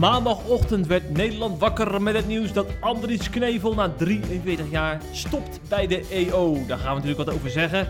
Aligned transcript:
Maandagochtend 0.00 0.86
werd 0.86 1.16
Nederland 1.16 1.58
wakker 1.58 2.02
met 2.02 2.14
het 2.14 2.26
nieuws 2.26 2.52
dat 2.52 2.66
Andries 2.80 3.30
Knevel 3.30 3.74
na 3.74 3.92
43 3.96 4.70
jaar 4.70 5.00
stopt 5.12 5.60
bij 5.68 5.86
de 5.86 6.06
EO. 6.10 6.58
Daar 6.66 6.78
gaan 6.78 6.88
we 6.88 7.00
natuurlijk 7.00 7.28
wat 7.28 7.34
over 7.34 7.50
zeggen. 7.50 7.88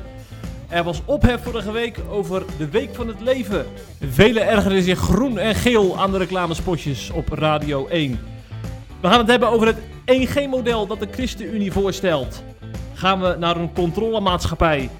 Er 0.68 0.84
was 0.84 1.02
ophef 1.04 1.42
vorige 1.42 1.72
week 1.72 1.98
over 2.08 2.42
de 2.58 2.68
Week 2.68 2.94
van 2.94 3.08
het 3.08 3.20
Leven. 3.20 3.66
Velen 4.00 4.46
ergeren 4.46 4.82
zich 4.82 4.98
groen 4.98 5.38
en 5.38 5.54
geel 5.54 5.98
aan 5.98 6.10
de 6.10 6.18
reclamespotjes 6.18 7.10
op 7.10 7.28
Radio 7.28 7.86
1. 7.86 8.20
We 9.00 9.08
gaan 9.08 9.18
het 9.18 9.28
hebben 9.28 9.48
over 9.48 9.66
het 9.66 9.78
1G-model 10.04 10.86
dat 10.86 11.00
de 11.00 11.08
ChristenUnie 11.10 11.72
voorstelt. 11.72 12.42
Gaan 12.94 13.20
we 13.20 13.36
naar 13.38 13.56
een 13.56 13.72
controlemaatschappij. 13.72 14.90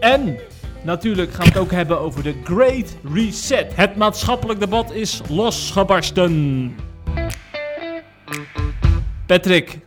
En 0.00 0.38
natuurlijk 0.84 1.30
gaan 1.32 1.44
we 1.46 1.52
het 1.52 1.60
ook 1.60 1.70
hebben 1.70 2.00
over 2.00 2.22
de 2.22 2.34
Great 2.44 2.96
Reset. 3.14 3.76
Het 3.76 3.96
maatschappelijk 3.96 4.60
debat 4.60 4.92
is 4.92 5.20
losgebarsten. 5.28 6.74
Patrick, 9.26 9.78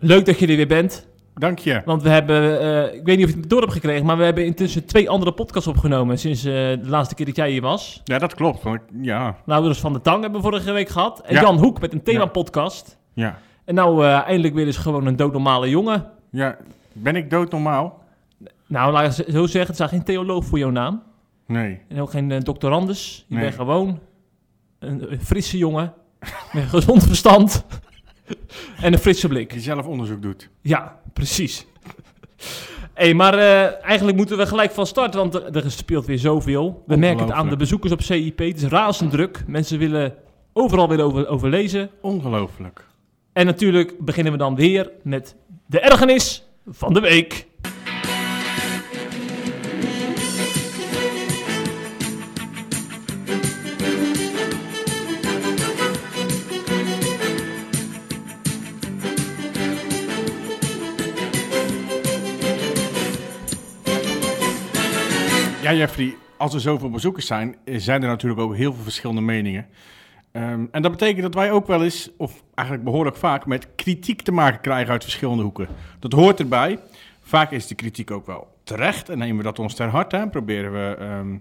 leuk 0.00 0.26
dat 0.26 0.38
je 0.38 0.46
er 0.46 0.56
weer 0.56 0.66
bent. 0.66 1.06
Dank 1.34 1.58
je. 1.58 1.82
Want 1.84 2.02
we 2.02 2.08
hebben, 2.08 2.60
eh, 2.60 2.94
ik 2.94 3.00
weet 3.04 3.16
niet 3.16 3.26
of 3.26 3.32
je 3.34 3.40
het 3.40 3.50
door 3.50 3.60
hebt 3.60 3.72
gekregen, 3.72 4.06
maar 4.06 4.16
we 4.18 4.24
hebben 4.24 4.44
intussen 4.44 4.84
twee 4.86 5.10
andere 5.10 5.32
podcasts 5.32 5.68
opgenomen 5.68 6.18
sinds 6.18 6.44
eh, 6.44 6.52
de 6.52 6.78
laatste 6.82 7.14
keer 7.14 7.26
dat 7.26 7.36
jij 7.36 7.50
hier 7.50 7.60
was. 7.60 8.00
Ja, 8.04 8.18
dat 8.18 8.34
klopt. 8.34 8.62
Want 8.62 8.76
ik- 8.76 8.82
ja, 9.02 9.36
Nou, 9.46 9.64
dus 9.64 9.78
Van 9.80 9.92
de 9.92 10.00
Tang 10.00 10.22
hebben 10.22 10.40
we 10.40 10.46
vorige 10.48 10.72
week 10.72 10.88
gehad. 10.88 11.20
En 11.20 11.34
Ja. 11.34 11.40
Jan 11.40 11.58
Hoek 11.58 11.80
met 11.80 11.92
een 11.92 12.02
thema-podcast. 12.02 12.98
ja, 13.12 13.38
En 13.64 13.74
nou, 13.74 14.04
eh, 14.04 14.20
eindelijk 14.26 14.54
weer 14.54 14.66
eens 14.66 14.76
gewoon 14.76 15.06
een 15.06 15.16
doodnormale 15.16 15.68
jongen. 15.70 16.04
ja. 16.30 16.56
Ben 16.96 17.16
ik 17.16 17.30
doodnormaal? 17.30 18.02
Nou, 18.66 18.92
laat 18.92 19.18
ik 19.18 19.26
zo 19.32 19.40
zeggen, 19.46 19.66
het 19.66 19.74
staat 19.74 19.88
geen 19.88 20.04
theoloog 20.04 20.44
voor 20.44 20.58
jouw 20.58 20.70
naam. 20.70 21.02
Nee. 21.46 21.80
En 21.88 22.00
ook 22.00 22.10
geen 22.10 22.30
eh, 22.30 22.40
doctorandus. 22.40 23.24
Je 23.28 23.34
Nee. 23.34 23.44
bent 23.44 23.54
gewoon 23.54 23.98
een, 24.78 25.12
een 25.12 25.20
frisse 25.20 25.58
jongen. 25.58 25.92
met 26.52 26.62
een 26.62 26.68
gezond 26.68 27.04
verstand. 27.06 27.64
en 28.80 28.92
een 28.92 28.98
frisse 28.98 29.28
blik. 29.28 29.50
Die 29.50 29.60
zelf 29.60 29.86
onderzoek 29.86 30.22
doet. 30.22 30.48
Ja, 30.60 31.00
precies. 31.12 31.66
hey, 32.94 33.14
maar 33.14 33.34
eh, 33.38 33.84
eigenlijk 33.84 34.16
moeten 34.16 34.36
we 34.36 34.46
gelijk 34.46 34.70
van 34.70 34.86
start, 34.86 35.14
want 35.14 35.34
er, 35.34 35.70
speelt 35.70 36.06
weer 36.06 36.18
zoveel. 36.18 36.82
We 36.86 36.96
merken 36.96 37.24
het 37.24 37.34
aan 37.34 37.48
de 37.48 37.56
bezoekers 37.56 37.92
op 37.92 38.02
CIP. 38.02 38.38
Het 38.38 38.56
is 38.56 38.64
razend 38.64 39.10
druk. 39.10 39.44
Mensen 39.46 39.78
willen 39.78 40.14
overal 40.52 40.88
weer 40.88 41.02
over, 41.02 41.28
over 41.28 41.48
lezen. 41.48 41.90
Ongelooflijk. 42.00 42.86
En 43.32 43.46
natuurlijk 43.46 43.98
beginnen 43.98 44.32
we 44.32 44.38
dan 44.38 44.54
weer 44.54 44.90
met 45.02 45.36
de 45.66 45.80
ergernis 45.80 46.44
van 46.66 46.94
de 46.94 47.00
week. 47.00 47.46
Ja, 65.64 65.72
Jeffrey, 65.72 66.16
als 66.36 66.54
er 66.54 66.60
zoveel 66.60 66.90
bezoekers 66.90 67.26
zijn, 67.26 67.56
eh, 67.64 67.78
zijn 67.78 68.02
er 68.02 68.08
natuurlijk 68.08 68.40
ook 68.40 68.56
heel 68.56 68.72
veel 68.72 68.82
verschillende 68.82 69.20
meningen. 69.20 69.66
Ehm, 70.32 70.66
en 70.70 70.82
dat 70.82 70.90
betekent 70.90 71.22
dat 71.22 71.34
wij 71.34 71.50
ook 71.50 71.66
wel 71.66 71.82
eens, 71.82 72.10
of 72.16 72.42
eigenlijk 72.54 72.88
behoorlijk 72.88 73.16
vaak, 73.16 73.46
met 73.46 73.68
kritiek 73.74 74.22
te 74.22 74.32
maken 74.32 74.60
krijgen 74.60 74.92
uit 74.92 75.02
verschillende 75.02 75.42
hoeken. 75.42 75.68
Dat 75.98 76.12
hoort 76.12 76.40
erbij. 76.40 76.78
Vaak 77.20 77.50
is 77.50 77.66
de 77.66 77.74
kritiek 77.74 78.10
ook 78.10 78.26
wel 78.26 78.48
terecht 78.64 79.08
en 79.08 79.18
nemen 79.18 79.36
we 79.36 79.42
dat 79.42 79.58
ons 79.58 79.74
ter 79.74 79.88
harte 79.88 80.16
en 80.16 80.30
proberen 80.30 80.72
we 80.72 80.96
ehm, 80.98 81.36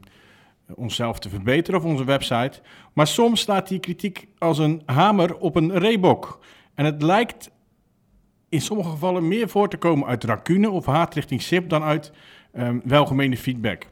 onszelf 0.76 1.20
te 1.20 1.30
verbeteren 1.30 1.80
op 1.80 1.86
onze 1.86 2.06
website. 2.06 2.62
Maar 2.94 3.08
soms 3.08 3.42
staat 3.42 3.68
die 3.68 3.80
kritiek 3.80 4.28
als 4.38 4.58
een 4.58 4.82
hamer 4.86 5.38
op 5.38 5.56
een 5.56 5.78
reebok. 5.78 6.40
En 6.74 6.86
het 6.86 7.02
lijkt 7.02 7.52
in 8.50 8.62
sommige 8.62 8.90
gevallen 8.90 9.28
meer 9.28 9.50
voor 9.50 9.70
te 9.70 9.78
komen 9.78 10.08
uit 10.08 10.24
rancune 10.24 10.70
of 10.70 10.86
haat 10.86 11.14
richting 11.14 11.42
SIP 11.42 11.70
dan 11.70 11.84
uit 11.84 12.12
ehm, 12.52 12.80
welgemeende 12.84 13.38
feedback. 13.38 13.92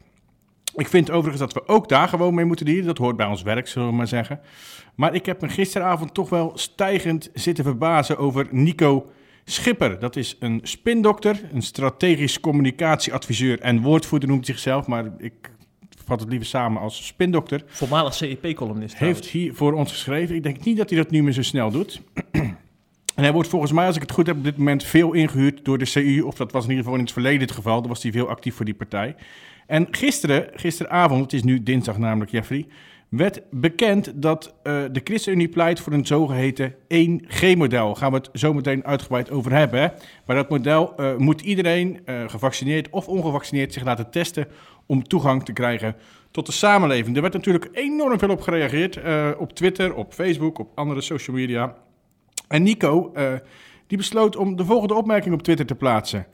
Ik 0.74 0.88
vind 0.88 1.10
overigens 1.10 1.52
dat 1.52 1.52
we 1.52 1.68
ook 1.68 1.88
daar 1.88 2.08
gewoon 2.08 2.34
mee 2.34 2.44
moeten 2.44 2.66
dealen. 2.66 2.84
Dat 2.84 2.98
hoort 2.98 3.16
bij 3.16 3.26
ons 3.26 3.42
werk, 3.42 3.68
zullen 3.68 3.88
we 3.88 3.94
maar 3.94 4.08
zeggen. 4.08 4.40
Maar 4.94 5.14
ik 5.14 5.26
heb 5.26 5.40
me 5.40 5.48
gisteravond 5.48 6.14
toch 6.14 6.28
wel 6.28 6.52
stijgend 6.54 7.30
zitten 7.34 7.64
verbazen 7.64 8.18
over 8.18 8.46
Nico 8.50 9.10
Schipper. 9.44 9.98
Dat 9.98 10.16
is 10.16 10.36
een 10.40 10.60
spindokter, 10.62 11.40
een 11.52 11.62
strategisch 11.62 12.40
communicatieadviseur 12.40 13.60
en 13.60 13.80
woordvoerder 13.80 14.28
noemt 14.28 14.46
hij 14.46 14.54
zichzelf. 14.54 14.86
Maar 14.86 15.12
ik 15.18 15.50
vat 16.04 16.20
het 16.20 16.28
liever 16.28 16.48
samen 16.48 16.82
als 16.82 17.06
spindokter. 17.06 17.62
Voormalig 17.66 18.14
CEP-columnist. 18.14 18.96
Heeft 18.96 19.26
hier 19.26 19.54
voor 19.54 19.72
ons 19.72 19.92
geschreven. 19.92 20.34
Ik 20.34 20.42
denk 20.42 20.64
niet 20.64 20.76
dat 20.76 20.90
hij 20.90 20.98
dat 20.98 21.10
nu 21.10 21.22
meer 21.22 21.32
zo 21.32 21.42
snel 21.42 21.70
doet. 21.70 22.00
En 23.14 23.22
hij 23.22 23.32
wordt 23.32 23.48
volgens 23.48 23.72
mij, 23.72 23.86
als 23.86 23.96
ik 23.96 24.02
het 24.02 24.12
goed 24.12 24.26
heb, 24.26 24.36
op 24.36 24.44
dit 24.44 24.56
moment 24.56 24.84
veel 24.84 25.12
ingehuurd 25.12 25.64
door 25.64 25.78
de 25.78 25.90
CU. 25.90 26.20
Of 26.20 26.34
dat 26.34 26.52
was 26.52 26.64
in 26.64 26.68
ieder 26.68 26.84
geval 26.84 26.98
in 26.98 27.04
het 27.04 27.12
verleden 27.12 27.40
het 27.40 27.50
geval. 27.50 27.80
Dan 27.80 27.88
was 27.88 28.02
hij 28.02 28.12
veel 28.12 28.28
actief 28.28 28.54
voor 28.54 28.64
die 28.64 28.74
partij. 28.74 29.14
En 29.66 29.86
gisteren, 29.90 30.48
gisteravond, 30.54 31.22
het 31.22 31.32
is 31.32 31.42
nu 31.42 31.62
dinsdag 31.62 31.98
namelijk, 31.98 32.30
Jeffrey, 32.30 32.66
werd 33.12 33.40
bekend 33.50 34.22
dat 34.22 34.54
eh, 34.62 34.82
de 34.92 35.00
ChristenUnie 35.04 35.48
pleit 35.48 35.80
voor 35.80 35.92
een 35.92 36.06
zogeheten 36.06 36.74
1G-model. 36.74 37.86
Daar 37.86 37.96
gaan 37.96 38.10
we 38.10 38.16
het 38.16 38.28
zo 38.32 38.52
meteen 38.52 38.84
uitgebreid 38.84 39.30
over 39.30 39.52
hebben. 39.52 39.80
Hè? 39.80 39.88
Maar 40.26 40.36
dat 40.36 40.48
model 40.48 40.96
eh, 40.96 41.16
moet 41.16 41.40
iedereen, 41.40 42.00
eh, 42.04 42.28
gevaccineerd 42.28 42.90
of 42.90 43.08
ongevaccineerd, 43.08 43.72
zich 43.72 43.84
laten 43.84 44.10
testen 44.10 44.46
om 44.86 45.02
toegang 45.02 45.44
te 45.44 45.52
krijgen 45.52 45.96
tot 46.30 46.46
de 46.46 46.52
samenleving. 46.52 47.16
Er 47.16 47.22
werd 47.22 47.34
natuurlijk 47.34 47.68
enorm 47.72 48.18
veel 48.18 48.30
op 48.30 48.40
gereageerd. 48.40 48.98
op 49.38 49.52
Twitter, 49.52 49.94
op 49.94 50.12
Facebook, 50.12 50.58
op 50.58 50.70
andere 50.74 51.00
social 51.00 51.36
media. 51.36 51.76
En 52.48 52.62
Nico, 52.62 53.12
die 53.86 53.98
besloot 53.98 54.36
om 54.36 54.56
de 54.56 54.64
volgende 54.64 54.94
opmerking 54.94 55.34
op 55.34 55.42
Twitter 55.42 55.66
te 55.66 55.74
plaatsen. 55.74 56.26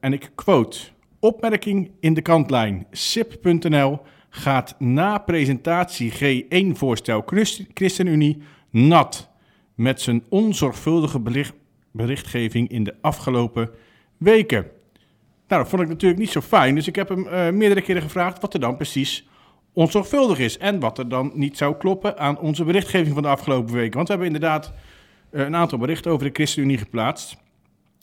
En 0.00 0.12
ik 0.12 0.30
quote. 0.34 0.78
Opmerking 1.24 1.90
in 2.00 2.14
de 2.14 2.22
kantlijn. 2.22 2.86
SIP.nl 2.90 4.00
gaat 4.30 4.74
na 4.78 5.18
presentatie 5.18 6.12
G1-voorstel 6.12 7.22
Christ- 7.26 7.62
ChristenUnie 7.74 8.42
nat 8.70 9.30
met 9.74 10.00
zijn 10.00 10.24
onzorgvuldige 10.28 11.20
berichtgeving 11.90 12.68
in 12.68 12.84
de 12.84 12.94
afgelopen 13.00 13.70
weken. 14.16 14.66
Nou, 15.48 15.62
dat 15.62 15.68
vond 15.68 15.82
ik 15.82 15.88
natuurlijk 15.88 16.20
niet 16.20 16.30
zo 16.30 16.40
fijn, 16.40 16.74
dus 16.74 16.86
ik 16.86 16.96
heb 16.96 17.08
hem 17.08 17.26
eh, 17.26 17.50
meerdere 17.50 17.82
keren 17.82 18.02
gevraagd 18.02 18.40
wat 18.40 18.54
er 18.54 18.60
dan 18.60 18.76
precies 18.76 19.28
onzorgvuldig 19.72 20.38
is 20.38 20.58
en 20.58 20.80
wat 20.80 20.98
er 20.98 21.08
dan 21.08 21.32
niet 21.34 21.56
zou 21.56 21.76
kloppen 21.76 22.18
aan 22.18 22.38
onze 22.38 22.64
berichtgeving 22.64 23.14
van 23.14 23.22
de 23.22 23.28
afgelopen 23.28 23.74
weken. 23.74 23.94
Want 23.94 24.08
we 24.08 24.14
hebben 24.14 24.34
inderdaad 24.34 24.72
eh, 25.30 25.44
een 25.44 25.56
aantal 25.56 25.78
berichten 25.78 26.10
over 26.10 26.26
de 26.26 26.34
ChristenUnie 26.34 26.78
geplaatst. 26.78 27.36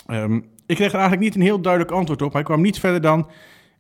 Ehm, 0.06 0.40
ik 0.72 0.78
kreeg 0.78 0.92
er 0.92 1.00
eigenlijk 1.00 1.22
niet 1.22 1.36
een 1.36 1.48
heel 1.48 1.62
duidelijk 1.62 1.92
antwoord 1.94 2.22
op. 2.22 2.34
Hij 2.34 2.44
kwam 2.44 2.62
niet 2.62 2.80
verder 2.80 3.02
dan, 3.02 3.30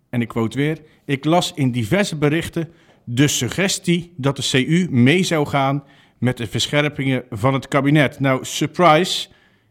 en 0.09 0.22
ik 0.22 0.28
quote 0.28 0.57
weer, 0.57 0.81
ik 1.06 1.25
las 1.25 1.53
in 1.56 1.72
diverse 1.72 2.18
berichten 2.18 2.69
de 3.03 3.28
suggestie 3.28 4.13
dat 4.18 4.35
de 4.35 4.47
CU 4.50 4.88
mee 4.90 5.24
zou 5.24 5.47
gaan 5.47 5.84
met 6.18 6.38
de 6.38 6.47
verscherpingen 6.47 7.24
van 7.30 7.53
het 7.53 7.68
kabinet. 7.68 8.19
Nou, 8.19 8.46
surprise, 8.46 9.28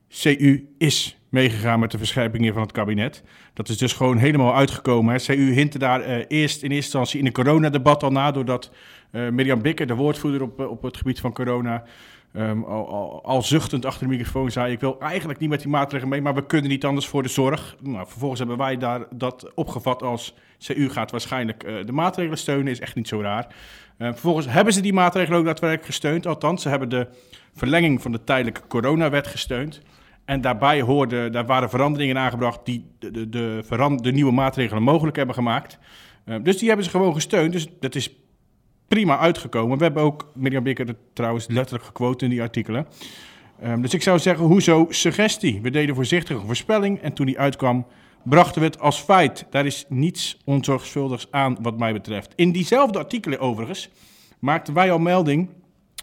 CU 0.08 0.68
is 0.78 1.18
meegegaan 1.28 1.80
met 1.80 1.90
de 1.90 1.98
verscherpingen 1.98 2.52
van 2.52 2.62
het 2.62 2.72
kabinet. 2.72 3.22
Dat 3.54 3.68
is 3.68 3.78
dus 3.78 3.92
gewoon 3.92 4.16
helemaal 4.16 4.54
uitgekomen. 4.54 5.14
Hè. 5.14 5.20
CU 5.20 5.52
hintte 5.52 5.78
daar 5.78 6.00
eh, 6.00 6.24
eerst 6.28 6.62
in 6.62 6.70
eerste 6.70 6.74
instantie 6.74 7.18
in 7.18 7.26
een 7.26 7.32
coronadebat 7.32 8.02
al 8.02 8.10
na, 8.10 8.30
doordat 8.30 8.70
eh 9.10 9.28
Mirjam 9.28 9.62
Bikker, 9.62 9.86
de 9.86 9.94
woordvoerder 9.94 10.42
op, 10.42 10.60
eh, 10.60 10.70
op 10.70 10.82
het 10.82 10.96
gebied 10.96 11.20
van 11.20 11.32
corona, 11.32 11.84
ehm, 12.32 12.62
al, 12.62 13.42
zuchtend 13.42 13.84
achter 13.84 14.08
de 14.08 14.12
microfoon 14.12 14.50
zei: 14.50 14.72
Ik 14.72 14.80
wil 14.80 15.00
eigenlijk 15.00 15.38
niet 15.38 15.48
met 15.48 15.60
die 15.60 15.70
maatregelen 15.70 16.08
mee, 16.08 16.22
maar 16.22 16.34
we 16.34 16.46
kunnen 16.46 16.70
niet 16.70 16.84
anders 16.84 17.06
voor 17.06 17.22
de 17.22 17.28
zorg. 17.28 17.76
Nou, 17.82 18.06
vervolgens 18.06 18.40
hebben 18.40 18.58
wij 18.58 18.76
daar 18.76 19.06
dat 19.10 19.54
opgevat 19.54 20.02
als 20.02 20.34
CU 20.58 20.88
gaat 20.88 21.10
waarschijnlijk 21.10 21.62
eh, 21.62 21.74
de 21.84 21.92
maatregelen 21.92 22.38
steunen, 22.38 22.72
is 22.72 22.80
echt 22.80 22.94
niet 22.94 23.08
zo 23.08 23.20
raar. 23.20 23.46
Eh, 23.96 24.08
vervolgens 24.08 24.46
hebben 24.48 24.72
ze 24.72 24.80
die 24.80 24.92
maatregelen 24.92 25.38
ook 25.38 25.44
daadwerkelijk 25.44 25.86
gesteund. 25.86 26.26
Althans, 26.26 26.62
ze 26.62 26.68
hebben 26.68 26.88
de 26.88 27.08
verlenging 27.54 28.02
van 28.02 28.12
de 28.12 28.24
tijdelijke 28.24 28.66
coronawet 28.66 29.26
gesteund. 29.26 29.82
En 30.24 30.40
daarbij 30.40 30.80
hoorde, 30.80 31.30
daar 31.30 31.46
waren 31.46 31.70
veranderingen 31.70 32.18
aangebracht 32.18 32.60
die 32.64 32.86
de, 32.98 33.28
de, 33.28 33.62
de, 34.02 34.12
nieuwe 34.12 34.32
maatregelen 34.32 34.82
mogelijk 34.82 35.16
hebben 35.16 35.34
gemaakt. 35.34 35.78
Eh, 36.24 36.36
dus 36.42 36.58
die 36.58 36.68
hebben 36.68 36.84
ze 36.84 36.90
gewoon 36.90 37.14
gesteund. 37.14 37.52
Dus 37.52 37.66
dat 37.80 37.94
is 37.94 38.16
prima 38.94 39.18
uitgekomen. 39.18 39.78
We 39.78 39.84
hebben 39.84 40.02
ook 40.02 40.30
Mirjam 40.34 40.62
Bikker 40.62 40.96
trouwens 41.12 41.46
letterlijk 41.46 41.84
gequote 41.84 42.24
in 42.24 42.30
die 42.30 42.42
artikelen. 42.42 42.86
Ehm, 43.60 43.80
dus 43.80 43.94
ik 43.94 44.02
zou 44.02 44.18
zeggen, 44.18 44.44
hoezo 44.44 44.86
suggestie? 44.88 45.60
We 45.60 45.70
deden 45.70 45.94
voorzichtige 45.94 46.46
voorspelling 46.46 47.00
en 47.00 47.12
toen 47.12 47.26
die 47.26 47.38
uitkwam, 47.38 47.86
brachten 48.22 48.60
we 48.60 48.66
het 48.66 48.80
als 48.80 49.00
feit. 49.00 49.46
Daar 49.50 49.66
is 49.66 49.84
niets 49.88 50.38
onzorgvuldigs 50.44 51.26
aan 51.30 51.56
wat 51.60 51.78
mij 51.78 51.92
betreft. 51.92 52.32
In 52.36 52.52
diezelfde 52.52 52.98
artikelen 52.98 53.38
overigens 53.38 53.90
maakten 54.38 54.74
wij 54.74 54.92
al 54.92 54.98
melding 54.98 55.48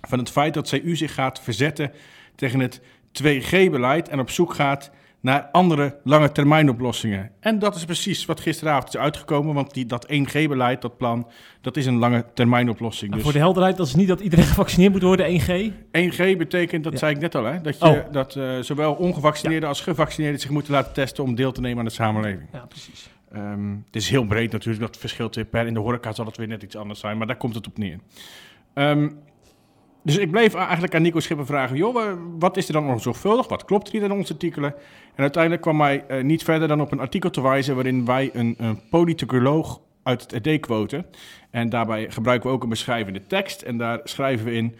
van 0.08 0.20
het 0.20 0.30
feit 0.30 0.54
dat 0.54 0.70
CU 0.70 0.96
zich 0.96 1.14
gaat 1.14 1.42
verzetten 1.42 1.92
tegen 2.36 2.60
het 2.60 2.82
2G-beleid 3.24 4.10
en 4.10 4.20
op 4.20 4.30
zoek 4.30 4.54
gaat 4.54 4.92
naar 5.22 5.50
andere 5.52 6.00
lange 6.04 6.32
termijn 6.32 6.70
oplossingen. 6.70 7.32
En 7.40 7.60
dat 7.60 7.76
is 7.76 7.86
precies 7.86 8.26
wat 8.26 8.40
gisteravond 8.40 8.88
is 8.88 8.98
uitgekomen, 8.98 9.54
want 9.54 9.74
die, 9.74 9.86
dat 9.86 10.08
1G-beleid, 10.12 10.82
dat 10.82 10.98
plan, 10.98 11.28
dat 11.62 11.78
is 11.78 11.86
een 11.86 11.98
lange 11.98 12.26
termijn 12.34 12.70
oplossing. 12.70 13.10
Nou, 13.12 13.14
Dus 13.14 13.24
Voor 13.32 13.40
de 13.40 13.46
helderheid, 13.46 13.78
dat 13.78 13.88
is 13.88 13.96
niet 13.96 14.08
dat 14.08 14.20
iedereen 14.20 14.46
gevaccineerd 14.54 14.92
moet 14.92 15.02
worden, 15.02 15.40
1G. 15.42 15.72
1G 15.92 16.38
betekent, 16.38 16.84
dat 16.84 16.94
Ja. 16.94 17.00
zei 17.00 17.16
ik 17.16 17.22
net 17.22 17.36
al, 17.36 17.44
hè, 17.44 17.62
dat, 17.62 17.80
je, 17.80 17.86
Oh. 17.86 17.98
dat 18.12 18.36
eh, 18.36 18.60
zowel 18.60 18.94
ongevaccineerden 18.94 19.70
als 19.70 19.82
gevaccineerden 19.82 20.40
zich 20.40 20.50
moeten 20.50 20.72
laten 20.74 20.94
testen 20.94 21.24
om 21.24 21.36
deel 21.36 21.52
te 21.52 21.62
nemen 21.62 21.80
aan 21.80 21.86
de 21.86 21.92
samenleving. 21.92 22.48
Ja, 22.54 22.66
precies. 22.66 23.10
Ehm, 23.32 23.70
het 23.86 23.96
is 23.96 24.10
heel 24.10 24.26
breed 24.26 24.52
natuurlijk, 24.52 24.84
dat 24.86 24.98
verschilt 24.98 25.50
per. 25.50 25.68
In 25.68 25.74
de 25.74 25.80
horeca 25.80 26.12
zal 26.14 26.26
het 26.26 26.38
weer 26.38 26.48
net 26.48 26.64
iets 26.64 26.76
anders 26.76 27.00
zijn, 27.00 27.18
maar 27.18 27.28
daar 27.28 27.38
komt 27.38 27.56
het 27.56 27.68
op 27.68 27.78
neer. 27.78 27.98
Ehm, 28.74 29.10
dus 30.08 30.18
ik 30.18 30.32
bleef 30.32 30.54
eigenlijk 30.54 30.96
aan 30.96 31.02
Nico 31.02 31.20
Schipper 31.20 31.46
vragen, 31.46 31.78
joh, 31.78 31.94
wa- 31.94 32.18
wat 32.40 32.58
is 32.58 32.68
er 32.68 32.74
dan 32.74 32.86
nog 32.86 33.02
zorgvuldig? 33.02 33.48
Wat 33.48 33.66
klopt 33.66 33.88
er 33.88 33.94
niet 33.94 34.04
in 34.04 34.12
onze 34.12 34.34
artikelen? 34.34 34.74
En 35.16 35.22
uiteindelijk 35.22 35.62
kwam 35.62 35.82
hij 35.82 36.06
eh, 36.08 36.24
niet 36.24 36.44
verder 36.44 36.68
dan 36.68 36.82
op 36.82 36.92
een 36.92 37.00
artikel 37.00 37.30
te 37.30 37.42
wijzen 37.42 37.76
waarin 37.76 38.06
wij 38.06 38.30
een, 38.34 38.56
een 38.58 38.80
politicoloog 38.90 39.82
uit 40.04 40.32
het 40.32 40.48
RD 40.48 40.60
quoten. 40.60 41.06
En 41.52 41.70
daarbij 41.70 42.12
gebruiken 42.12 42.50
we 42.50 42.56
ook 42.56 42.64
een 42.64 42.70
beschrijvende 42.70 43.28
tekst. 43.28 43.62
En 43.62 43.78
daar 43.78 44.00
schrijven 44.04 44.46
we 44.46 44.52
in, 44.52 44.76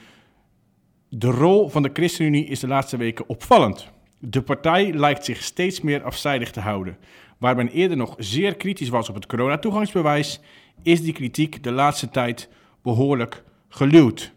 de 1.10 1.32
rol 1.32 1.70
van 1.70 1.84
de 1.84 1.90
ChristenUnie 1.94 2.46
is 2.46 2.60
de 2.60 2.68
laatste 2.68 2.98
weken 2.98 3.30
opvallend. 3.30 3.88
De 4.20 4.42
partij 4.42 4.94
lijkt 4.94 5.26
zich 5.26 5.44
steeds 5.44 5.82
meer 5.82 6.04
afzijdig 6.04 6.52
te 6.52 6.60
houden. 6.60 6.98
Waar 7.38 7.56
men 7.56 7.68
eerder 7.70 7.98
nog 7.98 8.16
zeer 8.18 8.56
kritisch 8.56 8.90
was 8.90 9.10
op 9.10 9.16
het 9.16 9.26
coronatoegangsbewijs, 9.26 10.40
is 10.84 11.02
die 11.02 11.14
kritiek 11.14 11.64
de 11.64 11.72
laatste 11.72 12.10
tijd 12.10 12.50
behoorlijk 12.84 13.44
geluwd. 13.70 14.36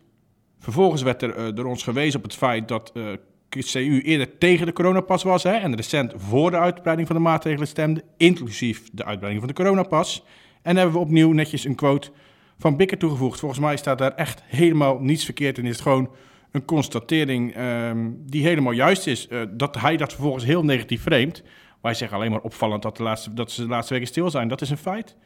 Vervolgens 0.60 1.02
werd 1.02 1.22
er 1.22 1.34
eh, 1.34 1.54
door 1.54 1.64
ons 1.64 1.82
gewezen 1.82 2.18
op 2.18 2.24
het 2.24 2.34
feit 2.34 2.68
dat 2.68 2.92
eh 2.94 3.02
CU 3.50 4.00
eerder 4.00 4.38
tegen 4.38 4.66
de 4.66 4.72
coronapas 4.72 5.22
was 5.22 5.42
hè, 5.42 5.52
en 5.52 5.76
recent 5.76 6.12
voor 6.16 6.50
de 6.50 6.58
uitbreiding 6.58 7.06
van 7.08 7.16
de 7.16 7.22
maatregelen 7.22 7.68
stemde, 7.68 8.04
inclusief 8.16 8.82
de 8.92 9.04
uitbreiding 9.04 9.44
van 9.44 9.54
de 9.54 9.62
coronapas. 9.62 10.24
En 10.62 10.76
hebben 10.76 10.94
we 10.94 11.00
opnieuw 11.00 11.32
netjes 11.32 11.64
een 11.64 11.74
quote 11.74 12.10
van 12.58 12.76
Bikker 12.76 12.98
toegevoegd. 12.98 13.40
Volgens 13.40 13.60
mij 13.60 13.76
staat 13.76 13.98
daar 13.98 14.14
echt 14.14 14.42
helemaal 14.46 14.98
niets 14.98 15.24
verkeerd 15.24 15.58
in. 15.58 15.64
Is 15.64 15.72
het 15.72 15.80
gewoon 15.80 16.10
een 16.50 16.64
constatering 16.64 17.54
ehm, 17.54 18.10
die 18.14 18.42
helemaal 18.42 18.72
juist 18.72 19.06
is. 19.06 19.28
Eh, 19.28 19.40
dat 19.50 19.80
hij 19.80 19.96
dat 19.96 20.12
vervolgens 20.12 20.44
heel 20.44 20.64
negatief 20.64 21.02
framet. 21.02 21.42
Wij 21.82 21.94
zeggen 21.94 22.16
alleen 22.16 22.30
maar 22.30 22.40
opvallend 22.40 22.82
dat, 22.82 22.96
de 22.96 23.02
laatste, 23.02 23.34
dat 23.34 23.50
ze 23.50 23.62
de 23.62 23.68
laatste 23.68 23.92
weken 23.92 24.08
stil 24.08 24.30
zijn. 24.30 24.48
Dat 24.48 24.60
is 24.60 24.70
een 24.70 24.76
feit. 24.76 25.16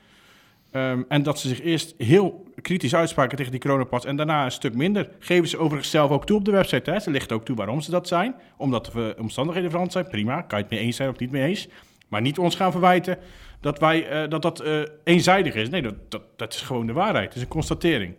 Ehm, 0.74 1.02
en 1.08 1.22
dat 1.22 1.38
ze 1.38 1.48
zich 1.48 1.62
eerst 1.62 1.94
heel 1.98 2.44
kritisch 2.62 2.94
uitspraken 2.94 3.36
tegen 3.36 3.52
die 3.52 3.60
coronapas 3.60 4.04
en 4.04 4.16
daarna 4.16 4.44
een 4.44 4.50
stuk 4.50 4.74
minder. 4.74 5.08
Geven 5.18 5.48
ze 5.48 5.58
overigens 5.58 5.90
zelf 5.90 6.10
ook 6.10 6.26
toe 6.26 6.36
op 6.36 6.44
de 6.44 6.50
website. 6.50 6.90
Hè? 6.90 7.00
Ze 7.00 7.10
lichten 7.10 7.36
ook 7.36 7.44
toe 7.44 7.56
waarom 7.56 7.80
ze 7.80 7.90
dat 7.90 8.08
zijn. 8.08 8.34
Omdat 8.56 8.90
de 8.92 9.14
omstandigheden 9.18 9.70
veranderd 9.70 9.96
zijn. 9.96 10.08
Prima, 10.08 10.42
kan 10.42 10.58
je 10.58 10.64
het 10.64 10.72
mee 10.72 10.82
eens 10.82 10.96
zijn 10.96 11.08
of 11.08 11.18
niet 11.18 11.30
mee 11.30 11.48
eens. 11.48 11.68
Maar 12.08 12.20
niet 12.20 12.38
ons 12.38 12.54
gaan 12.54 12.70
verwijten 12.70 13.18
dat 13.60 13.78
wij, 13.78 14.08
eh, 14.08 14.30
dat, 14.30 14.42
dat 14.42 14.60
eh, 14.60 14.82
eenzijdig 15.04 15.54
is. 15.54 15.68
Nee, 15.68 15.82
dat, 15.82 15.94
dat, 16.08 16.22
dat 16.36 16.54
is 16.54 16.60
gewoon 16.60 16.86
de 16.86 16.92
waarheid. 16.92 17.26
Het 17.26 17.36
is 17.36 17.42
een 17.42 17.48
constatering. 17.48 18.14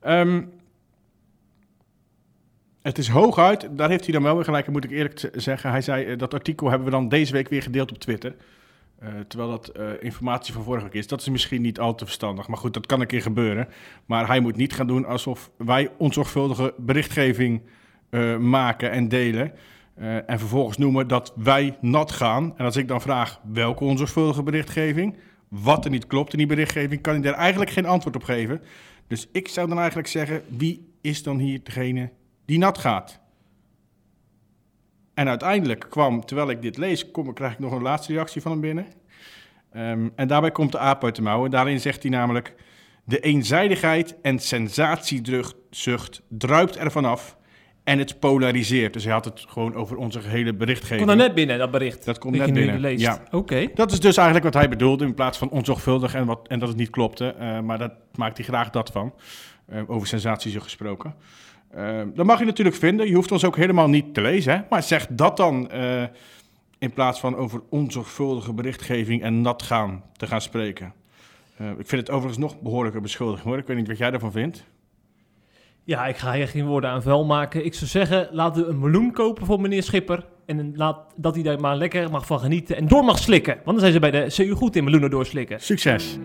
Ehm, 0.00 0.42
het 2.82 2.98
is 2.98 3.08
hooguit, 3.08 3.68
daar 3.70 3.88
heeft 3.88 4.04
hij 4.04 4.12
dan 4.12 4.22
wel 4.22 4.34
weer 4.34 4.44
gelijk, 4.44 4.68
moet 4.68 4.84
ik 4.84 4.90
eerlijk 4.90 5.30
zeggen. 5.34 5.70
Hij 5.70 5.80
zei, 5.80 6.04
eh, 6.04 6.18
dat 6.18 6.34
artikel 6.34 6.68
hebben 6.68 6.86
we 6.86 6.92
dan 6.92 7.08
deze 7.08 7.32
week 7.32 7.48
weer 7.48 7.62
gedeeld 7.62 7.90
op 7.90 7.98
Twitter. 7.98 8.34
Eh, 9.02 9.08
terwijl 9.28 9.50
dat 9.50 9.68
eh, 9.68 9.88
informatie 10.00 10.54
van 10.54 10.62
vorige 10.62 10.84
week 10.84 10.94
is. 10.94 11.06
Dat 11.06 11.20
is 11.20 11.28
misschien 11.28 11.62
niet 11.62 11.80
al 11.80 11.94
te 11.94 12.04
verstandig. 12.04 12.48
Maar 12.48 12.58
goed, 12.58 12.74
dat 12.74 12.86
kan 12.86 13.00
een 13.00 13.06
keer 13.06 13.22
gebeuren. 13.22 13.68
Maar 14.06 14.26
hij 14.26 14.40
moet 14.40 14.56
niet 14.56 14.72
gaan 14.72 14.86
doen 14.86 15.04
alsof 15.04 15.50
wij 15.56 15.90
onzorgvuldige 15.98 16.74
berichtgeving 16.78 17.62
eh, 18.10 18.36
maken 18.36 18.90
en 18.90 19.08
delen. 19.08 19.52
En 20.26 20.38
vervolgens 20.38 20.76
noemen 20.76 21.08
dat 21.08 21.32
wij 21.36 21.76
nat 21.80 22.12
gaan. 22.12 22.54
En 22.56 22.64
als 22.64 22.76
ik 22.76 22.88
dan 22.88 23.00
vraag 23.00 23.40
welke 23.52 23.84
onzorgvuldige 23.84 24.42
berichtgeving, 24.42 25.16
wat 25.48 25.84
er 25.84 25.90
niet 25.90 26.06
klopt 26.06 26.32
in 26.32 26.38
die 26.38 26.46
berichtgeving, 26.46 27.00
kan 27.02 27.12
hij 27.12 27.22
daar 27.22 27.34
eigenlijk 27.34 27.70
geen 27.70 27.86
antwoord 27.86 28.16
op 28.16 28.24
geven. 28.24 28.62
Dus 29.06 29.28
ik 29.32 29.48
zou 29.48 29.68
dan 29.68 29.78
eigenlijk 29.78 30.08
zeggen, 30.08 30.42
wie 30.48 30.92
is 31.00 31.22
dan 31.22 31.38
hier 31.38 31.60
degene 31.62 32.10
die 32.44 32.58
nat 32.58 32.78
gaat? 32.78 33.21
En 35.14 35.28
uiteindelijk 35.28 35.86
kwam, 35.88 36.24
terwijl 36.24 36.50
ik 36.50 36.62
dit 36.62 36.76
lees, 36.76 37.10
kom, 37.10 37.32
krijg 37.32 37.52
ik 37.52 37.58
nog 37.58 37.72
een 37.72 37.82
laatste 37.82 38.12
reactie 38.12 38.42
van 38.42 38.50
hem 38.50 38.60
binnen. 38.60 38.86
Ehm, 39.72 40.08
en 40.16 40.28
daarbij 40.28 40.50
komt 40.50 40.72
de 40.72 40.78
aap 40.78 41.04
uit 41.04 41.16
de 41.16 41.22
mouwen. 41.22 41.50
Daarin 41.50 41.80
zegt 41.80 42.02
hij 42.02 42.10
namelijk... 42.10 42.54
De 43.04 43.20
eenzijdigheid 43.20 44.20
en 44.20 44.38
sensatiezucht 44.38 46.22
druipt 46.28 46.76
ervan 46.76 47.04
af 47.04 47.36
en 47.84 47.98
het 47.98 48.20
polariseert. 48.20 48.92
Dus 48.92 49.04
hij 49.04 49.12
had 49.12 49.24
het 49.24 49.44
gewoon 49.48 49.74
over 49.74 49.96
onze 49.96 50.20
gehele 50.20 50.54
berichtgeving. 50.54 51.06
Komt 51.06 51.18
daar 51.18 51.26
net 51.26 51.34
binnen, 51.34 51.58
dat 51.58 51.70
bericht. 51.70 52.04
Dat 52.04 52.18
komt 52.18 52.36
dat 52.36 52.46
net 52.46 52.54
binnen, 52.54 52.80
leest. 52.80 53.00
ja. 53.00 53.22
Oké. 53.30 53.68
Dat 53.74 53.92
is 53.92 54.00
dus 54.00 54.16
eigenlijk 54.16 54.44
wat 54.44 54.54
hij 54.54 54.68
bedoelde 54.68 55.04
in 55.04 55.14
plaats 55.14 55.38
van 55.38 55.50
onzorgvuldig 55.50 56.14
en, 56.14 56.26
wat, 56.26 56.48
en 56.48 56.58
dat 56.58 56.68
het 56.68 56.76
niet 56.76 56.90
klopte. 56.90 57.34
Eh, 57.38 57.60
maar 57.60 57.78
daar 57.78 57.92
maakt 58.14 58.36
hij 58.36 58.46
graag 58.46 58.70
dat 58.70 58.90
van. 58.90 59.14
Eh, 59.66 59.82
over 59.86 60.06
sensatiezucht 60.06 60.64
gesproken. 60.64 61.14
Eh, 61.72 62.00
dat 62.14 62.26
mag 62.26 62.38
je 62.38 62.44
natuurlijk 62.44 62.76
vinden. 62.76 63.08
Je 63.08 63.14
hoeft 63.14 63.32
ons 63.32 63.44
ook 63.44 63.56
helemaal 63.56 63.88
niet 63.88 64.14
te 64.14 64.20
lezen. 64.20 64.52
Hè? 64.52 64.60
Maar 64.70 64.82
zeg 64.82 65.06
dat 65.10 65.36
dan 65.36 65.70
eh, 65.70 66.02
in 66.78 66.92
plaats 66.92 67.20
van 67.20 67.36
over 67.36 67.60
onzorgvuldige 67.68 68.52
berichtgeving 68.52 69.22
en 69.22 69.40
nat 69.40 69.62
gaan 69.62 70.02
te 70.16 70.26
gaan 70.26 70.40
spreken. 70.40 70.92
Eh, 71.56 71.70
ik 71.70 71.86
vind 71.86 72.00
het 72.00 72.10
overigens 72.10 72.38
nog 72.38 72.60
behoorlijke 72.60 73.00
beschuldiging 73.00 73.48
hoor. 73.48 73.58
Ik 73.58 73.66
weet 73.66 73.76
niet 73.76 73.88
wat 73.88 73.98
jij 73.98 74.10
daarvan 74.10 74.32
vindt. 74.32 74.64
Ja, 75.84 76.06
ik 76.06 76.16
ga 76.16 76.32
hier 76.32 76.48
geen 76.48 76.66
woorden 76.66 76.90
aan 76.90 77.02
vuil 77.02 77.24
maken. 77.24 77.64
Ik 77.64 77.74
zou 77.74 77.90
zeggen, 77.90 78.28
laten 78.32 78.62
we 78.62 78.68
een 78.68 78.78
meloen 78.78 79.12
kopen 79.12 79.46
voor 79.46 79.60
meneer 79.60 79.82
Schipper. 79.82 80.26
En 80.46 80.72
laat, 80.76 80.98
dat 81.16 81.34
hij 81.34 81.42
daar 81.42 81.60
maar 81.60 81.76
lekker 81.76 82.10
mag 82.10 82.26
van 82.26 82.40
genieten 82.40 82.76
en 82.76 82.88
door 82.88 83.04
mag 83.04 83.18
slikken. 83.18 83.54
Want 83.54 83.66
dan 83.66 83.80
zijn 83.80 83.92
ze 83.92 83.98
bij 83.98 84.10
de 84.10 84.26
CU 84.28 84.50
goed 84.54 84.76
in 84.76 84.84
meloenen 84.84 85.10
doorslikken. 85.10 85.60
Succes! 85.60 86.18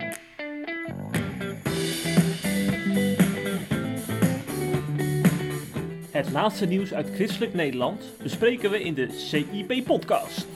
Het 6.18 6.32
laatste 6.32 6.66
nieuws 6.66 6.94
uit 6.94 7.10
Christelijk 7.16 7.54
Nederland 7.54 8.02
bespreken 8.24 8.72
we 8.72 8.84
in 8.84 8.94
de 8.94 9.08
CIP-podcast. 9.12 10.48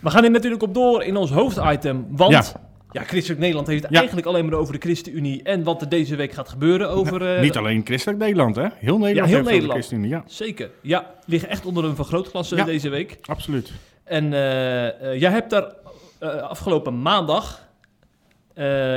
We 0.00 0.10
gaan 0.10 0.22
hier 0.22 0.30
natuurlijk 0.30 0.62
op 0.62 0.74
door 0.74 1.02
in 1.04 1.16
ons 1.16 1.30
hoofditem, 1.30 2.06
want... 2.10 2.32
Ja. 2.32 2.44
Ja. 2.90 3.02
Christelijk 3.02 3.40
Nederland 3.40 3.66
heeft 3.66 3.82
het 3.82 3.92
Ja. 3.92 3.98
eigenlijk 3.98 4.26
alleen 4.26 4.44
maar 4.44 4.54
over 4.58 4.72
de 4.74 4.80
ChristenUnie 4.80 5.42
en 5.42 5.62
wat 5.62 5.80
er 5.80 5.88
deze 5.88 6.16
week 6.16 6.32
gaat 6.32 6.48
gebeuren 6.48 6.88
over... 6.90 7.34
eh, 7.36 7.42
Niet 7.42 7.56
alleen 7.56 7.80
christelijk 7.84 8.18
Nederland, 8.20 8.56
hè? 8.56 8.62
Heel 8.62 8.98
Nederland 8.98 9.04
heel 9.04 9.14
heeft 9.16 9.30
het 9.30 9.38
over 9.38 9.52
Nederland. 9.52 9.72
ChristenUnie, 9.72 10.10
Ja, 10.10 10.22
Zeker, 10.26 10.70
ja. 10.82 11.14
Liggen 11.26 11.48
echt 11.48 11.66
onder 11.66 11.84
een 11.84 11.94
vergrootglas 11.96 12.52
eh, 12.52 12.58
Ja. 12.58 12.64
deze 12.64 12.88
week. 12.88 13.18
absoluut. 13.22 13.72
En 14.04 14.32
eh, 14.32 15.12
eh, 15.12 15.20
jij 15.20 15.30
hebt 15.30 15.50
daar 15.50 15.72
eh, 16.18 16.28
afgelopen 16.28 17.02
maandag 17.02 17.70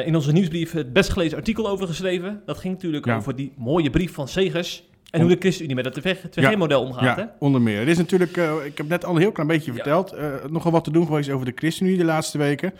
in 0.05 0.15
onze 0.15 0.31
nieuwsbrief 0.31 0.71
het 0.71 0.93
best 0.93 1.09
gelezen 1.09 1.38
artikel 1.38 1.69
over 1.69 1.88
geschreven. 1.88 2.41
Dat 2.45 2.57
ging 2.57 2.74
natuurlijk 2.74 3.05
Ja. 3.05 3.15
over 3.15 3.35
die 3.35 3.53
mooie 3.57 3.89
brief 3.89 4.13
van 4.13 4.27
Segers. 4.27 4.83
En 5.12 5.21
hoe 5.21 5.29
de 5.29 5.35
ChristenUnie 5.39 5.75
met 5.75 5.85
het 5.85 6.17
2G-model 6.33 6.81
omgaat. 6.81 7.15
Hè? 7.15 7.21
Ja, 7.21 7.35
onder 7.39 7.62
meer. 7.62 7.81
Er 7.81 7.88
is 7.88 7.97
natuurlijk, 7.97 8.38
ik 8.65 8.77
heb 8.77 8.88
net 8.88 9.05
al 9.05 9.15
een 9.15 9.21
heel 9.21 9.31
klein 9.31 9.47
beetje 9.47 9.74
verteld, 9.74 10.15
nogal 10.50 10.71
wat 10.71 10.83
te 10.83 10.91
doen 10.91 11.05
geweest 11.05 11.29
over 11.29 11.45
de 11.45 11.51
ChristenUnie 11.55 11.97
de 11.97 12.05
laatste 12.05 12.38
weken. 12.38 12.74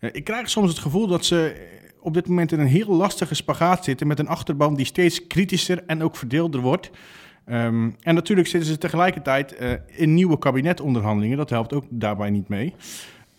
Ik 0.00 0.24
krijg 0.24 0.50
soms 0.50 0.68
het 0.68 0.78
gevoel 0.78 1.06
dat 1.06 1.24
ze 1.24 1.54
op 2.00 2.14
dit 2.14 2.28
moment 2.28 2.52
in 2.52 2.60
een 2.60 2.66
heel 2.66 2.94
lastige 2.94 3.34
spagaat 3.34 3.84
zitten 3.84 4.06
met 4.06 4.18
een 4.18 4.28
achterban 4.28 4.74
die 4.74 4.86
steeds 4.86 5.26
kritischer 5.26 5.82
en 5.86 6.02
ook 6.02 6.16
verdeelder 6.16 6.60
wordt. 6.60 6.90
Ehm, 7.44 7.90
en 8.02 8.14
natuurlijk 8.14 8.48
zitten 8.48 8.70
ze 8.70 8.78
tegelijkertijd 8.78 9.56
eh, 9.56 9.70
in 9.86 10.14
nieuwe 10.14 10.38
kabinetonderhandelingen. 10.38 11.36
Dat 11.36 11.50
helpt 11.50 11.72
ook 11.72 11.84
daarbij 11.88 12.30
niet 12.30 12.48
mee. 12.48 12.74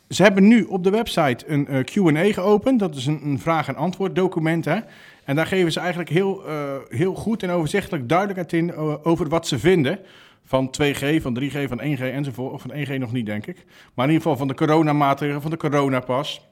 Ze 0.09 0.23
hebben 0.23 0.47
nu 0.47 0.63
op 0.63 0.83
de 0.83 0.89
website 0.89 1.45
een 1.47 1.67
eh, 1.67 1.83
Q&A 1.83 2.33
geopend. 2.33 2.79
Dat 2.79 2.95
is 2.95 3.05
een, 3.05 3.19
een 3.23 3.39
vraag- 3.39 3.67
en 3.67 3.75
antwoord 3.75 4.15
document. 4.15 4.65
Hè? 4.65 4.79
En 5.23 5.35
daar 5.35 5.47
geven 5.47 5.71
ze 5.71 5.79
eigenlijk 5.79 6.09
heel, 6.09 6.47
eh, 6.47 6.75
heel 6.89 7.15
goed 7.15 7.43
en 7.43 7.49
overzichtelijk 7.49 8.09
duidelijkheid 8.09 8.53
in 8.53 8.75
over 9.03 9.29
wat 9.29 9.47
ze 9.47 9.59
vinden. 9.59 9.99
Van 10.45 10.69
2G, 10.71 11.21
van 11.21 11.33
3G, 11.33 11.67
van 11.67 11.81
1G 11.81 11.99
enzovoort. 12.01 12.61
Van 12.61 12.71
1G 12.73 12.97
nog 12.97 13.11
niet, 13.11 13.25
denk 13.25 13.45
ik. 13.45 13.65
Maar 13.93 14.05
in 14.05 14.11
ieder 14.11 14.21
geval 14.21 14.37
van 14.37 14.47
de 14.47 14.53
coronamaatregelen, 14.53 15.41
van 15.41 15.51
de 15.51 15.57
coronapas. 15.57 16.47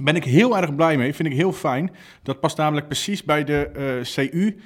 Ben 0.00 0.16
ik 0.16 0.24
heel 0.24 0.56
erg 0.56 0.74
blij 0.74 0.96
mee. 0.96 1.14
Vind 1.14 1.28
ik 1.28 1.34
heel 1.34 1.52
fijn. 1.52 1.90
Dat 2.22 2.40
past 2.40 2.56
namelijk 2.56 2.86
precies 2.86 3.24
bij 3.24 3.44
de 3.44 4.00
CU. 4.02 4.56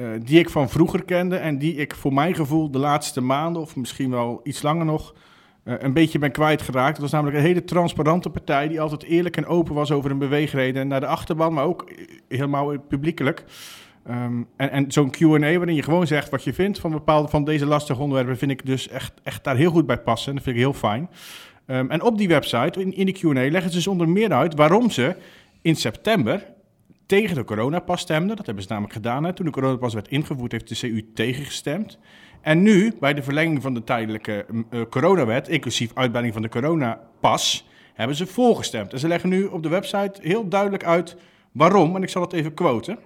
Eh, 0.00 0.06
die 0.24 0.38
ik 0.38 0.50
van 0.50 0.68
vroeger 0.68 1.04
kende. 1.04 1.36
En 1.36 1.58
die 1.58 1.74
ik 1.74 1.94
voor 1.94 2.12
mijn 2.12 2.34
gevoel 2.34 2.70
de 2.70 2.78
laatste 2.78 3.20
maanden, 3.20 3.62
of 3.62 3.76
misschien 3.76 4.10
wel 4.10 4.40
iets 4.42 4.62
langer 4.62 4.84
nog. 4.84 5.14
eh, 5.64 5.74
een 5.78 5.92
beetje 5.92 6.18
ben 6.18 6.30
kwijtgeraakt. 6.32 6.92
Het 6.92 7.00
was 7.00 7.10
namelijk 7.10 7.36
een 7.36 7.42
hele 7.42 7.64
transparante 7.64 8.30
partij. 8.30 8.68
die 8.68 8.80
altijd 8.80 9.02
eerlijk 9.02 9.36
en 9.36 9.46
open 9.46 9.74
was 9.74 9.90
over 9.90 10.10
hun 10.10 10.18
beweegreden. 10.18 10.88
naar 10.88 11.00
de 11.00 11.06
achterban, 11.06 11.52
maar 11.52 11.64
ook 11.64 11.82
eh, 11.90 12.06
helemaal 12.28 12.78
publiekelijk. 12.78 13.44
Ehm, 14.06 14.42
en 14.56 14.70
en 14.70 14.92
zo'n 14.92 15.10
QA 15.10 15.38
waarin 15.38 15.74
je 15.74 15.82
gewoon 15.82 16.06
zegt 16.06 16.30
wat 16.30 16.44
je 16.44 16.54
vindt 16.54 16.78
van 16.78 16.90
bepaalde 16.90 17.28
van 17.28 17.44
deze 17.44 17.66
lastige 17.66 18.00
onderwerpen, 18.00 18.38
vind 18.38 18.50
ik 18.50 18.66
dus 18.66 18.88
echt, 18.88 19.12
echt 19.22 19.44
daar 19.44 19.56
heel 19.56 19.70
goed 19.70 19.86
bij 19.86 19.98
passen. 19.98 20.34
Dat 20.34 20.42
vind 20.42 20.56
ik 20.56 20.62
heel 20.62 20.72
fijn. 20.72 21.08
Ehm, 21.66 21.90
en 21.90 22.02
op 22.02 22.18
die 22.18 22.28
website, 22.28 22.80
in, 22.80 22.94
in 22.94 23.06
die 23.06 23.18
QA, 23.18 23.50
leggen 23.50 23.70
ze 23.70 23.76
dus 23.76 23.86
onder 23.86 24.08
meer 24.08 24.32
uit 24.32 24.54
waarom 24.54 24.90
ze 24.90 25.16
in 25.62 25.76
september 25.76 26.46
tegen 27.10 27.34
de 27.34 27.44
coronapas 27.44 28.00
stemden. 28.00 28.36
Dat 28.36 28.46
hebben 28.46 28.64
ze 28.64 28.70
namelijk 28.70 28.94
gedaan. 28.94 29.24
Hè. 29.24 29.32
Toen 29.32 29.46
de 29.46 29.52
coronapas 29.52 29.94
werd 29.94 30.08
ingevoerd, 30.08 30.52
heeft 30.52 30.68
de 30.68 30.74
CU 30.74 31.10
tegengestemd. 31.14 31.98
En 32.40 32.62
nu, 32.62 32.92
bij 33.00 33.14
de 33.14 33.22
verlenging 33.22 33.62
van 33.62 33.74
de 33.74 33.84
tijdelijke 33.84 34.46
uh, 34.70 34.82
coronawet, 34.90 35.48
inclusief 35.48 35.90
uitbreiding 35.94 36.34
van 36.34 36.42
de 36.42 36.48
coronapas, 36.48 37.68
hebben 37.94 38.16
ze 38.16 38.26
voorgestemd. 38.26 38.92
En 38.92 38.98
ze 38.98 39.08
leggen 39.08 39.28
nu 39.28 39.44
op 39.44 39.62
de 39.62 39.68
website 39.68 40.20
heel 40.22 40.48
duidelijk 40.48 40.84
uit 40.84 41.16
waarom. 41.52 41.96
En 41.96 42.02
ik 42.02 42.08
zal 42.08 42.22
het 42.22 42.32
even 42.32 42.54
quoten. 42.54 42.98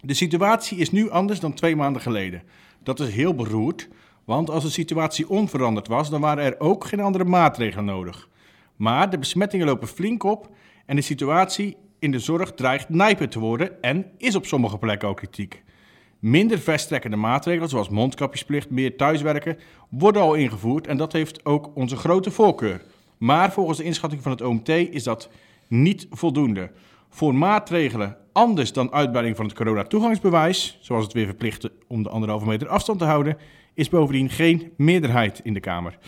De 0.00 0.14
situatie 0.14 0.78
is 0.78 0.90
nu 0.90 1.10
anders 1.10 1.40
dan 1.40 1.54
twee 1.54 1.76
maanden 1.76 2.02
geleden. 2.02 2.42
Dat 2.82 3.00
is 3.00 3.14
heel 3.14 3.34
beroerd, 3.34 3.88
want 4.24 4.50
als 4.50 4.64
de 4.64 4.70
situatie 4.70 5.28
onveranderd 5.28 5.88
was, 5.88 6.10
dan 6.10 6.20
waren 6.20 6.44
er 6.44 6.60
ook 6.60 6.84
geen 6.84 7.00
andere 7.00 7.24
maatregelen 7.24 7.84
nodig. 7.84 8.28
Maar 8.76 9.10
de 9.10 9.18
besmettingen 9.18 9.66
lopen 9.66 9.88
flink 9.88 10.22
op 10.22 10.50
en 10.86 10.96
de 10.96 11.02
situatie 11.02 11.76
in 12.04 12.10
de 12.10 12.18
zorg 12.18 12.52
dreigt 12.52 12.88
nijper 12.88 13.28
te 13.28 13.38
worden 13.38 13.82
en 13.82 14.06
is 14.18 14.34
op 14.34 14.46
sommige 14.46 14.78
plekken 14.78 15.08
ook 15.08 15.16
kritiek. 15.16 15.62
Minder 16.18 16.58
verstrekkende 16.58 17.16
maatregelen, 17.16 17.68
zoals 17.68 17.88
mondkapjesplicht, 17.88 18.70
meer 18.70 18.96
thuiswerken, 18.96 19.58
worden 19.90 20.22
al 20.22 20.34
ingevoerd 20.34 20.86
en 20.86 20.96
dat 20.96 21.12
heeft 21.12 21.44
ook 21.44 21.70
onze 21.74 21.96
grote 21.96 22.30
voorkeur. 22.30 22.82
Maar 23.18 23.52
volgens 23.52 23.78
de 23.78 23.84
inschatting 23.84 24.22
van 24.22 24.30
het 24.30 24.40
OMT 24.40 24.68
is 24.68 25.02
dat 25.02 25.30
niet 25.68 26.06
voldoende. 26.10 26.70
Voor 27.08 27.34
maatregelen 27.34 28.16
anders 28.32 28.72
dan 28.72 28.92
uitbreiding 28.92 29.36
van 29.36 29.46
het 29.46 29.54
corona-toegangsbewijs, 29.54 30.78
zoals 30.80 31.04
het 31.04 31.12
weer 31.12 31.26
verplichten 31.26 31.70
om 31.88 32.02
de 32.02 32.08
anderhalve 32.08 32.46
meter 32.46 32.68
afstand 32.68 32.98
te 32.98 33.04
houden, 33.04 33.36
is 33.74 33.88
bovendien 33.88 34.30
geen 34.30 34.72
meerderheid 34.76 35.40
in 35.42 35.54
de 35.54 35.60
Kamer. 35.60 35.98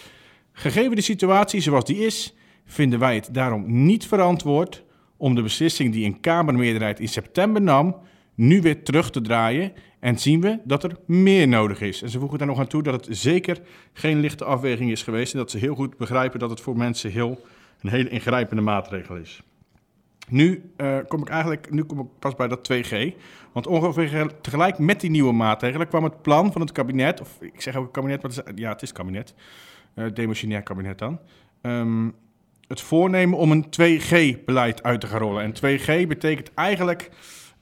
Gegeven 0.52 0.96
de 0.96 1.02
situatie 1.02 1.60
zoals 1.60 1.84
die 1.84 2.06
is, 2.06 2.34
vinden 2.64 2.98
wij 2.98 3.14
het 3.14 3.28
daarom 3.32 3.84
niet 3.84 4.06
verantwoord 4.06 4.84
om 5.16 5.34
de 5.34 5.42
beslissing 5.42 5.92
die 5.92 6.04
een 6.04 6.20
Kamermeerderheid 6.20 7.00
in 7.00 7.08
september 7.08 7.62
nam, 7.62 7.96
nu 8.34 8.60
weer 8.60 8.82
terug 8.82 9.10
te 9.10 9.20
draaien 9.20 9.72
en 10.00 10.18
zien 10.18 10.40
we 10.40 10.58
dat 10.64 10.84
er 10.84 10.96
meer 11.06 11.48
nodig 11.48 11.80
is. 11.80 12.02
En 12.02 12.08
ze 12.08 12.18
voegen 12.18 12.38
daar 12.38 12.46
nog 12.46 12.58
aan 12.58 12.66
toe 12.66 12.82
dat 12.82 13.06
het 13.06 13.16
zeker 13.18 13.60
geen 13.92 14.20
lichte 14.20 14.44
afweging 14.44 14.90
is 14.90 15.02
geweest 15.02 15.32
en 15.32 15.38
dat 15.38 15.50
ze 15.50 15.58
heel 15.58 15.74
goed 15.74 15.96
begrijpen 15.96 16.38
dat 16.38 16.50
het 16.50 16.60
voor 16.60 16.76
mensen 16.76 17.10
heel, 17.10 17.44
een 17.80 17.90
hele 17.90 18.08
ingrijpende 18.08 18.62
maatregel 18.62 19.16
is. 19.16 19.42
Nu, 20.28 20.70
uh, 20.76 20.98
kom 21.08 21.20
ik 21.20 21.28
eigenlijk, 21.28 21.70
nu 21.70 21.82
kom 21.82 22.00
ik 22.00 22.06
pas 22.18 22.34
bij 22.34 22.48
dat 22.48 22.72
2G. 22.72 23.16
Want 23.52 23.66
ongeveer 23.66 24.40
tegelijk 24.40 24.78
met 24.78 25.00
die 25.00 25.10
nieuwe 25.10 25.32
maatregelen 25.32 25.88
kwam 25.88 26.04
het 26.04 26.22
plan 26.22 26.52
van 26.52 26.60
het 26.60 26.72
kabinet, 26.72 27.20
of 27.20 27.36
ik 27.40 27.60
zeg 27.60 27.76
ook 27.76 27.82
het 27.82 27.92
kabinet, 27.92 28.22
maar 28.22 28.30
het 28.30 28.46
is, 28.46 28.52
ja, 28.62 28.72
het 28.72 28.82
is 28.82 28.92
kabinet, 28.92 29.34
uh, 29.94 30.06
demissionair 30.14 30.62
kabinet 30.62 30.98
dan. 30.98 31.18
Um, 31.62 32.14
het 32.68 32.80
voornemen 32.80 33.38
om 33.38 33.50
een 33.50 33.64
2G-beleid 33.64 34.82
uit 34.82 35.00
te 35.00 35.06
gaan 35.06 35.20
rollen. 35.20 35.42
En 35.42 35.54
2G 35.54 36.06
betekent 36.08 36.54
eigenlijk, 36.54 37.10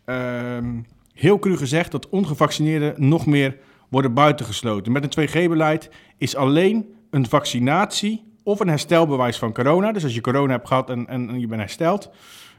um, 0.07 0.87
heel 1.13 1.39
cru 1.39 1.57
gezegd, 1.57 1.91
dat 1.91 2.09
ongevaccineerden 2.09 2.95
nog 3.09 3.27
meer 3.27 3.57
worden 3.89 4.15
buitengesloten. 4.15 4.93
Met 4.93 5.17
een 5.17 5.29
2G-beleid 5.29 5.91
is 6.19 6.37
alleen 6.37 6.95
een 7.11 7.27
vaccinatie 7.27 8.33
of 8.43 8.61
een 8.61 8.69
herstelbewijs 8.69 9.39
van 9.39 9.53
corona. 9.53 9.93
Dus 9.93 10.05
als 10.05 10.15
je 10.15 10.21
corona 10.21 10.53
hebt 10.53 10.69
gehad 10.69 10.91
en, 10.91 11.07
en, 11.07 11.41
je 11.41 11.47
bent 11.47 11.61
hersteld, 11.61 12.11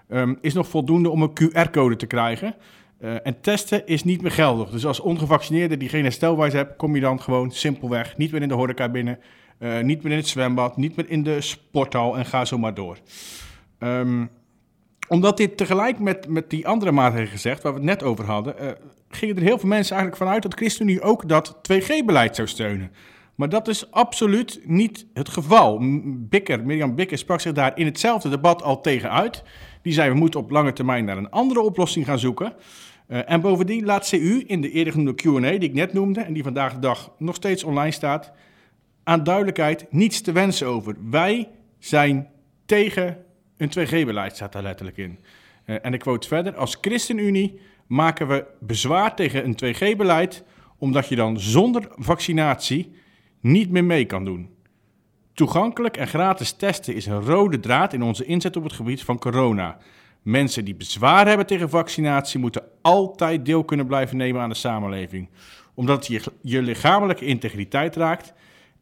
um, 0.09 0.37
is 0.41 0.53
nog 0.53 0.67
voldoende 0.67 1.09
om 1.09 1.21
een 1.21 1.33
QR-code 1.33 1.95
te 1.95 2.05
krijgen. 2.05 2.55
Uh, 2.99 3.15
en 3.23 3.41
testen 3.41 3.87
is 3.87 4.03
niet 4.03 4.21
meer 4.21 4.31
geldig. 4.31 4.69
Dus 4.69 4.85
als 4.85 4.99
ongevaccineerde 4.99 5.77
die 5.77 5.89
geen 5.89 6.03
herstelbewijs 6.03 6.53
hebt, 6.53 6.75
kom 6.75 6.95
je 6.95 7.01
dan 7.01 7.21
gewoon 7.21 7.51
simpelweg 7.51 8.17
niet 8.17 8.31
meer 8.31 8.41
in 8.41 8.47
de 8.47 8.53
horeca 8.53 8.89
binnen 8.89 9.19
uh, 9.59 9.79
niet 9.79 10.03
meer 10.03 10.12
in 10.12 10.17
het 10.17 10.27
zwembad, 10.27 10.77
niet 10.77 10.95
meer 10.95 11.09
in 11.09 11.24
de 11.24 11.41
sporthal 11.41 12.17
en 12.17 12.25
ga 12.25 12.45
zo 12.45 12.57
maar 12.57 12.74
door. 12.74 12.97
Um, 13.79 14.29
omdat 15.07 15.38
dit 15.38 15.57
tegelijk 15.57 16.00
met, 16.00 16.27
met 16.27 16.50
die 16.50 16.67
andere 16.67 16.91
maatregelen 16.91 17.31
gezegd, 17.31 17.63
waar 17.63 17.74
we 17.74 17.79
het 17.79 17.88
net 17.88 18.03
over 18.03 18.25
hadden, 18.25 18.55
uh, 18.62 18.69
gingen 19.09 19.35
er 19.35 19.41
heel 19.41 19.59
veel 19.59 19.69
mensen 19.69 19.95
eigenlijk 19.95 20.24
vanuit 20.24 20.43
dat 20.43 20.53
ChristenUnie 20.53 21.01
ook 21.01 21.29
dat 21.29 21.55
2G-beleid 21.71 22.35
zou 22.35 22.47
steunen. 22.47 22.91
Maar 23.35 23.50
dat 23.50 23.67
is 23.67 23.91
absoluut 23.91 24.59
niet 24.63 25.05
het 25.13 25.29
geval. 25.29 25.79
Bikker, 26.05 26.65
Mirjam 26.65 26.95
Bikker 26.95 27.17
sprak 27.17 27.39
zich 27.39 27.51
daar 27.51 27.77
in 27.77 27.85
hetzelfde 27.85 28.29
debat 28.29 28.63
al 28.63 28.81
tegen 28.81 29.12
uit. 29.12 29.43
Die 29.81 29.93
zei, 29.93 30.09
we 30.09 30.15
moeten 30.15 30.39
op 30.39 30.51
lange 30.51 30.74
termijn 30.74 31.05
naar 31.05 31.17
een 31.17 31.29
andere 31.29 31.62
oplossing 31.62 32.05
gaan 32.05 32.19
zoeken. 32.19 32.53
Uh, 33.07 33.31
en 33.31 33.41
bovendien 33.41 33.85
laat 33.85 34.09
CU 34.09 34.43
in 34.47 34.62
de 34.62 34.71
eerder 34.71 34.93
genoemde 34.93 35.15
Q&A, 35.15 35.39
die 35.39 35.59
ik 35.59 35.74
net 35.74 35.93
noemde... 35.93 36.21
en 36.21 36.33
die 36.33 36.43
vandaag 36.43 36.74
de 36.74 36.79
dag 36.79 37.12
nog 37.17 37.35
steeds 37.35 37.63
online 37.63 37.91
staat 37.91 38.31
aan 39.05 39.24
duidelijkheid 39.24 39.85
niets 39.89 40.21
te 40.21 40.31
wensen 40.31 40.67
over. 40.67 40.95
Wij 41.09 41.50
zijn 41.79 42.29
tegen 42.65 43.17
een 43.57 43.69
2G-beleid, 43.69 44.35
staat 44.35 44.53
daar 44.53 44.63
letterlijk 44.63 44.97
in. 44.97 45.19
Uh, 45.65 45.75
en 45.81 45.93
ik 45.93 46.00
quote 46.00 46.27
verder: 46.27 46.55
Als 46.55 46.77
ChristenUnie 46.81 47.59
maken 47.88 48.27
we 48.27 48.45
bezwaar 48.59 49.15
tegen 49.15 49.45
een 49.45 49.75
2G-beleid, 49.75 50.43
omdat 50.77 51.07
je 51.07 51.15
dan 51.15 51.39
zonder 51.39 51.88
vaccinatie 51.91 52.91
niet 53.41 53.69
meer 53.69 53.83
mee 53.85 54.05
kan 54.05 54.25
doen. 54.25 54.50
Toegankelijk 55.33 55.97
en 55.97 56.07
gratis 56.07 56.51
testen 56.51 56.95
is 56.95 57.05
een 57.05 57.21
rode 57.21 57.59
draad 57.59 57.93
in 57.93 58.01
onze 58.01 58.25
inzet 58.25 58.57
op 58.57 58.63
het 58.63 58.74
gebied 58.74 59.03
van 59.03 59.19
corona. 59.19 59.77
Mensen 60.21 60.65
die 60.65 60.75
bezwaar 60.75 61.27
hebben 61.27 61.45
tegen 61.45 61.69
vaccinatie 61.69 62.39
moeten 62.39 62.63
altijd 62.81 63.45
deel 63.45 63.63
kunnen 63.63 63.85
blijven 63.85 64.17
nemen 64.17 64.41
aan 64.41 64.50
de 64.50 64.55
samenleving. 64.55 65.29
Omdat 65.74 66.07
je, 66.07 66.21
je 66.41 66.62
lichamelijke 66.62 67.25
integriteit 67.25 67.95
raakt 67.95 68.33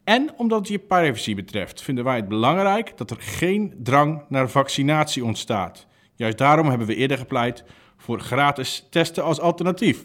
en 0.04 0.30
omdat 0.38 0.60
het 0.60 0.68
je 0.68 0.80
privacy 0.80 1.36
betreft, 1.36 1.82
vinden 1.82 2.04
wij 2.04 2.16
het 2.16 2.28
belangrijk 2.28 2.98
dat 2.98 3.12
er 3.12 3.18
geen 3.20 3.74
drang 3.78 4.24
naar 4.30 4.50
vaccinatie 4.50 5.26
ontstaat. 5.26 5.88
Juist 6.16 6.38
daarom 6.38 6.70
hebben 6.70 6.88
we 6.88 6.96
eerder 6.96 7.18
gepleit 7.18 7.64
voor 7.98 8.20
gratis 8.20 8.88
testen 8.90 9.24
als 9.24 9.40
alternatief. 9.40 10.04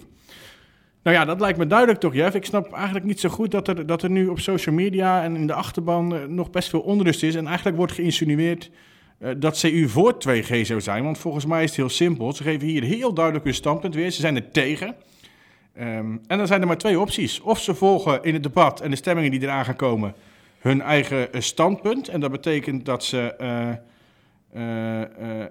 Nou 1.03 1.17
ja, 1.17 1.25
dat 1.25 1.41
lijkt 1.41 1.59
me 1.59 1.67
duidelijk 1.67 2.01
toch, 2.01 2.15
Jeff. 2.15 2.35
Ik 2.35 2.45
snap 2.45 2.73
eigenlijk 2.73 3.05
niet 3.05 3.21
zo 3.21 3.29
goed 3.29 3.51
dat 3.51 3.69
er, 3.69 3.87
dat 3.87 4.03
er 4.03 4.11
nu 4.11 4.27
op 4.27 4.41
social 4.41 4.75
media 4.75 5.23
en 5.23 5.37
in 5.37 5.47
de 5.47 5.53
achterban 5.53 6.15
eh, 6.15 6.25
nog 6.25 6.51
best 6.51 6.69
veel 6.69 6.81
onrust 6.81 7.23
is. 7.23 7.35
En 7.35 7.47
eigenlijk 7.47 7.77
wordt 7.77 7.93
geïnsinueerd 7.93 8.71
uh, 9.21 9.31
dat 9.37 9.59
CU 9.59 9.89
voor 9.89 10.15
2G 10.29 10.61
zou 10.61 10.81
zijn. 10.81 11.05
Want 11.05 11.19
volgens 11.19 11.47
mij 11.47 11.63
is 11.63 11.69
het 11.69 11.79
heel 11.79 11.89
simpel. 11.89 12.33
Ze 12.33 12.43
geven 12.43 12.69
hier 12.69 12.83
heel 12.83 13.15
duidelijk 13.15 13.45
hun 13.45 13.55
standpunt 13.55 13.95
weer. 13.95 14.11
Ze 14.11 14.21
zijn 14.21 14.37
er 14.37 14.51
tegen. 14.51 14.95
Um, 15.81 16.21
en 16.27 16.39
dan 16.39 16.47
zijn 16.47 16.61
er 16.61 16.67
maar 16.67 16.79
twee 16.79 17.01
opties. 17.01 17.41
Of 17.41 17.61
ze 17.61 17.75
volgen 17.75 18.23
in 18.23 18.35
het 18.35 18.43
debat 18.43 18.81
en 18.81 18.91
de 18.91 18.97
stemmingen 18.97 19.31
die 19.31 19.43
eraan 19.43 19.65
gaan 19.65 19.77
komen 19.77 20.15
hun 20.59 20.81
eigen 20.81 21.29
uh, 21.37 21.41
standpunt. 21.41 22.09
En 22.09 22.21
dat 22.21 22.31
betekent 22.31 22.85
dat 22.85 23.05
ze 23.05 23.35
uh, 24.55 25.03
uh, 25.11 25.45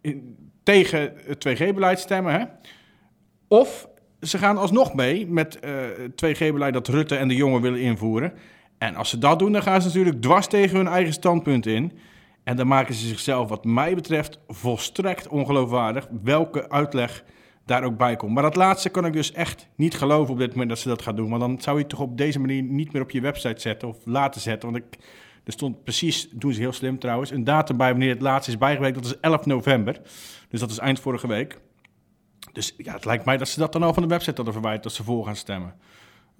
in, 0.00 0.36
tegen 0.62 1.12
het 1.26 1.48
2G-beleid 1.48 1.98
stemmen. 1.98 2.32
Hè? 2.32 2.44
Of 3.48 3.88
ze 4.20 4.38
gaan 4.38 4.58
alsnog 4.58 4.94
mee 4.94 5.26
met 5.26 5.58
het 5.96 6.26
2G-beleid 6.26 6.72
dat 6.72 6.88
Rutte 6.88 7.16
en 7.16 7.28
de 7.28 7.34
jongen 7.34 7.60
willen 7.60 7.80
invoeren. 7.80 8.32
En 8.78 8.94
als 8.94 9.10
ze 9.10 9.18
dat 9.18 9.38
doen, 9.38 9.52
dan 9.52 9.62
gaan 9.62 9.80
ze 9.80 9.86
natuurlijk 9.86 10.22
dwars 10.22 10.46
tegen 10.46 10.76
hun 10.76 10.88
eigen 10.88 11.12
standpunt 11.12 11.66
in. 11.66 11.98
En 12.44 12.56
dan 12.56 12.66
maken 12.66 12.94
ze 12.94 13.06
zichzelf, 13.06 13.48
wat 13.48 13.64
mij 13.64 13.94
betreft, 13.94 14.38
volstrekt 14.48 15.28
ongeloofwaardig. 15.28 16.08
Welke 16.22 16.70
uitleg 16.70 17.24
daar 17.68 17.84
ook 17.84 17.96
bij 17.96 18.16
komt. 18.16 18.34
Maar 18.34 18.42
dat 18.42 18.56
laatste 18.56 18.88
kan 18.88 19.06
ik 19.06 19.12
dus 19.12 19.32
echt 19.32 19.68
niet 19.74 19.94
geloven 19.94 20.32
op 20.32 20.38
dit 20.38 20.50
moment 20.50 20.68
dat 20.68 20.78
ze 20.78 20.88
dat 20.88 21.02
gaan 21.02 21.16
doen. 21.16 21.28
Want 21.28 21.40
dan 21.40 21.60
zou 21.60 21.76
je 21.76 21.82
het 21.82 21.90
toch 21.90 22.00
op 22.00 22.16
deze 22.16 22.40
manier 22.40 22.62
niet 22.62 22.92
meer 22.92 23.02
op 23.02 23.10
je 23.10 23.20
website 23.20 23.60
zetten 23.60 23.88
of 23.88 23.96
laten 24.04 24.40
zetten. 24.40 24.72
Want 24.72 24.84
ik, 24.84 24.98
er 25.44 25.52
stond 25.52 25.84
precies, 25.84 26.28
doen 26.30 26.52
ze 26.52 26.60
heel 26.60 26.72
slim 26.72 26.98
trouwens, 26.98 27.30
een 27.30 27.44
datum 27.44 27.76
bij 27.76 27.90
wanneer 27.90 28.10
het 28.10 28.20
laatste 28.20 28.50
is 28.50 28.58
bijgewerkt. 28.58 28.94
Dat 28.94 29.04
is 29.04 29.20
11 29.20 29.46
november. 29.46 30.00
Dus 30.48 30.60
dat 30.60 30.70
is 30.70 30.78
eind 30.78 31.00
vorige 31.00 31.26
week. 31.26 31.60
Dus 32.52 32.74
ja, 32.76 32.92
het 32.92 33.04
lijkt 33.04 33.24
mij 33.24 33.36
dat 33.36 33.48
ze 33.48 33.58
dat 33.58 33.72
dan 33.72 33.82
al 33.82 33.94
van 33.94 34.02
de 34.02 34.08
website 34.08 34.34
hadden 34.34 34.52
verwijderd, 34.52 34.84
dat 34.84 34.92
ze 34.92 35.04
voor 35.04 35.24
gaan 35.24 35.36
stemmen. 35.36 35.74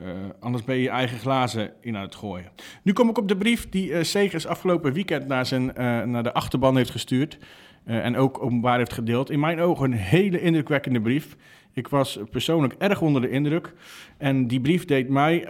Uh, 0.00 0.07
anders 0.40 0.64
ben 0.64 0.76
je 0.76 0.83
je 0.83 0.88
eigen 0.88 1.19
glazen 1.19 1.73
in 1.81 1.97
aan 1.97 2.02
het 2.02 2.14
gooien. 2.14 2.50
Nu 2.83 2.93
kom 2.93 3.09
ik 3.09 3.19
op 3.19 3.28
de 3.28 3.37
brief 3.37 3.69
die 3.69 3.90
uh, 3.90 4.02
Segers 4.02 4.47
afgelopen 4.47 4.93
weekend 4.93 5.26
naar, 5.26 5.47
zijn, 5.47 5.62
uh, 5.62 6.02
naar 6.02 6.23
de 6.23 6.33
achterban 6.33 6.76
heeft 6.76 6.90
gestuurd. 6.90 7.38
En 7.85 8.17
ook 8.17 8.43
openbaar 8.43 8.78
heeft 8.78 8.93
gedeeld. 8.93 9.31
In 9.31 9.40
mijn 9.40 9.61
ogen 9.61 9.93
een 9.93 9.99
hele 9.99 10.40
indrukwekkende 10.40 11.00
brief. 11.00 11.37
Ik 11.73 11.88
was 11.88 12.19
persoonlijk 12.31 12.75
erg 12.78 13.00
onder 13.00 13.23
de 13.23 13.31
indruk. 13.31 13.75
En 14.19 14.47
die 14.47 14.61
brief 14.61 14.85
deed 14.85 15.09
mij 15.09 15.49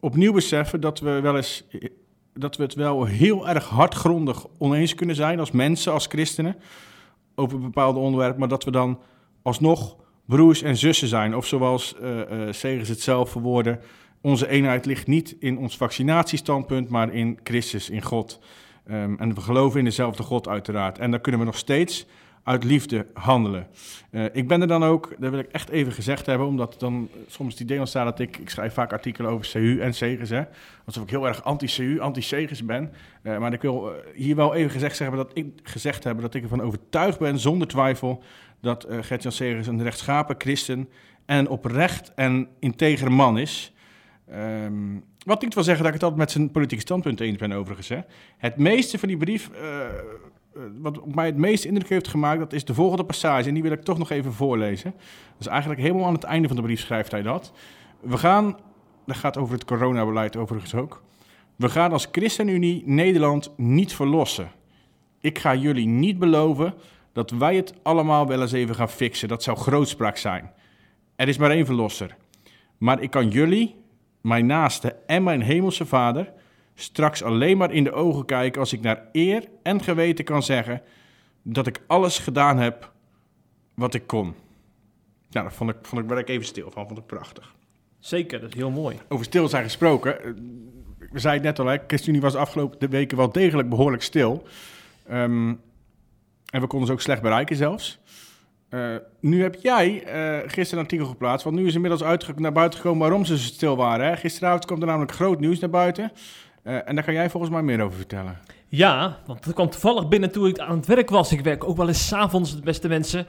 opnieuw 0.00 0.32
beseffen 0.32 0.80
dat 0.80 1.00
we 1.00 1.20
wel 1.20 1.36
eens. 1.36 1.64
Dat 2.34 2.56
we 2.56 2.62
het 2.62 2.74
wel 2.74 3.04
heel 3.04 3.48
erg 3.48 3.68
hardgrondig 3.68 4.46
oneens 4.58 4.94
kunnen 4.94 5.16
zijn 5.16 5.38
als 5.38 5.50
mensen, 5.50 5.92
als 5.92 6.06
christenen, 6.06 6.56
over 7.34 7.60
bepaalde 7.60 7.98
onderwerpen, 7.98 8.38
maar 8.38 8.48
dat 8.48 8.64
we 8.64 8.70
dan 8.70 8.98
alsnog 9.42 9.96
broers 10.26 10.62
en 10.62 10.76
zussen 10.76 11.08
zijn. 11.08 11.36
Of 11.36 11.46
zoals 11.46 11.94
uh, 12.02 12.16
uh, 12.16 12.52
Segers 12.52 12.88
het 12.88 13.00
zelf 13.00 13.30
verwoorden, 13.30 13.80
onze 14.20 14.48
eenheid 14.48 14.86
ligt 14.86 15.06
niet 15.06 15.36
in 15.38 15.58
ons 15.58 15.76
vaccinatiestandpunt, 15.76 16.88
maar 16.88 17.14
in 17.14 17.38
Christus, 17.44 17.90
in 17.90 18.02
God. 18.02 18.40
Um, 18.90 19.18
en 19.18 19.34
we 19.34 19.40
geloven 19.40 19.78
in 19.78 19.84
dezelfde 19.84 20.22
God 20.22 20.48
uiteraard. 20.48 20.98
En 20.98 21.10
daar 21.10 21.20
kunnen 21.20 21.40
we 21.40 21.46
nog 21.46 21.58
steeds 21.58 22.06
uit 22.44 22.64
liefde 22.64 23.06
handelen. 23.12 23.66
Uh, 24.10 24.24
ik 24.32 24.48
ben 24.48 24.60
er 24.60 24.66
dan 24.66 24.84
ook, 24.84 25.14
dat 25.18 25.30
wil 25.30 25.38
ik 25.38 25.48
echt 25.48 25.68
even 25.68 25.92
gezegd 25.92 26.26
hebben, 26.26 26.46
omdat 26.46 26.80
dan 26.80 27.08
soms 27.26 27.52
het 27.52 27.62
idee 27.62 27.78
ontstaat 27.78 28.04
dat 28.04 28.18
ik, 28.18 28.36
ik 28.36 28.50
schrijf 28.50 28.74
vaak 28.74 28.92
artikelen 28.92 29.30
over 29.30 29.50
CU 29.50 29.80
en 29.80 29.94
Segers, 29.94 30.30
hè, 30.30 30.42
alsof 30.84 31.02
ik 31.02 31.10
heel 31.10 31.26
erg 31.26 31.44
anti-CU, 31.44 32.00
anti-Segers 32.00 32.64
ben. 32.64 32.92
Uh, 33.22 33.38
maar 33.38 33.52
ik 33.52 33.62
wil 33.62 33.92
hier 34.14 34.36
wel 34.36 34.54
even 34.54 34.70
gezegd 34.70 34.98
hebben 34.98 35.18
dat 35.18 35.30
ik 35.34 35.46
gezegd 35.62 36.04
hebben 36.04 36.22
dat 36.22 36.34
ik 36.34 36.42
ervan 36.42 36.62
overtuigd 36.62 37.18
ben, 37.18 37.38
zonder 37.38 37.68
twijfel, 37.68 38.22
dat 38.60 38.86
Gert-Jan 39.00 39.32
Segers 39.32 39.66
een 39.66 39.82
rechtschapen 39.82 40.34
christen 40.38 40.88
en 41.26 41.48
oprecht 41.48 42.12
en 42.14 42.48
integere 42.58 43.10
man 43.10 43.38
is. 43.38 43.72
Um, 44.34 45.04
wat 45.24 45.42
niet 45.42 45.54
wil 45.54 45.62
zeggen 45.62 45.84
dat 45.84 45.94
ik 45.94 46.00
het 46.00 46.10
altijd 46.10 46.20
met 46.20 46.30
zijn 46.30 46.50
politieke 46.50 46.82
standpunt 46.82 47.20
eens 47.20 47.36
ben, 47.36 47.52
overigens. 47.52 47.88
Hè. 47.88 47.98
Het 48.38 48.56
meeste 48.56 48.98
van 48.98 49.08
die 49.08 49.16
brief, 49.16 49.50
wat 50.80 51.00
op 51.00 51.14
mij 51.14 51.26
het 51.26 51.36
meest 51.36 51.64
indruk 51.64 51.88
heeft 51.88 52.08
gemaakt, 52.08 52.38
dat 52.38 52.52
is 52.52 52.64
de 52.64 52.74
volgende 52.74 53.04
passage. 53.04 53.48
En 53.48 53.54
die 53.54 53.62
wil 53.62 53.72
ik 53.72 53.82
toch 53.82 53.98
nog 53.98 54.10
even 54.10 54.32
voorlezen. 54.32 54.94
Dus 55.38 55.46
eigenlijk 55.46 55.80
helemaal 55.80 56.06
aan 56.06 56.14
het 56.14 56.24
einde 56.24 56.48
van 56.48 56.56
de 56.56 56.62
brief 56.62 56.80
schrijft 56.80 57.10
hij 57.10 57.22
dat. 57.22 57.52
We 58.00 58.18
gaan, 58.18 58.56
dat 59.06 59.16
gaat 59.16 59.36
over 59.36 59.54
het 59.54 59.64
coronabeleid 59.64 60.36
overigens 60.36 60.74
ook. 60.74 61.02
We 61.56 61.68
gaan 61.68 61.92
als 61.92 62.08
ChristenUnie 62.12 62.82
Nederland 62.86 63.52
niet 63.56 63.94
verlossen. 63.94 64.50
Ik 65.20 65.38
ga 65.38 65.54
jullie 65.54 65.86
niet 65.86 66.18
beloven 66.18 66.74
dat 67.12 67.30
wij 67.30 67.56
het 67.56 67.74
allemaal 67.82 68.26
wel 68.26 68.40
eens 68.40 68.52
even 68.52 68.74
gaan 68.74 68.88
fixen. 68.88 69.28
Dat 69.28 69.42
zou 69.42 69.56
grootspraak 69.56 70.16
zijn. 70.16 70.50
Er 71.16 71.28
is 71.28 71.38
maar 71.38 71.50
één 71.50 71.66
verlosser. 71.66 72.16
Maar 72.78 73.00
ik 73.02 73.10
kan 73.10 73.28
jullie, 73.28 73.74
mijn 74.20 74.46
naaste 74.46 74.96
en 75.06 75.22
mijn 75.22 75.42
hemelse 75.42 75.86
vader 75.86 76.32
straks 76.74 77.22
alleen 77.22 77.56
maar 77.56 77.72
in 77.72 77.84
de 77.84 77.92
ogen 77.92 78.24
kijken 78.24 78.60
als 78.60 78.72
ik 78.72 78.80
naar 78.80 79.08
eer 79.12 79.48
en 79.62 79.82
geweten 79.82 80.24
kan 80.24 80.42
zeggen 80.42 80.82
dat 81.42 81.66
ik 81.66 81.80
alles 81.86 82.18
gedaan 82.18 82.58
heb 82.58 82.92
wat 83.74 83.94
ik 83.94 84.06
kon. 84.06 84.34
Nou, 85.30 85.46
dat 85.46 85.54
vond 85.54 85.70
ik, 85.70 85.76
vond 85.82 86.02
ik, 86.02 86.08
werd 86.08 86.20
ik 86.20 86.28
even 86.28 86.46
stil 86.46 86.70
van, 86.70 86.86
vond 86.86 86.98
ik 86.98 87.06
prachtig. 87.06 87.54
Zeker, 87.98 88.40
dat 88.40 88.48
is 88.48 88.54
heel 88.54 88.70
mooi. 88.70 88.96
Over 89.08 89.24
stil 89.24 89.48
zijn 89.48 89.64
gesproken, 89.64 90.22
eh, 90.22 90.32
we 91.10 91.18
zeiden 91.18 91.46
het 91.46 91.56
net 91.56 91.66
al, 91.66 91.72
hè, 91.72 91.78
ChristenUnie 91.86 92.22
was 92.22 92.32
de 92.32 92.38
afgelopen 92.38 92.90
weken 92.90 93.16
wel 93.16 93.32
degelijk 93.32 93.68
behoorlijk 93.68 94.02
stil. 94.02 94.46
Um, 95.10 95.60
en 96.50 96.60
we 96.60 96.66
konden 96.66 96.86
ze 96.86 96.92
ook 96.92 97.00
slecht 97.00 97.22
bereiken 97.22 97.56
zelfs. 97.56 98.00
Uh, 98.70 98.96
nu 99.20 99.42
heb 99.42 99.54
jij 99.54 99.94
uh, 99.94 100.50
gisteren 100.50 100.78
een 100.78 100.84
artikel 100.84 101.06
geplaatst, 101.06 101.44
want 101.44 101.56
nu 101.56 101.66
is 101.66 101.74
inmiddels 101.74 102.02
naar 102.36 102.52
buiten 102.52 102.78
gekomen 102.78 103.00
waarom 103.00 103.24
ze 103.24 103.38
stil 103.38 103.76
waren. 103.76 104.06
Hè? 104.06 104.16
Gisteravond 104.16 104.64
kwam 104.64 104.80
er 104.80 104.86
namelijk 104.86 105.12
groot 105.12 105.40
nieuws 105.40 105.58
naar 105.58 105.70
buiten. 105.70 106.12
Uh, 106.64 106.88
en 106.88 106.94
daar 106.94 107.04
kan 107.04 107.14
jij 107.14 107.30
volgens 107.30 107.52
mij 107.52 107.62
meer 107.62 107.80
over 107.80 107.96
vertellen. 107.96 108.38
Ja, 108.68 109.18
want 109.26 109.44
het 109.44 109.54
kwam 109.54 109.70
toevallig 109.70 110.08
binnen 110.08 110.32
toen 110.32 110.46
ik 110.46 110.58
aan 110.58 110.76
het 110.76 110.86
werk 110.86 111.10
was. 111.10 111.32
Ik 111.32 111.40
werk 111.40 111.64
ook 111.64 111.76
wel 111.76 111.88
eens 111.88 112.06
s'avonds, 112.06 112.60
beste 112.60 112.88
mensen. 112.88 113.26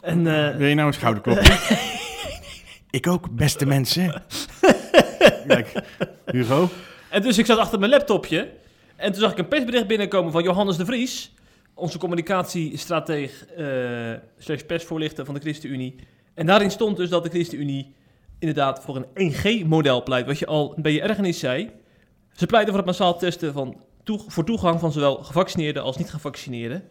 En, 0.00 0.22
Wil 0.58 0.66
je 0.66 0.74
nou 0.74 0.86
een 0.86 0.94
schouderklopje? 0.94 1.58
ik 2.90 3.06
ook, 3.06 3.30
beste 3.30 3.66
mensen. 3.66 4.22
Kijk, 5.46 5.82
Hugo. 6.26 6.68
En 7.10 7.22
dus 7.22 7.38
ik 7.38 7.46
zat 7.46 7.58
achter 7.58 7.78
mijn 7.78 7.90
laptopje. 7.90 8.50
En 8.96 9.12
toen 9.12 9.20
zag 9.20 9.32
ik 9.32 9.38
een 9.38 9.48
persbericht 9.48 9.86
binnenkomen 9.86 10.32
van 10.32 10.42
Johannes 10.42 10.76
de 10.76 10.84
Vries 10.84 11.34
onze 11.74 11.98
communicatiestrateeg 11.98 13.46
uh, 13.58 14.12
slash 14.38 14.62
persvoorlichter 14.62 15.24
van 15.24 15.34
de 15.34 15.40
ChristenUnie. 15.40 15.94
En 16.34 16.46
daarin 16.46 16.70
stond 16.70 16.96
dus 16.96 17.08
dat 17.08 17.22
de 17.22 17.30
ChristenUnie 17.30 17.94
inderdaad 18.38 18.82
voor 18.84 19.04
een 19.14 19.32
1G-model 19.32 20.02
pleit. 20.02 20.26
Wat 20.26 20.38
je 20.38 20.46
al 20.46 20.74
bij 20.76 20.92
je 20.92 21.02
ergernis 21.02 21.38
zei. 21.38 21.70
Ze 22.34 22.46
pleiten 22.46 22.68
voor 22.68 22.82
het 22.82 22.86
massaal 22.86 23.18
testen 23.18 23.52
van 23.52 23.76
voor 24.06 24.44
toegang 24.44 24.80
van 24.80 24.92
zowel 24.92 25.16
gevaccineerden 25.16 25.82
als 25.82 25.96
niet-gevaccineerden. 25.96 26.82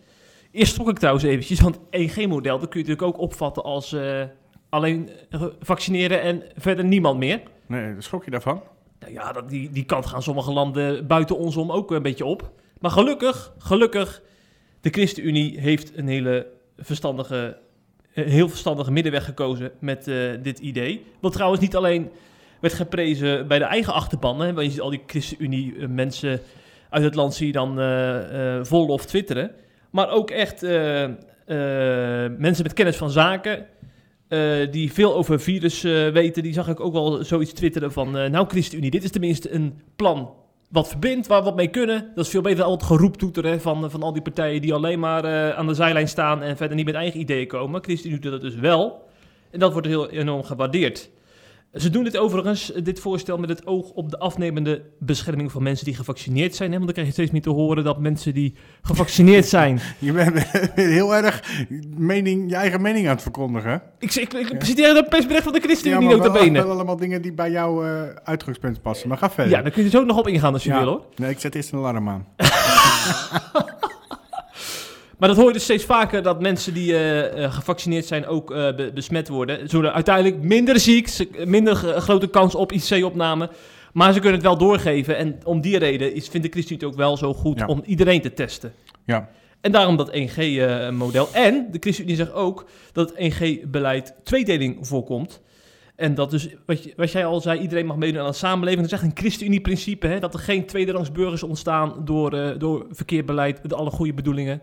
Eerst 0.52 0.74
trok 0.74 0.90
ik 0.90 0.98
trouwens 0.98 1.26
eventjes, 1.26 1.60
want 1.60 1.78
1G-model, 1.78 2.60
dat 2.60 2.70
kun 2.70 2.80
je 2.80 2.88
natuurlijk 2.88 3.02
ook 3.02 3.18
opvatten 3.18 3.64
als 3.64 3.94
uh, 3.94 4.24
alleen 4.70 5.10
vaccineren 5.60 6.22
en 6.22 6.44
verder 6.56 6.86
niemand 6.86 7.20
meer. 7.20 7.42
Nee, 7.68 7.96
schrok 7.98 8.26
je 8.26 8.32
daarvan? 8.32 8.62
Nou 9.00 9.14
ja, 9.14 9.32
dat, 9.32 9.50
die, 9.50 9.70
die 9.70 9.86
kant 9.86 10.06
gaan 10.06 10.24
sommige 10.24 10.52
landen 10.52 11.08
buiten 11.08 11.38
ons 11.38 11.58
om 11.58 11.72
ook 11.72 11.92
een 11.92 12.02
beetje 12.02 12.26
op. 12.26 12.52
Maar 12.80 12.92
gelukkig, 12.92 13.54
gelukkig 13.58 14.22
de 14.82 14.90
ChristenUnie 14.90 15.60
heeft 15.60 15.98
een 15.98 16.08
hele 16.08 16.48
verstandige, 16.78 17.58
heel 18.12 18.50
verstandige 18.50 18.92
middenweg 18.92 19.26
gekozen 19.26 19.72
met 19.80 20.08
uh, 20.08 20.32
dit 20.42 20.60
idee. 20.60 21.06
Wat 21.20 21.34
trouwens 21.34 21.62
niet 21.62 21.76
alleen 21.76 22.10
werd 22.64 22.76
geprezen 22.76 23.48
bij 23.48 23.60
de 23.60 23.66
eigen 23.66 23.94
achterban. 23.94 24.38
want 24.38 24.62
je 24.62 24.70
ziet 24.70 24.82
al 24.82 24.90
die 24.90 25.04
ChristenUnie 25.08 25.74
uh, 25.76 25.88
mensen 25.88 26.42
uit 26.90 27.04
het 27.04 27.16
land 27.16 27.34
zie 27.34 27.48
je 27.48 27.54
dan 27.54 27.80
uh, 27.80 28.60
vol 28.62 28.88
of 28.88 29.06
twitteren. 29.06 29.52
Maar 29.90 30.10
ook 30.10 30.32
echt 30.32 30.62
mensen 32.38 32.64
met 32.64 32.74
kennis 32.74 32.96
van 32.96 33.10
zaken. 33.10 33.66
die 34.72 34.94
veel 34.94 35.16
over 35.16 35.40
virus 35.40 35.82
weten, 36.12 36.44
die 36.44 36.54
zag 36.54 36.68
ik 36.68 36.80
ook 36.80 36.94
wel 36.94 37.24
zoiets 37.24 37.54
twitteren 37.54 37.92
van... 37.92 38.12
nou 38.12 38.48
ChristenUnie, 38.48 38.92
dit 38.92 39.04
is 39.04 39.12
tenminste 39.12 39.54
een 39.54 39.82
plan 39.96 40.34
wat 40.70 40.88
verbindt, 40.88 41.28
waar 41.28 41.40
we 41.40 41.46
wat 41.46 41.56
mee 41.56 41.68
kunnen. 41.68 42.12
Dat 42.16 42.26
is 42.26 42.32
veel 42.32 42.42
beter 42.42 42.58
dan 42.58 42.68
al 42.68 42.74
het 42.74 42.84
geroep 42.84 43.18
toeteren 43.18 43.62
van, 43.62 43.92
van 43.92 44.04
al 44.04 44.14
die 44.14 44.22
partijen 44.22 44.62
die 44.62 44.74
alleen 44.74 45.00
maar 45.00 45.54
aan 45.54 45.68
de 45.68 45.74
zijlijn 45.74 46.08
staan 46.08 46.42
en 46.42 46.58
verder 46.58 46.76
niet 46.76 46.86
met 46.86 46.96
eigen 46.96 47.20
ideeën 47.20 47.48
komen. 47.48 47.84
ChristenUnie 47.84 48.22
doet 48.22 48.32
dat 48.32 48.42
dus 48.42 48.56
wel. 48.56 49.08
En 49.52 49.60
dat 49.60 49.72
wordt 49.72 49.88
heel 49.88 50.10
enorm 50.10 50.44
gewaardeerd. 50.44 51.10
Ze 51.74 51.90
doen 51.90 52.04
dit 52.04 52.18
overigens, 52.18 52.72
dit 52.84 53.00
voorstel, 53.00 53.38
met 53.38 53.50
het 53.50 53.68
oog 53.68 53.90
op 53.90 54.10
de 54.10 54.20
afnemende 54.20 54.82
bescherming 55.00 55.52
van 55.52 55.64
mensen 55.64 55.86
die 55.86 55.96
gevaccineerd 55.96 56.56
zijn. 56.56 56.72
Hè? 56.72 56.76
Want 56.76 56.86
dan 56.86 56.94
krijg 56.94 57.08
je 57.08 57.14
steeds 57.14 57.32
meer 57.32 57.42
te 57.42 57.50
horen 57.50 57.84
dat 57.84 58.00
mensen 58.00 58.34
die 58.34 58.56
gevaccineerd 58.82 59.46
zijn... 59.46 59.80
je 60.00 60.12
bent 60.12 60.44
heel 60.76 61.16
erg 61.16 61.44
mening, 61.98 62.50
je 62.50 62.56
eigen 62.56 62.82
mening 62.82 63.06
aan 63.06 63.14
het 63.14 63.22
verkondigen. 63.22 63.82
Ik, 64.00 64.16
ik, 64.16 64.34
ik 64.34 64.52
ja. 64.52 64.66
zit 64.66 64.78
hier 64.78 64.98
een 64.98 65.08
persbericht 65.10 65.44
van 65.44 65.54
de 65.54 65.60
ChristenUnie 65.60 66.10
ja, 66.10 66.32
benen. 66.32 66.70
allemaal 66.70 66.98
dingen 66.98 67.22
die 67.22 67.34
bij 67.34 67.52
jouw 67.52 67.86
uh, 67.86 68.02
uitgangspunt 68.24 68.82
passen. 68.82 69.10
Maar 69.10 69.18
ga 69.18 69.30
verder. 69.30 69.52
Ja, 69.52 69.62
dan 69.62 69.72
kun 69.72 69.84
je 69.84 69.90
dus 69.90 70.00
ook 70.00 70.08
nog 70.08 70.18
op 70.18 70.28
ingaan 70.28 70.54
als 70.54 70.64
je 70.64 70.74
wil 70.74 70.86
hoor. 70.86 71.06
Nee, 71.16 71.30
ik 71.30 71.40
zet 71.40 71.56
eerst 71.56 71.72
een 71.72 71.80
alarm 71.80 72.10
aan. 72.10 72.28
Maar 75.18 75.30
dat 75.30 75.38
hoor 75.38 75.48
je 75.48 75.54
dus 75.54 75.64
steeds 75.64 75.86
vaker, 75.86 76.24
dat 76.24 76.42
mensen 76.42 76.74
die 76.74 76.94
uh, 76.94 77.54
gevaccineerd 77.54 78.06
zijn 78.06 78.26
ook 78.26 78.52
uh, 78.52 78.68
besmet 78.94 79.28
worden. 79.28 79.70
Ze 79.70 79.76
worden 79.76 79.94
uiteindelijk 79.94 80.44
minder 80.44 80.80
ziek, 80.80 81.46
minder 81.46 81.76
grote 81.76 82.28
kans 82.28 82.56
op 82.56 82.72
IC-opname. 82.72 83.50
Maar 83.94 84.14
ze 84.14 84.20
kunnen 84.20 84.38
het 84.38 84.48
wel 84.48 84.58
doorgeven. 84.58 85.18
En 85.18 85.40
om 85.44 85.62
die 85.62 85.78
reden 85.78 86.14
is, 86.14 86.28
vindt 86.28 86.46
de 86.46 86.52
ChristenUnie 86.52 86.88
ook 86.88 86.96
wel 86.96 87.18
zo 87.18 87.34
goed 87.34 87.66
om 87.66 87.82
iedereen 87.86 88.22
te 88.22 88.34
testen. 88.34 88.74
Ja. 89.06 89.30
En 89.62 89.72
daarom 89.72 89.98
dat 89.98 90.12
1G-model. 90.12 91.30
en 91.34 91.68
de 91.72 91.78
ChristenUnie 91.80 92.16
zegt 92.16 92.34
ook 92.34 92.66
dat 92.92 93.14
het 93.16 93.34
1G-beleid 93.34 94.16
tweedeling 94.24 94.88
voorkomt. 94.88 95.42
En 95.96 96.16
dat 96.16 96.32
dus, 96.32 96.48
wat, 96.66 96.84
je, 96.84 96.94
wat 96.96 97.12
jij 97.12 97.26
al 97.26 97.42
zei, 97.42 97.60
iedereen 97.60 97.86
mag 97.86 97.98
meedoen 97.98 98.22
aan 98.22 98.28
een 98.28 98.34
samenleving. 98.34 98.82
Dat 98.82 98.92
is 98.92 99.00
echt 99.00 99.12
een 99.12 99.18
ChristenUnie-principe, 99.18 100.18
dat 100.20 100.34
er 100.34 100.40
geen 100.40 100.66
tweederangs 100.66 101.12
burgers 101.12 101.44
ontstaan 101.44 102.02
door, 102.06 102.34
uh, 102.34 102.50
door 102.58 102.86
verkeerd 102.92 103.26
beleid, 103.26 103.64
met 103.64 103.74
alle 103.74 103.90
goede 103.90 104.14
bedoelingen 104.14 104.62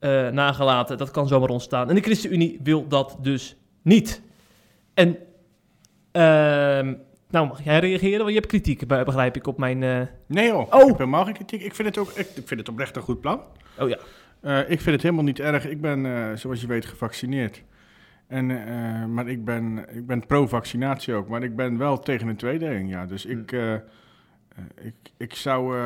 uh, 0.00 0.28
nagelaten. 0.28 0.98
Dat 0.98 1.10
kan 1.10 1.28
zomaar 1.28 1.48
ontstaan. 1.48 1.88
En 1.88 1.94
de 1.94 2.00
ChristenUnie 2.00 2.60
wil 2.62 2.88
dat 2.88 3.16
dus 3.20 3.56
niet. 3.82 4.22
En, 4.94 5.08
uh, 6.12 6.94
nou 7.30 7.46
mag 7.46 7.64
jij 7.64 7.78
reageren? 7.78 8.18
Want 8.18 8.28
je 8.28 8.34
hebt 8.34 8.46
kritiek, 8.46 8.86
begrijp 8.86 9.36
ik, 9.36 9.46
op 9.46 9.58
mijn... 9.58 9.82
Uh... 9.82 10.00
Nee 10.26 10.50
hoor, 10.50 10.66
oh. 10.70 10.80
ik 10.80 10.86
heb 10.86 10.98
helemaal 10.98 11.24
geen 11.24 11.34
kritiek. 11.34 11.62
Ik 11.62 11.74
vind 11.74 11.88
het 11.88 11.98
ook 11.98 12.10
ik, 12.10 12.26
vind 12.34 12.60
het 12.60 12.68
oprecht 12.68 12.96
een 12.96 13.02
goed 13.02 13.20
plan. 13.20 13.40
Oh 13.78 13.88
ja. 13.88 13.98
Uh, 14.42 14.58
ik 14.58 14.80
vind 14.80 14.94
het 14.94 15.02
helemaal 15.02 15.24
niet 15.24 15.40
erg. 15.40 15.68
Ik 15.68 15.80
ben, 15.80 16.38
zoals 16.38 16.60
je 16.60 16.66
weet, 16.66 16.86
gevaccineerd. 16.86 17.62
En, 18.26 18.46
maar 19.12 19.28
ik 19.28 19.44
ben, 19.44 19.84
ik 19.88 20.06
ben 20.06 20.26
pro-vaccinatie 20.26 21.14
ook. 21.14 21.28
Maar 21.28 21.42
ik 21.42 21.56
ben 21.56 21.78
wel 21.78 21.98
tegen 21.98 22.28
een 22.28 22.36
tweedeling, 22.36 22.90
ja. 22.90 23.06
Dus 23.06 23.24
ik, 23.24 23.52
ik, 24.82 24.94
ik 25.16 25.34
zou 25.34 25.76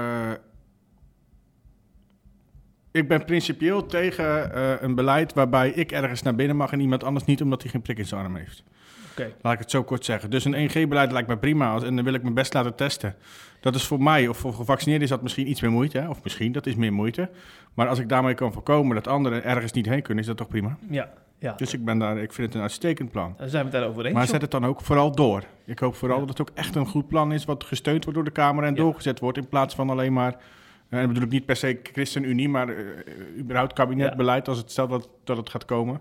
ik 2.94 3.09
ben 3.09 3.24
principieel 3.24 3.87
tegen 3.87 4.50
uh, 4.54 4.72
een 4.80 4.94
beleid 4.94 5.33
waarbij 5.33 5.70
ik 5.70 5.92
ergens 5.92 6.22
naar 6.22 6.35
binnen 6.35 6.57
mag 6.57 6.72
en 6.72 6.80
iemand 6.80 7.04
anders 7.04 7.24
niet, 7.24 7.42
omdat 7.42 7.62
hij 7.62 7.70
geen 7.70 7.83
prik 7.83 7.98
in 7.98 8.07
zijn 8.07 8.24
arm 8.24 8.37
heeft. 8.37 8.62
Okay. 9.11 9.35
Laat 9.40 9.52
ik 9.52 9.59
het 9.59 9.70
zo 9.70 9.83
kort 9.83 10.04
zeggen. 10.04 10.30
Dus 10.30 10.44
een 10.44 10.70
1G-beleid 10.70 11.12
lijkt 11.12 11.28
me 11.28 11.37
prima 11.37 11.74
en 11.74 11.96
dan 11.96 12.04
wil 12.04 12.14
ik 12.14 12.22
mijn 12.22 12.35
best 12.35 12.54
laten 12.54 12.74
testen. 12.74 13.14
Dat 13.61 13.74
is 13.74 13.87
voor 13.87 14.02
mij, 14.02 14.28
of 14.28 14.38
voor 14.38 14.52
gevaccineerden 14.52 15.04
is 15.04 15.11
dat 15.11 15.22
misschien 15.22 15.48
iets 15.48 15.61
meer 15.61 15.70
moeite. 15.70 15.98
Hè? 15.98 16.09
Of 16.09 16.22
misschien, 16.22 16.52
dat 16.52 16.66
is 16.66 16.74
meer 16.74 16.92
moeite. 16.92 17.30
Maar 17.74 17.88
als 17.88 17.98
ik 17.98 18.09
daarmee 18.09 18.35
kan 18.35 18.52
voorkomen 18.52 18.94
dat 18.94 19.09
anderen 19.09 19.44
ergens 19.44 19.72
niet 19.72 19.87
heen 19.87 20.02
kunnen, 20.02 20.22
is 20.22 20.28
dat 20.28 20.37
toch 20.37 20.48
prima? 20.48 20.76
Ja. 20.90 21.12
Ja. 21.38 21.54
Dus 21.57 21.74
ik, 21.74 21.85
ben 21.85 21.98
daar, 21.98 22.18
ik 22.18 22.33
vind 22.33 22.46
het 22.46 22.57
een 22.57 22.62
uitstekend 22.62 23.11
plan. 23.11 23.35
Daar 23.37 23.48
zijn 23.48 23.64
we 23.64 23.70
het 23.70 23.80
daarover 23.80 24.04
eens. 24.04 24.14
Maar 24.14 24.26
zet 24.26 24.40
het 24.40 24.50
dan 24.50 24.66
ook 24.66 24.80
vooral 24.80 25.14
door. 25.14 25.42
Ik 25.64 25.78
hoop 25.78 25.94
vooral 25.94 26.18
dat 26.18 26.28
het 26.28 26.40
ook 26.40 26.50
echt 26.54 26.74
een 26.74 26.87
goed 26.87 27.09
plan 27.09 27.33
is, 27.33 27.44
wat 27.44 27.64
gesteund 27.64 28.04
wordt 28.04 28.18
door 28.18 28.28
de 28.28 28.35
Kamer 28.35 28.64
en 28.64 28.74
doorgezet 28.74 29.20
wordt, 29.20 29.38
in 29.38 29.48
plaats 29.48 29.74
van 29.74 29.90
alleen 29.90 30.12
maar 30.12 30.37
en 30.94 31.00
dat 31.00 31.09
bedoel 31.09 31.22
ik 31.22 31.30
niet 31.30 31.46
per 31.46 31.57
se 31.57 31.80
ChristenUnie, 31.83 32.48
maar 32.48 32.68
uh, 32.68 32.76
überhaupt 33.38 33.72
kabinetbeleid, 33.72 34.48
als 34.48 34.59
het 34.59 34.70
stelt 34.70 34.90
dat, 34.90 35.09
dat 35.24 35.37
het 35.37 35.50
gaat 35.50 35.64
komen, 35.64 36.00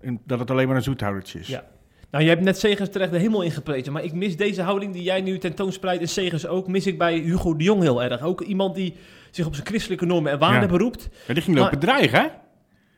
en 0.00 0.20
dat 0.24 0.38
het 0.38 0.50
alleen 0.50 0.66
maar 0.66 0.76
een 0.76 0.82
zoethoudertje 0.82 1.38
is. 1.38 1.48
Ja. 1.48 1.64
Nou, 2.10 2.26
je 2.26 2.30
hebt 2.30 2.42
net 2.42 2.58
Segers 2.58 2.90
terecht 2.90 3.12
de 3.12 3.18
hemel 3.18 3.42
ingeprezen, 3.42 3.92
maar 3.92 4.04
ik 4.04 4.12
mis 4.12 4.36
deze 4.36 4.62
houding 4.62 4.92
die 4.92 5.02
jij 5.02 5.20
nu 5.20 5.38
tentoonspreidt 5.38 6.02
en 6.02 6.08
Segers 6.08 6.46
ook, 6.46 6.68
mis 6.68 6.86
ik 6.86 6.98
bij 6.98 7.18
Hugo 7.18 7.56
de 7.56 7.64
Jong 7.64 7.82
heel 7.82 8.02
erg. 8.02 8.22
Ook 8.22 8.40
iemand 8.40 8.74
die 8.74 8.94
zich 9.30 9.46
op 9.46 9.54
zijn 9.54 9.66
christelijke 9.66 10.06
normen 10.06 10.32
en 10.32 10.38
waarden 10.38 10.68
beroept. 10.68 11.08
Ja, 11.26 11.34
die 11.34 11.42
ging 11.42 11.56
lopen 11.56 11.78
maar, 11.78 11.80
dreigen, 11.80 12.20
hè? 12.20 12.26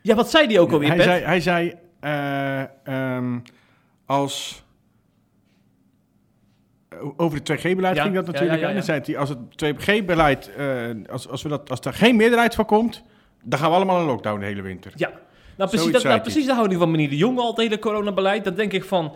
Ja, 0.02 0.14
wat 0.14 0.30
zei 0.30 0.46
die 0.46 0.60
ook 0.60 0.72
alweer, 0.72 0.88
hij 0.88 0.96
Pet? 0.96 1.06
zei, 1.06 1.24
hij 1.24 1.40
zei 1.40 1.74
eh, 2.00 2.60
ehm, 2.84 3.38
als... 4.06 4.64
Over 7.16 7.38
het 7.38 7.50
2G-beleid 7.50 7.96
Ja, 7.96 8.02
ging 8.02 8.14
dat 8.14 8.26
natuurlijk. 8.26 8.60
ja, 8.60 8.68
ja, 8.68 9.00
ja. 9.04 9.18
als 9.18 9.28
het 9.28 9.38
2G-beleid, 9.64 10.50
eh, 10.56 10.66
als, 11.10 11.28
als, 11.28 11.42
we 11.42 11.48
dat, 11.48 11.70
als 11.70 11.80
er 11.80 11.94
geen 11.94 12.16
meerderheid 12.16 12.54
van 12.54 12.64
komt, 12.64 13.02
dan 13.42 13.58
gaan 13.58 13.70
we 13.70 13.76
allemaal 13.76 14.00
een 14.00 14.06
lockdown 14.06 14.40
de 14.40 14.46
hele 14.46 14.62
winter. 14.62 14.92
Ja, 14.94 15.10
nou 15.56 15.70
precies, 15.70 15.92
dat, 15.92 16.02
nou, 16.02 16.20
precies 16.20 16.46
de 16.46 16.52
houding 16.52 16.80
van 16.80 16.90
meneer 16.90 17.08
De 17.08 17.16
Jong 17.16 17.38
al, 17.38 17.48
het 17.48 17.56
hele 17.56 17.78
coronabeleid. 17.78 18.44
Dan 18.44 18.54
denk 18.54 18.72
ik 18.72 18.84
van, 18.84 19.12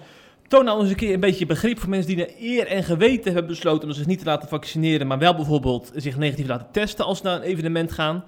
toon 0.49 0.65
nou 0.65 0.81
eens 0.81 0.91
een 0.91 0.97
keer 0.97 1.15
een 1.15 1.21
beetje 1.21 1.47
begrip 1.47 1.79
voor 1.79 1.89
mensen 1.89 2.09
die 2.09 2.17
naar 2.17 2.35
eer 2.39 2.67
en 2.67 2.85
geweten 2.85 3.33
hebben 3.33 3.51
besloten 3.51 3.89
om 3.89 3.95
zich 3.95 4.07
niet 4.07 4.19
te 4.19 4.25
laten 4.25 4.49
vaccineren, 4.49 5.07
maar 5.07 5.19
wel 5.19 5.35
bijvoorbeeld 5.35 5.93
zich 5.95 6.17
negatief 6.17 6.47
laten 6.47 6.69
testen 6.73 7.05
als 7.05 7.19
ze 7.19 7.25
naar 7.25 7.37
een 7.37 7.43
evenement 7.43 7.93
gaan. 7.93 8.25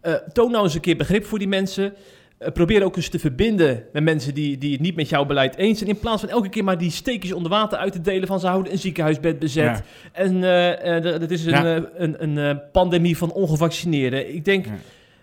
Eh, 0.00 0.14
toon 0.14 0.50
nou 0.50 0.64
eens 0.64 0.74
een 0.74 0.80
keer 0.80 0.96
begrip 0.96 1.24
voor 1.24 1.38
die 1.38 1.48
mensen. 1.48 1.94
Eh, 2.42 2.52
probeer 2.52 2.84
ook 2.84 2.96
eens 2.96 3.08
te 3.08 3.18
verbinden 3.18 3.84
met 3.92 4.02
mensen 4.02 4.34
die, 4.34 4.58
die 4.58 4.72
het 4.72 4.80
niet 4.80 4.96
met 4.96 5.08
jouw 5.08 5.24
beleid 5.24 5.56
eens 5.56 5.78
zijn. 5.78 5.90
In 5.90 5.98
plaats 5.98 6.20
van 6.20 6.30
elke 6.30 6.48
keer 6.48 6.64
maar 6.64 6.78
die 6.78 6.90
steekjes 6.90 7.32
onder 7.32 7.50
water 7.50 7.78
uit 7.78 7.92
te 7.92 8.00
delen 8.00 8.28
van 8.28 8.40
ze 8.40 8.46
houden 8.46 8.72
een 8.72 8.78
ziekenhuisbed 8.78 9.38
bezet. 9.38 9.64
Ja. 9.64 9.82
En 10.12 10.44
eh 10.44 10.96
eh, 10.96 11.20
dat 11.20 11.30
is 11.30 11.44
een, 11.44 11.50
Ja. 11.50 11.84
een, 11.96 12.38
een 12.38 12.60
pandemie 12.72 13.16
van 13.16 13.32
ongevaccineerden. 13.32 14.34
Ik 14.34 14.44
denk, 14.44 14.64
Ja. 14.66 14.72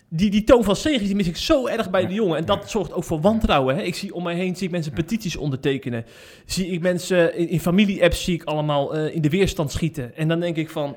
die, 0.09 0.29
die 0.29 0.43
toon 0.43 0.63
van 0.63 0.75
zegen 0.75 1.05
die 1.05 1.15
mis 1.15 1.27
ik 1.27 1.37
zo 1.37 1.67
erg 1.67 1.89
bij 1.89 2.07
de 2.07 2.13
jongen. 2.13 2.37
En 2.37 2.45
dat 2.45 2.69
zorgt 2.69 2.93
ook 2.93 3.03
voor 3.03 3.21
wantrouwen. 3.21 3.75
Hè? 3.75 3.81
Ik 3.81 3.95
zie 3.95 4.13
om 4.13 4.23
mij 4.23 4.35
heen 4.35 4.55
zie 4.55 4.65
ik 4.65 4.71
mensen 4.71 4.93
petities 4.93 5.35
ondertekenen. 5.35 6.05
Zie 6.45 6.67
ik 6.67 6.81
mensen 6.81 7.37
in, 7.37 7.49
in 7.49 7.59
familie-apps 7.59 8.23
zie 8.23 8.33
ik 8.33 8.43
allemaal 8.43 8.95
in 8.95 9.21
de 9.21 9.29
weerstand 9.29 9.71
schieten. 9.71 10.15
En 10.15 10.27
dan 10.27 10.39
denk 10.39 10.55
ik 10.55 10.69
van, 10.69 10.95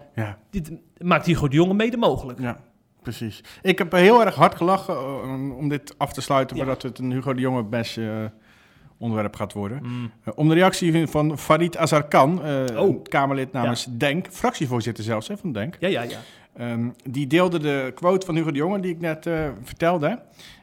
dit 0.50 0.70
maakt 0.98 1.26
Hugo 1.26 1.48
de 1.48 1.56
Jonge 1.56 1.74
mede 1.74 1.96
mogelijk. 1.96 2.40
Ja, 2.40 2.60
precies. 3.02 3.40
Ik 3.62 3.78
heb 3.78 3.92
heel 3.92 4.24
erg 4.24 4.34
hard 4.34 4.54
gelachen 4.54 4.94
eh, 4.94 5.56
om, 5.56 5.68
dit 5.68 5.94
af 5.98 6.12
te 6.12 6.20
sluiten, 6.20 6.56
Ja. 6.56 6.62
voordat 6.64 6.82
het 6.82 6.98
een 6.98 7.12
Hugo 7.12 7.34
de 7.34 7.40
Jonge 7.40 7.62
bash 7.62 7.98
eh, 7.98 8.06
onderwerp 8.98 9.36
gaat 9.36 9.52
worden. 9.52 9.78
Mm. 9.82 10.10
Eh, 10.24 10.32
om 10.36 10.48
de 10.48 10.54
reactie 10.54 11.06
van 11.06 11.38
Farid 11.38 11.76
Azarkan, 11.76 12.40
Oh. 12.76 13.02
Kamerlid 13.02 13.52
namens 13.52 13.86
DENK, 13.90 14.26
fractievoorzitter 14.30 15.04
zelfs 15.04 15.28
hè, 15.28 15.36
van 15.36 15.52
DENK. 15.52 15.76
Ja, 15.78 15.88
ja, 15.88 16.02
ja. 16.02 16.18
Ehm, 16.56 16.88
die 17.04 17.26
deelde 17.26 17.58
de 17.58 17.92
quote 17.94 18.26
van 18.26 18.34
Hugo 18.34 18.50
de 18.50 18.58
Jonge 18.58 18.80
die 18.80 18.94
ik 18.94 19.00
net 19.00 19.28
vertelde. 19.62 20.20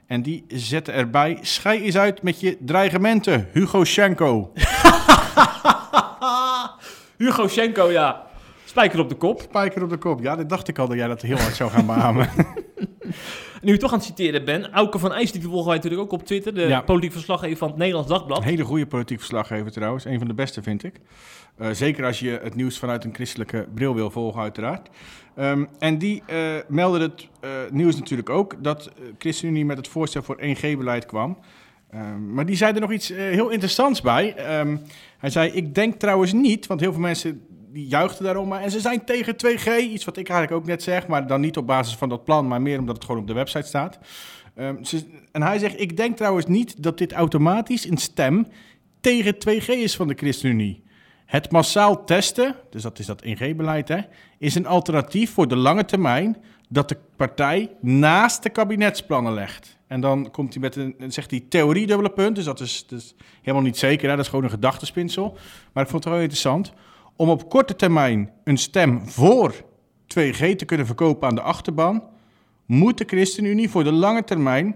En 0.08 0.22
die 0.22 0.46
zette 0.48 0.92
erbij, 0.92 1.38
schei 1.42 1.82
eens 1.82 1.98
uit 1.98 2.22
met 2.22 2.40
je 2.40 2.58
dreigementen, 2.60 3.48
Hugo 3.52 3.84
Schenko. 3.84 4.52
Hugo 7.18 7.48
Schenko, 7.48 7.92
ja. 7.92 8.28
Spijker 8.70 9.00
op 9.00 9.10
de 9.10 9.16
kop. 9.16 9.42
Spijker 9.42 9.84
op 9.84 9.90
de 9.90 9.98
kop. 9.98 10.22
Ja, 10.22 10.36
dat 10.36 10.50
dacht 10.50 10.68
ik 10.68 10.80
al 10.80 10.88
dat 10.88 10.98
jij 10.98 11.08
dat 11.08 11.22
heel 11.22 11.38
hard 11.38 11.56
zou 11.56 11.70
gaan 11.72 11.86
beamen. 11.86 12.30
Nu 13.62 13.74
ik 13.74 13.80
toch 13.80 13.92
aan 13.92 13.98
het 13.98 14.08
citeren 14.08 14.46
ben. 14.46 14.72
Auke 14.72 15.00
van 15.00 15.14
IJs, 15.14 15.32
die 15.32 15.42
volgen 15.42 15.66
wij 15.66 15.76
natuurlijk 15.76 16.02
ook 16.02 16.12
op 16.12 16.26
Twitter. 16.26 16.54
De 16.54 16.62
Ja. 16.62 16.82
politiek 16.82 17.12
verslaggever 17.12 17.58
van 17.58 17.68
het 17.68 17.78
Nederlands 17.78 18.10
Dagblad. 18.10 18.38
Een 18.38 18.44
hele 18.44 18.64
goede 18.64 18.86
politiek 18.88 19.18
verslaggever 19.18 19.72
trouwens. 19.72 20.06
Een 20.06 20.18
van 20.20 20.28
de 20.28 20.34
beste 20.34 20.64
vind 20.64 20.84
ik. 20.84 21.00
Eh, 21.58 21.70
zeker 21.72 22.06
als 22.06 22.20
je 22.20 22.40
het 22.44 22.56
nieuws 22.56 22.80
vanuit 22.80 23.04
een 23.04 23.14
christelijke 23.14 23.68
bril 23.74 23.96
wil 23.96 24.12
volgen 24.12 24.42
uiteraard. 24.42 24.90
Ehm, 25.36 25.66
en 25.80 25.98
die 25.98 26.24
eh, 26.26 26.38
meldde 26.68 27.00
het 27.00 27.28
eh, 27.40 27.50
nieuws 27.72 27.96
natuurlijk 27.96 28.30
ook 28.30 28.64
dat 28.64 28.92
ChristenUnie 29.18 29.66
met 29.66 29.78
het 29.78 29.88
voorstel 29.88 30.24
voor 30.24 30.38
1G-beleid 30.40 31.06
kwam. 31.06 31.38
Ehm, 31.92 32.34
maar 32.34 32.46
die 32.46 32.56
zei 32.56 32.74
er 32.74 32.82
nog 32.82 32.92
iets 32.92 33.08
heel 33.08 33.50
interessants 33.50 34.02
bij. 34.02 34.36
Ehm, 34.36 34.78
hij 35.18 35.30
zei, 35.30 35.52
ik 35.52 35.76
denk 35.76 35.96
trouwens 36.00 36.34
niet, 36.34 36.68
want 36.68 36.80
heel 36.80 36.92
veel 36.92 37.02
mensen 37.02 37.42
die 37.72 37.88
juichten 37.88 38.24
daarom, 38.24 38.48
maar 38.48 38.62
en 38.62 38.72
ze 38.72 38.80
zijn 38.80 39.06
tegen 39.06 39.36
2G, 39.36 39.78
iets 39.78 40.06
wat 40.06 40.18
ik 40.18 40.30
eigenlijk 40.30 40.62
ook 40.62 40.68
net 40.68 40.84
zeg, 40.84 41.08
maar 41.08 41.28
dan 41.28 41.42
niet 41.42 41.58
op 41.58 41.68
basis 41.68 41.96
van 41.96 42.10
dat 42.10 42.24
plan, 42.24 42.48
maar 42.48 42.62
meer 42.62 42.80
omdat 42.80 42.96
het 42.96 43.06
gewoon 43.06 43.22
op 43.22 43.28
de 43.28 43.34
website 43.34 43.68
staat. 43.68 44.00
Ehm, 44.56 44.76
en 45.32 45.42
hij 45.42 45.60
zegt, 45.60 45.80
ik 45.80 45.98
denk 45.98 46.18
trouwens 46.18 46.46
niet 46.46 46.84
dat 46.84 46.98
dit 46.98 47.14
automatisch 47.14 47.90
een 47.90 47.98
stem 47.98 48.48
tegen 49.02 49.38
2G 49.38 49.68
is 49.68 49.96
van 49.96 50.08
de 50.08 50.14
ChristenUnie. 50.14 50.84
Het 51.26 51.52
massaal 51.52 52.06
testen, 52.06 52.56
dus 52.70 52.82
dat 52.82 53.00
is 53.00 53.06
dat 53.06 53.24
1G-beleid, 53.24 53.88
hè, 53.88 54.00
is 54.38 54.56
een 54.56 54.68
alternatief 54.68 55.34
voor 55.34 55.48
de 55.48 55.56
lange 55.56 55.86
termijn 55.86 56.38
dat 56.70 56.90
de 56.90 56.98
partij 57.16 57.72
naast 57.82 58.44
de 58.44 58.50
kabinetsplannen 58.50 59.34
legt. 59.34 59.78
En 59.88 60.02
dan 60.02 60.32
komt 60.32 60.54
hij 60.54 60.62
met 60.62 60.76
een, 60.76 60.96
zegt 61.08 61.32
hij 61.32 61.46
theorie 61.50 61.88
dubbele 61.88 62.10
punt, 62.10 62.36
dus 62.36 62.46
dat 62.46 62.60
is, 62.60 62.86
helemaal 63.42 63.66
niet 63.66 63.78
zeker, 63.78 64.10
hè, 64.10 64.16
dat 64.16 64.24
is 64.24 64.30
gewoon 64.30 64.44
een 64.44 64.50
gedachtespinsel. 64.50 65.38
Maar 65.74 65.84
ik 65.84 65.90
vond 65.90 66.04
het 66.04 66.14
wel 66.14 66.22
interessant. 66.22 66.74
Om 67.20 67.30
op 67.30 67.50
korte 67.50 67.76
termijn 67.76 68.30
een 68.44 68.58
stem 68.58 69.10
voor 69.10 69.54
2G 70.08 70.56
te 70.56 70.66
kunnen 70.66 70.86
verkopen 70.86 71.28
aan 71.28 71.36
de 71.36 71.42
achterban, 71.42 72.04
moet 72.66 72.98
de 72.98 73.04
ChristenUnie 73.08 73.70
voor 73.70 73.84
de 73.84 73.92
lange 73.92 74.24
termijn 74.24 74.76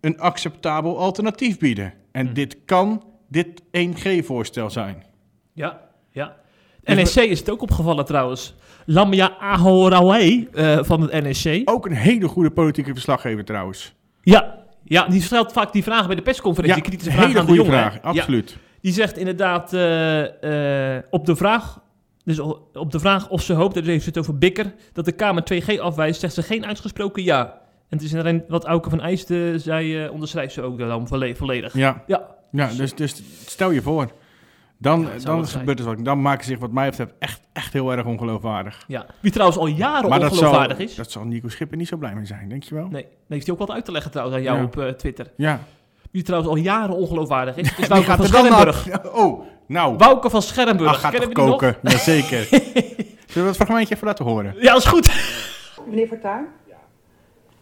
een 0.00 0.20
acceptabel 0.20 0.98
alternatief 0.98 1.58
bieden. 1.58 1.94
En 2.12 2.26
Hm. 2.26 2.32
dit 2.32 2.56
kan 2.64 3.02
dit 3.28 3.62
1G-voorstel 3.70 4.70
zijn. 4.70 5.02
Ja, 5.52 5.80
ja. 6.10 6.36
Dus 6.82 7.02
NSC 7.02 7.16
is 7.16 7.38
het 7.38 7.50
ook 7.50 7.62
opgevallen 7.62 8.04
trouwens. 8.04 8.54
Lamia 8.86 9.36
Ahorawe 9.38 10.48
eh 10.52 10.78
van 10.82 11.00
het 11.00 11.24
NSC. 11.24 11.60
Ook 11.64 11.86
een 11.86 11.96
hele 11.96 12.28
goede 12.28 12.50
politieke 12.50 12.92
verslaggever 12.92 13.44
trouwens. 13.44 13.94
Ja, 14.22 14.64
ja, 14.84 15.06
die 15.06 15.22
stelt 15.22 15.52
vaak 15.52 15.72
die 15.72 15.82
vragen 15.82 16.06
bij 16.06 16.16
de 16.16 16.22
persconferentie. 16.22 16.82
Ja, 16.82 16.88
kritische 16.88 17.10
een 17.10 17.16
vragen 17.16 17.36
hele 17.36 17.40
aan 17.40 17.46
de 17.46 17.52
goede 17.56 17.70
jongen. 17.72 17.90
vraag, 17.90 18.02
absoluut. 18.02 18.50
Ja, 18.50 18.56
die 18.80 18.92
zegt 18.92 19.16
inderdaad 19.16 19.72
eh, 19.72 20.96
eh, 20.96 21.02
op 21.10 21.26
de 21.26 21.36
vraag... 21.36 21.80
Dus 22.24 22.38
op 22.72 22.90
de 22.92 22.98
vraag 23.00 23.28
of 23.28 23.42
ze 23.42 23.52
hoopt, 23.52 23.74
dus 23.74 23.86
heeft 23.86 24.02
ze 24.02 24.08
het 24.08 24.18
over 24.18 24.38
Bikker, 24.38 24.74
dat 24.92 25.04
de 25.04 25.12
Kamer 25.12 25.42
2G 25.54 25.78
afwijst, 25.80 26.20
zegt 26.20 26.34
ze 26.34 26.42
geen 26.42 26.66
uitgesproken 26.66 27.22
ja. 27.22 27.60
En 27.88 27.98
het 27.98 28.02
is 28.02 28.12
inderdaad 28.12 28.48
wat 28.48 28.64
Auke 28.64 28.90
van 28.90 29.00
Eijsten 29.00 29.60
zei, 29.60 30.04
eh, 30.04 30.12
onderschrijft 30.12 30.54
ze 30.54 30.62
ook 30.62 30.78
dan 30.78 31.08
volle- 31.08 31.34
volledig. 31.36 31.74
Ja, 31.74 32.02
Ja, 32.06 32.26
ja 32.50 32.66
dus, 32.76 32.94
dus 32.94 33.22
stel 33.46 33.70
je 33.70 33.82
voor. 33.82 34.10
Dan, 34.78 35.00
Ja, 35.00 35.24
dan 35.24 35.46
gebeurt 35.46 35.78
er 35.78 35.84
wat. 35.84 36.04
Dan 36.04 36.22
maken 36.22 36.44
ze 36.44 36.50
zich 36.50 36.58
wat 36.58 36.72
mij 36.72 36.88
betreft 36.88 37.12
echt, 37.18 37.40
echt 37.52 37.72
heel 37.72 37.92
erg 37.92 38.04
ongeloofwaardig. 38.06 38.84
ja. 38.88 39.06
Wie 39.20 39.30
trouwens 39.32 39.58
al 39.58 39.66
jaren 39.66 40.08
Maar 40.08 40.20
dat 40.20 40.28
zal, 40.34 40.38
ongeloofwaardig 40.38 40.78
is. 40.78 40.94
dat 40.94 41.10
zal 41.10 41.24
Nico 41.24 41.48
Schipper 41.48 41.76
niet 41.76 41.88
zo 41.88 41.96
blij 41.96 42.14
mee 42.14 42.26
zijn, 42.26 42.48
denk 42.48 42.62
je 42.62 42.74
wel? 42.74 42.82
Nee, 42.84 43.02
nee, 43.02 43.06
heeft 43.28 43.44
hij 43.46 43.54
ook 43.54 43.60
wat 43.60 43.70
uit 43.70 43.84
te 43.84 43.92
leggen 43.92 44.10
trouwens 44.10 44.36
aan 44.38 44.42
jou 44.44 44.58
Ja. 44.58 44.64
op 44.64 44.78
eh, 44.78 44.88
Twitter. 44.88 45.30
Ja. 45.36 45.60
Wie 46.10 46.22
trouwens 46.22 46.50
al 46.52 46.56
jaren 46.58 46.94
ongeloofwaardig 46.96 47.56
is. 47.56 47.68
Het 47.76 47.78
is 47.78 48.04
gaat 48.04 48.26
van 48.28 48.48
naar- 48.50 49.10
Oh, 49.12 49.44
nou. 49.72 49.96
Wouke 49.96 50.30
van 50.30 50.42
Scherrenburg. 50.42 50.90
Ach, 50.90 51.00
gaat 51.00 51.12
toch 51.12 51.20
we 51.20 51.26
die 51.34 51.36
nog? 51.44 51.50
koken. 51.50 51.76
Jazeker. 51.92 52.44
Zullen 52.44 53.16
we 53.26 53.42
dat 53.42 53.56
fragmentje 53.56 53.94
even 53.94 54.06
laten 54.06 54.24
horen? 54.24 54.54
Ja, 54.58 54.72
dat 54.72 54.82
is 54.82 54.88
goed. 54.88 55.12
Meneer 55.86 56.06
Fortuyn? 56.06 56.46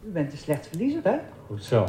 U 0.05 0.11
bent 0.11 0.33
een 0.33 0.39
slecht 0.39 0.69
verliezer, 0.69 1.01
hè? 1.05 1.17
Hoezo? 1.47 1.85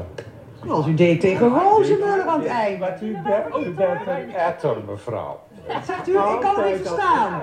Zoals 0.66 0.88
u 0.88 0.94
deed 0.94 1.20
tegen 1.20 1.48
Rozenburg 1.48 2.26
aan 2.26 2.40
het 2.40 2.50
eind. 2.50 2.80
Maar 2.80 3.04
u 3.04 3.12
bent, 3.12 3.66
u 3.66 3.72
bent 3.72 4.08
een 4.08 4.34
etter, 4.36 4.78
mevrouw. 4.88 5.40
Wat 5.68 5.86
zegt 5.86 6.08
u? 6.08 6.12
Ik 6.12 6.40
kan 6.40 6.56
het 6.56 6.66
niet 6.66 6.88
verstaan. 6.88 7.42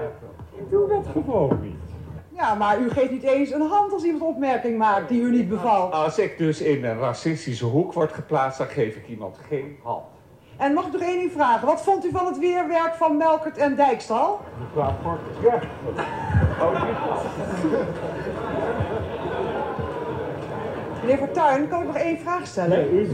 Ik 0.57 0.71
doe 0.71 0.89
dat 0.89 1.07
gewoon 1.13 1.59
niet. 1.63 1.77
Ja, 2.37 2.55
maar 2.55 2.81
u 2.81 2.91
geeft 2.91 3.11
niet 3.11 3.23
eens 3.23 3.51
een 3.51 3.69
hand 3.69 3.93
als 3.93 4.03
iemand 4.05 4.23
opmerking 4.23 4.79
maakt 4.79 5.09
die 5.09 5.21
u 5.21 5.31
niet 5.31 5.49
bevalt. 5.49 5.93
Als 5.93 6.19
ik 6.19 6.39
dus 6.39 6.61
in 6.61 6.85
een 6.85 6.99
racistische 6.99 7.65
hoek 7.65 7.93
word 7.93 8.13
geplaatst, 8.13 8.59
dan 8.59 8.67
geef 8.67 8.97
ik 8.97 9.09
iemand 9.09 9.37
geen 9.49 9.77
hand. 9.83 10.05
En 10.59 10.73
mag 10.73 10.87
ik 10.87 10.93
nog 10.93 11.03
één 11.03 11.19
ding 11.19 11.33
vragen? 11.33 11.67
Wat 11.67 11.83
vond 11.83 12.05
u 12.05 12.11
van 12.11 12.27
het 12.27 12.39
weerwerk 12.39 12.95
van 12.95 13.17
Melkert 13.17 13.57
en 13.57 13.75
Dijkstal? 13.75 14.41
Mevrouw 14.61 14.95
Kort, 15.03 15.21
ja. 15.43 15.61
Meneer 21.01 21.19
Fortuyn, 21.19 21.69
kan 21.69 21.81
ik 21.81 21.87
nog 21.87 21.97
één 21.97 22.19
vraag 22.19 22.47
stellen? 22.47 22.95
u 22.95 23.09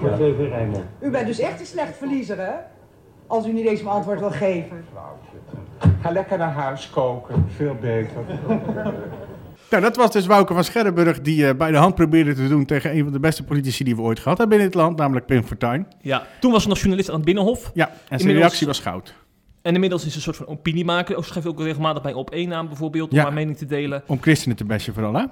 Moet 0.00 0.18
even 0.18 0.48
rijmen. 0.48 0.88
U 0.98 1.10
bent 1.10 1.26
dus 1.26 1.38
echt 1.38 1.60
een 1.60 1.66
slecht 1.66 1.96
verliezer, 1.96 2.38
hè? 2.38 2.52
Als 3.26 3.46
u 3.46 3.52
niet 3.52 3.66
eens 3.66 3.82
mijn 3.82 3.94
antwoord 3.94 4.20
wil 4.20 4.30
geven. 4.30 4.84
Ga 6.00 6.10
lekker 6.10 6.38
naar 6.38 6.52
huis 6.52 6.90
koken, 6.90 7.46
veel 7.56 7.74
beter. 7.80 8.22
Nou, 9.70 9.82
dat 9.82 9.96
was 9.96 10.10
dus 10.12 10.26
Wouke 10.26 10.54
van 10.54 10.64
Scherrenburg 10.64 11.20
die 11.20 11.46
eh, 11.48 11.56
bij 11.56 11.70
de 11.70 11.76
hand 11.76 11.94
probeerde 11.94 12.34
te 12.34 12.48
doen 12.48 12.64
tegen 12.64 12.96
een 12.96 13.02
van 13.02 13.12
de 13.12 13.20
beste 13.20 13.44
politici 13.44 13.84
die 13.84 13.96
we 13.96 14.02
ooit 14.02 14.18
gehad 14.18 14.38
hebben 14.38 14.58
in 14.58 14.64
dit 14.64 14.74
land, 14.74 14.96
namelijk 14.96 15.26
Pim 15.26 15.42
Fortuyn. 15.44 15.86
Ja, 16.00 16.26
toen 16.40 16.52
was 16.52 16.62
ze 16.62 16.68
nog 16.68 16.78
journalist 16.78 17.08
aan 17.08 17.14
het 17.16 17.24
Binnenhof. 17.24 17.70
Ja, 17.74 17.88
en 17.88 17.94
zijn 17.96 18.20
Inmiddels- 18.20 18.44
reactie 18.46 18.66
was 18.66 18.80
goud. 18.80 19.14
En 19.62 19.74
inmiddels 19.74 20.04
is 20.04 20.10
ze 20.10 20.16
een 20.16 20.22
soort 20.22 20.36
van 20.36 20.46
opiniemaker. 20.46 21.16
Ook 21.16 21.24
schrijft 21.24 21.48
ook 21.48 21.60
regelmatig 21.60 22.02
bij 22.02 22.12
op 22.12 22.30
één 22.30 22.48
naam 22.48 22.66
bijvoorbeeld, 22.68 23.10
om 23.10 23.16
Ja. 23.16 23.22
haar 23.22 23.32
mening 23.32 23.56
te 23.56 23.66
delen. 23.66 24.02
Om 24.06 24.20
christenen 24.20 24.56
te 24.56 24.64
bashen 24.64 24.94
vooral, 24.94 25.14
hè? 25.14 25.24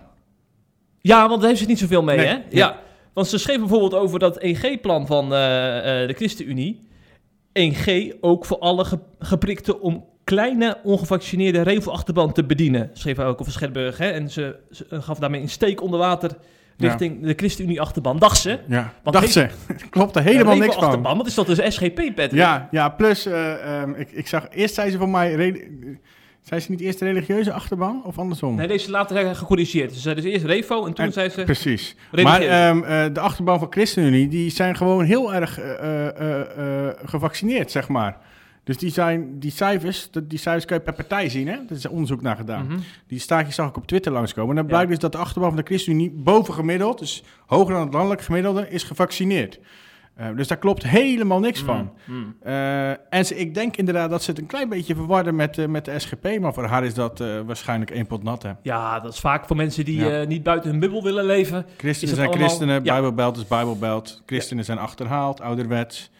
Ja, 1.01 1.29
want 1.29 1.41
daar 1.41 1.49
heeft 1.49 1.61
ze 1.63 1.67
niet 1.69 1.79
zoveel 1.79 2.03
mee, 2.03 2.17
Nee, 2.17 2.27
hè? 2.27 2.33
ja. 2.33 2.43
Ja. 2.51 2.81
Want 3.13 3.27
ze 3.27 3.39
schreef 3.39 3.59
bijvoorbeeld 3.59 3.95
over 3.95 4.19
dat 4.19 4.39
1G-plan 4.43 5.07
van 5.07 5.33
eh, 5.35 6.03
eh, 6.03 6.09
de 6.09 6.15
ChristenUnie. 6.15 6.89
1G 7.53 8.15
ook 8.21 8.45
voor 8.45 8.59
alle 8.59 8.85
ge- 8.85 8.99
geprikten 9.19 9.81
om 9.81 10.05
kleine 10.29 10.77
ongevaccineerde 10.83 11.63
revelachterband 11.63 12.35
te 12.35 12.45
bedienen. 12.45 12.91
Schreef 12.93 13.19
ook 13.19 13.41
over 13.41 13.53
Scherburg, 13.53 13.99
hè? 13.99 14.09
En 14.09 14.31
ze, 14.31 14.57
ze 14.71 14.87
gaf 14.91 15.19
daarmee 15.19 15.41
een 15.41 15.49
steek 15.49 15.83
onder 15.83 15.99
water 15.99 16.31
richting 16.77 17.23
de 17.23 17.35
ChristenUnie-achterban. 17.37 18.19
Dacht 18.19 18.39
ze. 18.39 18.59
Ja, 18.69 18.93
Want 19.03 19.17
dacht 19.17 19.33
ze. 19.33 19.49
Klopt 19.91 20.17
er 20.17 20.23
helemaal 20.23 20.45
niks 20.55 20.65
van. 20.67 20.69
Revelachterband, 20.75 21.17
wat 21.17 21.27
is 21.27 21.35
dat? 21.35 21.47
Dus 21.47 21.75
SGP, 21.75 21.95
Patrick? 21.95 22.33
Ja, 22.33 22.69
ja 22.71 22.89
plus, 22.89 23.27
eh, 23.27 23.81
ehm, 23.81 23.91
ik, 23.95 24.11
ik 24.13 24.27
zag, 24.27 24.47
eerst 24.51 24.75
zei 24.75 24.91
ze 24.91 24.99
van 24.99 25.11
mij, 25.11 25.53
Zijn 26.43 26.61
ze 26.61 26.71
niet 26.71 26.81
eerst 26.81 26.99
de 26.99 27.05
religieuze 27.05 27.53
achterban 27.53 28.01
of 28.05 28.19
andersom? 28.19 28.55
Nee, 28.55 28.67
deze 28.67 28.91
later 28.91 29.35
gecorrigeerd. 29.35 29.95
Dus, 29.95 30.07
uh, 30.07 30.15
dus 30.15 30.25
eerst 30.25 30.45
Revo 30.45 30.87
en 30.87 30.93
toen 30.93 31.05
En- 31.05 31.13
zei 31.13 31.29
ze... 31.29 31.45
Precies. 31.45 31.97
Religieus. 32.11 32.49
Maar 32.49 32.69
ehm, 32.69 32.83
eh, 32.83 33.15
de 33.15 33.21
achterban 33.21 33.59
van 33.59 33.69
ChristenUnie, 33.71 34.29
die 34.29 34.51
zijn 34.51 34.77
gewoon 34.77 35.05
heel 35.05 35.35
erg 35.35 35.59
eh, 35.59 35.71
eh, 35.79 36.09
eh, 36.09 36.87
eh, 36.87 36.95
gevaccineerd, 37.05 37.71
zeg 37.71 37.89
maar. 37.89 38.17
Dus 38.69 38.77
die, 38.77 38.91
zijn, 38.91 39.39
die 39.39 39.51
cijfers, 39.51 40.11
die 40.23 40.39
cijfers 40.39 40.65
kun 40.65 40.77
je 40.77 40.83
per 40.83 40.93
partij 40.95 41.29
zien, 41.29 41.47
hè? 41.49 41.53
Er 41.55 41.71
is 41.77 41.87
onderzoek 41.89 42.23
naar 42.23 42.37
gedaan. 42.37 42.67
Mhm. 42.67 42.79
Die 43.07 43.19
staatjes 43.19 43.55
zag 43.55 43.69
ik 43.69 43.77
op 43.77 43.87
Twitter 43.87 44.13
langskomen. 44.13 44.51
En 44.51 44.55
dan 44.57 44.65
Ja. 44.65 44.71
blijkt 44.71 44.89
dus 44.91 44.99
dat 44.99 45.13
de 45.13 45.19
achterban 45.19 45.49
van 45.51 45.59
de 45.59 45.67
ChristenUnie 45.67 46.11
boven 46.11 46.55
gemiddeld, 46.55 46.99
dus 46.99 47.23
hoger 47.47 47.73
dan 47.75 47.83
het 47.83 47.93
landelijk 47.93 48.23
gemiddelde, 48.23 48.71
is 48.71 48.83
gevaccineerd. 48.83 49.59
Eh, 50.15 50.27
dus 50.37 50.47
daar 50.49 50.59
klopt 50.59 50.87
helemaal 50.87 51.41
niks 51.41 51.61
van. 51.63 51.93
Mm. 52.05 52.35
Eh, 52.43 52.89
en 52.91 53.27
ze, 53.27 53.37
ik 53.37 53.55
denk 53.55 53.77
inderdaad 53.77 54.11
dat 54.11 54.23
ze 54.23 54.31
het 54.31 54.41
een 54.41 54.47
klein 54.47 54.69
beetje 54.69 54.95
verwarden 54.95 55.35
met, 55.37 55.59
eh, 55.59 55.67
met 55.67 55.85
de 55.85 55.99
SGP, 55.99 56.39
maar 56.41 56.55
voor 56.55 56.65
haar 56.65 56.85
is 56.85 56.95
dat 56.95 57.19
waarschijnlijk 57.47 57.91
één 57.91 58.07
pot 58.07 58.23
nat. 58.23 58.43
Hè. 58.43 58.51
Ja, 58.63 59.01
dat 59.01 59.13
is 59.13 59.21
vaak 59.21 59.47
voor 59.47 59.57
mensen 59.57 59.85
die 59.85 60.01
Ja. 60.05 60.25
niet 60.25 60.43
buiten 60.43 60.71
hun 60.71 60.81
bubbel 60.81 61.03
willen 61.03 61.25
leven. 61.25 61.63
Christenen 61.77 61.91
Is 61.91 62.01
het 62.01 62.09
zijn 62.11 62.29
allemaal- 62.29 62.47
christenen. 62.49 62.83
Bijbelbelt 62.83 63.37
is 63.37 63.47
Bijbelbelt. 63.47 64.23
Christenen 64.27 64.65
zijn 64.65 64.79
achterhaald, 64.79 65.41
ouderwets, 65.41 66.11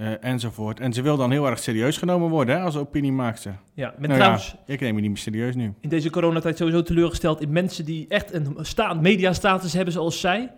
eh, 0.00 0.06
enzovoort. 0.20 0.80
En 0.80 0.92
ze 0.92 1.02
wil 1.02 1.16
dan 1.16 1.30
heel 1.30 1.46
erg 1.46 1.58
serieus 1.58 1.96
genomen 1.96 2.28
worden 2.28 2.56
hè, 2.56 2.62
als 2.62 2.76
opiniemaakster. 2.76 3.54
Ja, 3.74 3.86
met 3.98 4.00
Nou 4.08 4.14
trouwens 4.14 4.54
ja, 4.66 4.72
ik 4.74 4.80
neem 4.80 4.94
je 4.94 5.00
niet 5.00 5.10
meer 5.10 5.18
serieus 5.20 5.54
nu. 5.54 5.74
in 5.80 5.88
deze 5.88 6.10
coronatijd 6.10 6.56
sowieso 6.56 6.82
teleurgesteld 6.82 7.40
in 7.40 7.52
mensen 7.52 7.84
die 7.84 8.04
echt 8.08 8.34
een 8.34 8.56
staand 8.60 9.00
mediastatus 9.00 9.72
hebben 9.72 9.92
zoals 9.92 10.20
zij. 10.20 10.50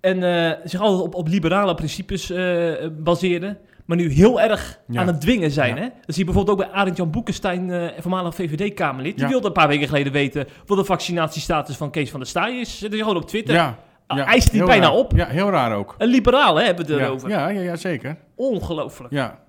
En 0.00 0.22
eh, 0.22 0.58
zich 0.64 0.80
altijd 0.80 1.02
op, 1.02 1.14
op 1.14 1.28
liberale 1.28 1.74
principes 1.74 2.30
eh 2.30 2.72
baseerden. 2.98 3.58
Maar 3.86 3.96
nu 3.96 4.10
heel 4.12 4.40
erg 4.40 4.80
Ja. 4.88 5.00
aan 5.00 5.06
het 5.06 5.20
dwingen 5.20 5.50
zijn. 5.50 5.74
Ja. 5.76 5.80
Hè? 5.82 5.88
Dat 5.88 6.14
zie 6.14 6.18
je 6.18 6.24
bijvoorbeeld 6.24 6.58
ook 6.60 6.66
bij 6.66 6.74
Arend 6.74 6.96
Jan 6.96 7.10
Boekenstein, 7.10 7.92
voormalig 7.98 8.34
VVD-Kamerlid. 8.34 9.18
Die 9.18 9.26
wilde 9.26 9.46
een 9.46 9.52
paar 9.52 9.68
weken 9.68 9.86
geleden 9.88 10.12
weten 10.12 10.46
wat 10.66 10.78
de 10.78 10.84
vaccinatiestatus 10.84 11.76
van 11.76 11.90
Kees 11.90 12.10
van 12.10 12.20
der 12.20 12.28
Staaij 12.28 12.60
is. 12.60 12.78
Zet 12.78 12.90
hij 12.90 13.00
gewoon 13.00 13.16
op 13.16 13.28
Twitter. 13.28 13.54
Ja, 13.54 13.78
Ah, 14.06 14.28
eist 14.28 14.50
heel 14.52 14.66
bijna 14.66 14.86
raar. 14.86 14.94
op. 14.94 15.12
Ja, 15.16 15.26
heel 15.26 15.50
raar 15.50 15.76
ook. 15.76 15.94
Een 15.98 16.08
liberaal 16.08 16.56
hè, 16.56 16.64
hebben 16.64 16.86
we 16.86 16.92
het 16.92 17.02
erover. 17.02 17.28
ja, 17.28 17.48
ja, 17.48 17.60
ja, 17.60 17.76
zeker. 17.76 18.16
Ongelooflijk. 18.50 19.12
Ja, 19.12 19.42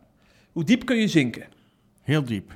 Hoe 0.51 0.63
diep 0.63 0.85
kun 0.85 0.97
je 0.97 1.07
zinken? 1.07 1.43
heel 2.01 2.23
diep. 2.23 2.51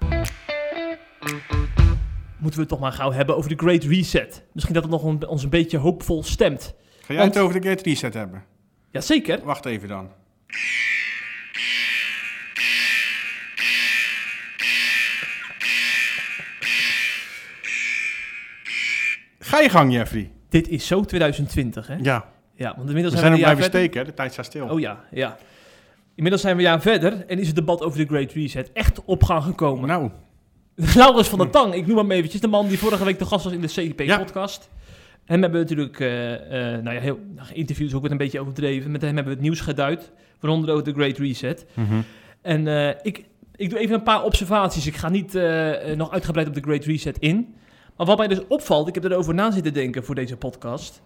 Moeten 2.38 2.60
we 2.60 2.60
het 2.60 2.68
toch 2.68 2.80
maar 2.80 2.92
gauw 2.92 3.12
hebben 3.12 3.38
over 3.38 3.50
de 3.50 3.56
Great 3.58 3.84
Reset. 3.84 4.44
Misschien 4.54 4.74
dat 4.76 4.84
het 4.84 4.92
nog 4.92 5.04
een- 5.04 5.28
ons 5.28 5.44
een 5.44 5.50
beetje 5.50 5.78
hoopvol 5.78 6.24
stemt. 6.24 6.74
Ga 7.00 7.14
jij 7.14 7.18
Want- 7.18 7.34
het 7.34 7.44
over 7.44 7.56
de 7.62 7.68
Great 7.68 7.82
Reset 7.82 8.14
hebben? 8.14 8.44
Jazeker. 8.92 9.44
Wacht 9.44 9.66
even 9.66 9.88
dan. 9.88 10.10
Ga 19.40 19.60
je 19.60 19.70
gang, 19.70 19.94
Jeffrey. 19.94 20.32
Dit 20.50 20.68
is 20.70 20.88
zo 20.88 21.02
2020, 21.04 21.88
hè? 21.88 21.96
Ja, 22.02 22.26
Ja, 22.56 22.74
want 22.76 22.88
inmiddels 22.88 23.14
we 23.14 23.20
zijn 23.20 23.32
we 23.34 23.38
jaar 23.40 23.54
blijven 23.56 23.72
verder. 23.72 23.90
steken, 23.90 24.06
de 24.06 24.14
tijd 24.14 24.32
staat 24.34 24.46
stil. 24.46 24.68
Oh 24.70 24.80
ja, 24.80 25.04
ja. 25.12 25.38
Inmiddels 26.18 26.42
zijn 26.42 26.58
we 26.58 26.64
een 26.64 26.70
jaar 26.70 26.82
verder 26.82 27.26
en 27.28 27.40
is 27.40 27.48
het 27.48 27.56
debat 27.56 27.82
over 27.82 28.00
de 28.00 28.06
Great 28.06 28.32
Reset 28.32 28.72
echt 28.72 29.06
op 29.06 29.24
gang 29.24 29.44
gekomen. 29.44 29.88
Nou, 29.88 30.10
Laurens 30.96 31.28
van 31.28 31.40
der 31.40 31.50
Tang, 31.50 31.74
ik 31.74 31.88
noem 31.88 31.98
hem 31.98 32.12
eventjes, 32.12 32.42
de 32.42 32.48
man 32.48 32.68
die 32.68 32.80
vorige 32.80 33.06
week 33.06 33.20
de 33.20 33.26
gast 33.26 33.44
was 33.44 33.54
in 33.54 33.62
de 33.62 33.68
CIP-podcast. 33.68 34.70
Hem 35.26 35.42
hebben 35.42 35.60
we 35.60 35.66
natuurlijk, 35.66 36.00
eh 36.00 36.34
eh 36.74 36.84
nou 36.84 36.96
ja, 36.96 37.02
heel, 37.02 37.20
nou, 37.36 37.48
interviews 37.54 37.94
ook 37.94 38.02
weer 38.02 38.12
een 38.12 38.18
beetje 38.18 38.40
overdreven. 38.40 38.92
Met 38.92 39.02
hem 39.02 39.16
hebben 39.16 39.34
we 39.34 39.40
het 39.40 39.48
nieuws 39.48 39.60
geduid, 39.60 40.12
waaronder 40.40 40.76
ook 40.76 40.86
de 40.86 40.94
Great 40.94 41.18
Reset. 41.18 41.66
mhm. 41.74 42.02
En 42.42 42.68
eh, 42.68 42.96
ik, 43.02 43.26
ik 43.56 43.70
doe 43.70 43.80
even 43.80 43.96
een 43.96 44.04
paar 44.04 44.24
observaties. 44.24 44.88
Ik 44.88 44.96
ga 44.96 45.10
niet 45.10 45.34
nog 45.96 46.12
uitgebreid 46.12 46.48
op 46.48 46.54
de 46.54 46.62
Great 46.62 46.86
Reset 46.86 47.18
in. 47.20 47.56
Maar 47.98 48.06
wat 48.06 48.18
mij 48.18 48.28
dus 48.28 48.48
opvalt, 48.48 48.88
ik 48.88 48.96
heb 48.96 49.04
erover 49.04 49.34
na 49.34 49.52
zitten 49.52 49.74
denken 49.74 50.04
voor 50.04 50.16
deze 50.16 50.38
podcast. 50.38 51.02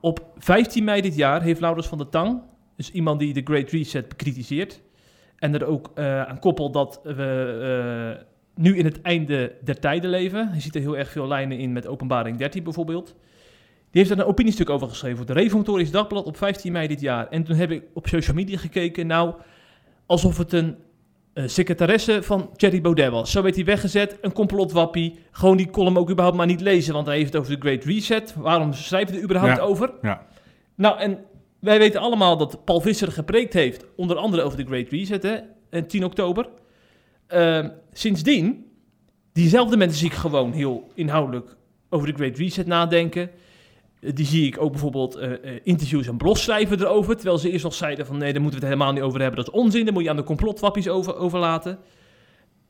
Op 0.00 0.24
15 0.38 0.84
mei 0.84 1.00
dit 1.00 1.16
jaar 1.16 1.42
heeft 1.42 1.60
Laurens 1.60 1.86
van 1.86 1.98
der 1.98 2.08
Tang, 2.08 2.42
dus 2.80 2.90
iemand 2.90 3.20
die 3.20 3.32
de 3.32 3.40
Great 3.44 3.70
Reset 3.70 4.08
bekritiseert, 4.08 4.80
en 5.38 5.54
er 5.54 5.64
ook 5.64 5.90
eh, 5.94 6.22
aan 6.22 6.38
koppelt 6.38 6.72
dat 6.72 7.00
we 7.02 8.16
eh, 8.16 8.24
nu 8.54 8.76
in 8.76 8.84
het 8.84 9.00
einde 9.02 9.52
der 9.64 9.80
tijden 9.80 10.10
leven. 10.10 10.50
Je 10.54 10.60
ziet 10.60 10.74
er 10.74 10.80
heel 10.80 10.96
erg 10.96 11.10
veel 11.10 11.26
lijnen 11.28 11.58
in 11.58 11.72
met 11.72 11.86
openbaring 11.86 12.36
13 12.38 12.62
bijvoorbeeld. 12.62 13.06
Die 13.90 14.02
heeft 14.02 14.08
daar 14.08 14.18
een 14.18 14.32
opiniestuk 14.32 14.70
over 14.70 14.88
geschreven. 14.88 15.18
Het 15.18 15.30
Reformatorisch 15.30 15.90
Dagblad 15.90 16.24
op 16.24 16.36
15 16.36 16.72
mei 16.72 16.88
dit 16.88 17.00
jaar. 17.00 17.28
En 17.28 17.44
toen 17.44 17.56
heb 17.56 17.70
ik 17.70 17.84
op 17.94 18.06
social 18.08 18.36
media 18.36 18.58
gekeken. 18.58 19.06
Nou, 19.06 19.34
alsof 20.06 20.38
het 20.38 20.52
een 20.52 20.76
eh, 21.32 21.44
secretaresse 21.46 22.22
van 22.22 22.50
Thierry 22.56 22.80
Baudet 22.80 23.10
was. 23.10 23.30
Zo 23.30 23.42
werd 23.42 23.54
hij 23.54 23.64
weggezet, 23.64 24.18
een 24.20 24.32
complotwappie. 24.32 25.18
Gewoon 25.30 25.56
die 25.56 25.70
column 25.70 25.96
ook 25.96 26.10
überhaupt 26.10 26.36
maar 26.36 26.46
niet 26.46 26.60
lezen, 26.60 26.94
want 26.94 27.06
hij 27.06 27.16
heeft 27.16 27.32
het 27.32 27.42
over 27.42 27.60
de 27.60 27.60
Great 27.60 27.84
Reset. 27.84 28.34
Waarom 28.34 28.72
schrijven 28.72 29.10
we 29.10 29.16
er 29.18 29.24
überhaupt 29.24 29.56
Ja. 29.56 29.62
over? 29.62 29.92
Ja. 30.02 30.26
Nou, 30.74 30.98
en 30.98 31.18
wij 31.60 31.78
weten 31.78 32.00
allemaal 32.00 32.36
dat 32.36 32.64
Paul 32.64 32.80
Visser 32.80 33.12
gepreekt 33.12 33.52
heeft, 33.52 33.84
onder 33.96 34.16
andere 34.16 34.42
over 34.42 34.58
de 34.58 34.64
Great 34.64 34.88
Reset, 34.88 35.22
hè, 35.22 35.38
en 35.70 35.86
10 35.86 36.04
oktober. 36.04 36.48
Ehm, 37.26 37.68
sindsdien, 37.92 38.66
diezelfde 39.32 39.76
mensen 39.76 39.98
zie 39.98 40.10
ik 40.10 40.16
gewoon 40.16 40.52
heel 40.52 40.90
inhoudelijk 40.94 41.56
over 41.88 42.06
de 42.06 42.14
Great 42.14 42.38
Reset 42.38 42.66
nadenken. 42.66 43.30
Eh, 44.00 44.14
Die 44.14 44.26
zie 44.26 44.46
ik 44.46 44.60
ook 44.62 44.70
bijvoorbeeld 44.70 45.14
eh, 45.14 45.32
eh, 45.32 45.60
interviews 45.62 46.06
en 46.06 46.16
blogs 46.16 46.42
schrijven 46.42 46.80
erover. 46.80 47.16
Terwijl 47.16 47.38
ze 47.38 47.50
eerst 47.50 47.64
nog 47.64 47.74
zeiden 47.74 48.06
van 48.06 48.18
nee, 48.18 48.32
daar 48.32 48.42
moeten 48.42 48.60
we 48.60 48.66
het 48.66 48.74
helemaal 48.74 48.94
niet 48.94 49.08
over 49.08 49.20
hebben. 49.20 49.44
Dat 49.44 49.54
is 49.54 49.60
onzin, 49.60 49.84
daar 49.84 49.92
moet 49.92 50.02
je 50.02 50.10
aan 50.10 50.16
de 50.16 50.22
complotwappies 50.22 50.88
over, 50.88 51.16
overlaten. 51.16 51.78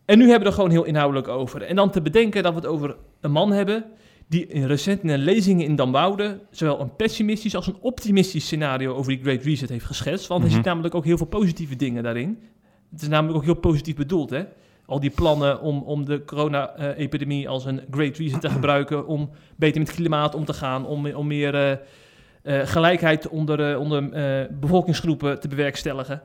En 0.05 0.19
nu 0.19 0.25
hebben 0.25 0.43
we 0.43 0.47
er 0.49 0.53
gewoon 0.55 0.71
heel 0.71 0.85
inhoudelijk 0.85 1.29
over. 1.29 1.63
En 1.63 1.77
dan 1.77 1.91
te 1.91 2.03
bedenken 2.03 2.43
dat 2.43 2.53
we 2.53 2.59
het 2.59 2.69
over 2.69 2.97
een 3.21 3.31
man 3.31 3.53
hebben... 3.53 3.85
die 4.31 4.47
in 4.47 4.67
recent 4.67 5.03
in 5.03 5.09
een 5.09 5.19
lezing 5.19 5.63
in 5.63 5.77
Damwoude... 5.77 6.41
zowel 6.51 6.81
een 6.81 6.97
pessimistisch 6.97 7.55
als 7.55 7.67
een 7.67 7.77
optimistisch 7.81 8.45
scenario 8.45 8.95
over 8.95 9.13
die 9.13 9.23
Great 9.23 9.43
Reset 9.43 9.69
heeft 9.69 9.85
geschetst. 9.85 10.27
Want 10.27 10.41
hij 10.41 10.49
Mhm. 10.49 10.59
ziet 10.59 10.67
namelijk 10.69 10.95
ook 10.95 11.05
heel 11.05 11.17
veel 11.17 11.27
positieve 11.27 11.77
dingen 11.77 12.03
daarin. 12.03 12.39
Het 12.91 13.03
is 13.03 13.09
namelijk 13.09 13.37
ook 13.39 13.45
heel 13.45 13.55
positief 13.55 13.97
bedoeld, 13.97 14.31
hè. 14.31 14.43
Al 14.87 15.01
die 15.01 15.11
plannen 15.11 15.61
om, 15.61 15.83
om 15.83 16.05
de 16.05 16.25
corona-epidemie 16.25 17.49
als 17.49 17.65
een 17.65 17.81
Great 17.91 18.17
Reset 18.17 18.41
te 18.41 18.51
gebruiken... 18.59 19.07
om 19.07 19.31
beter 19.57 19.79
met 19.79 19.89
het 19.89 19.97
klimaat 19.97 20.35
om 20.35 20.45
te 20.45 20.53
gaan, 20.53 20.87
om, 20.87 21.07
om 21.07 21.27
meer 21.27 21.55
eh, 21.55 21.71
eh, 22.43 22.67
gelijkheid 22.69 23.29
onder, 23.29 23.71
eh, 23.73 23.81
onder 23.81 24.09
bevolkingsgroepen 24.61 25.41
te 25.41 25.49
bewerkstelligen. 25.49 26.23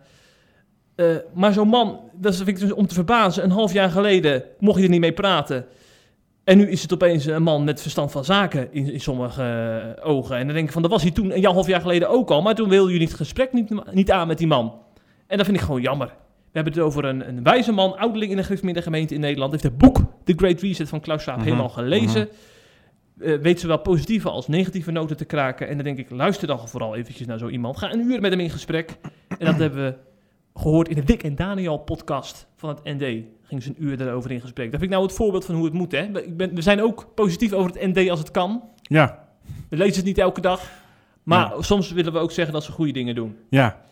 Maar 1.34 1.54
zo'n 1.54 1.68
man, 1.68 2.00
dat 2.14 2.36
vind 2.36 2.48
ik 2.48 2.60
dus 2.60 2.72
om 2.74 2.88
te 2.88 2.94
verbazen, 2.94 3.44
een 3.44 3.52
half 3.52 3.74
jaar 3.74 3.90
geleden 3.90 4.44
mocht 4.60 4.78
je 4.78 4.84
er 4.84 4.90
niet 4.90 5.00
mee 5.00 5.14
praten. 5.14 5.66
En 6.46 6.58
nu 6.58 6.70
is 6.70 6.82
het 6.82 6.94
opeens 6.94 7.26
een 7.26 7.44
man 7.44 7.64
met 7.64 7.82
verstand 7.82 8.12
van 8.12 8.26
zaken 8.26 8.74
in, 8.74 8.92
in 8.92 9.00
sommige 9.00 9.44
eh, 9.98 10.10
ogen. 10.10 10.38
En 10.38 10.46
dan 10.46 10.56
denk 10.56 10.68
ik 10.68 10.74
van, 10.74 10.82
dat 10.82 10.92
was 10.92 11.02
hij 11.02 11.12
toen 11.12 11.36
een 11.36 11.46
half 11.46 11.68
jaar 11.68 11.82
geleden 11.82 12.10
ook 12.10 12.30
al. 12.30 12.42
Maar 12.42 12.56
toen 12.56 12.70
wilde 12.70 12.92
jullie 12.92 13.08
het 13.08 13.16
gesprek 13.16 13.54
niet, 13.54 13.94
niet 13.94 14.12
aan 14.12 14.28
met 14.28 14.38
die 14.38 14.48
man. 14.48 14.74
En 15.28 15.38
dat 15.38 15.46
vind 15.46 15.58
ik 15.58 15.64
gewoon 15.64 15.82
jammer. 15.82 16.08
We 16.08 16.62
hebben 16.62 16.74
het 16.74 16.82
over 16.82 17.06
een, 17.06 17.28
een 17.28 17.44
wijze 17.44 17.72
man, 17.72 17.98
ouderling 17.98 18.32
in 18.32 18.74
de 18.74 18.82
gemeente 18.82 19.14
in 19.14 19.20
Nederland. 19.20 19.52
Heeft 19.52 19.64
het 19.64 19.78
boek 19.78 19.98
The 20.24 20.34
Great 20.36 20.62
Reset 20.62 20.90
van 20.90 21.00
Klaus 21.00 21.22
Schwab 21.22 21.36
Mhm, 21.36 21.46
helemaal 21.46 21.70
gelezen. 21.70 22.30
Eh, 23.20 23.38
weet 23.38 23.60
zowel 23.60 23.80
positieve 23.80 24.30
als 24.30 24.48
negatieve 24.48 24.92
noten 24.92 25.18
te 25.18 25.26
kraken. 25.26 25.68
En 25.68 25.76
dan 25.76 25.84
denk 25.84 25.98
ik, 25.98 26.10
luister 26.10 26.48
dan 26.48 26.68
vooral 26.70 26.96
eventjes 26.96 27.28
naar 27.28 27.38
zo 27.38 27.48
iemand. 27.48 27.78
Ga 27.78 27.94
een 27.94 28.00
uur 28.00 28.22
met 28.22 28.32
hem 28.32 28.40
in 28.40 28.50
gesprek. 28.50 28.98
En 29.38 29.46
dat 29.46 29.58
hebben 29.58 29.84
we 29.84 29.96
gehoord 30.60 30.90
in 30.90 30.96
de 30.96 31.04
Dick 31.04 31.24
en 31.24 31.36
Daniel 31.36 31.78
podcast 31.78 32.48
van 32.56 32.70
het 32.70 32.84
ND. 32.84 33.24
Ging 33.48 33.64
ze 33.64 33.70
een 33.70 33.84
uur 33.84 33.98
daarover 33.98 34.32
in 34.32 34.42
gesprek. 34.42 34.66
Dat 34.72 34.80
vind 34.80 34.84
ik 34.92 34.98
nou 34.98 35.04
het 35.04 35.16
voorbeeld 35.16 35.46
van 35.46 35.56
hoe 35.56 35.66
het 35.66 35.74
moet. 35.74 35.92
Hè? 35.92 36.12
We- 36.12 36.26
Ik 36.26 36.38
ben, 36.38 36.56
we 36.56 36.62
zijn 36.62 36.82
ook 36.82 37.08
positief 37.16 37.54
over 37.54 37.72
het 37.72 37.96
ND 37.96 38.10
als 38.10 38.20
het 38.20 38.32
kan. 38.32 38.64
Ja, 38.82 39.28
We 39.70 39.78
lezen 39.78 39.96
het 39.96 40.06
niet 40.06 40.18
elke 40.18 40.42
dag. 40.42 40.62
Maar 41.24 41.50
Ja. 41.56 41.62
soms 41.62 41.92
willen 41.92 42.14
we 42.14 42.20
ook 42.20 42.32
zeggen 42.32 42.54
dat 42.54 42.64
ze 42.64 42.72
goede 42.72 42.92
dingen 42.92 43.16
doen. 43.16 43.38
ja. 43.50 43.84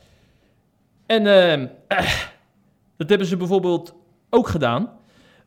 En 1.06 1.28
ehm, 1.28 1.68
eh, 1.88 1.98
dat 2.98 3.10
hebben 3.10 3.28
ze 3.28 3.38
bijvoorbeeld 3.38 3.96
ook 4.30 4.48
gedaan 4.48 4.90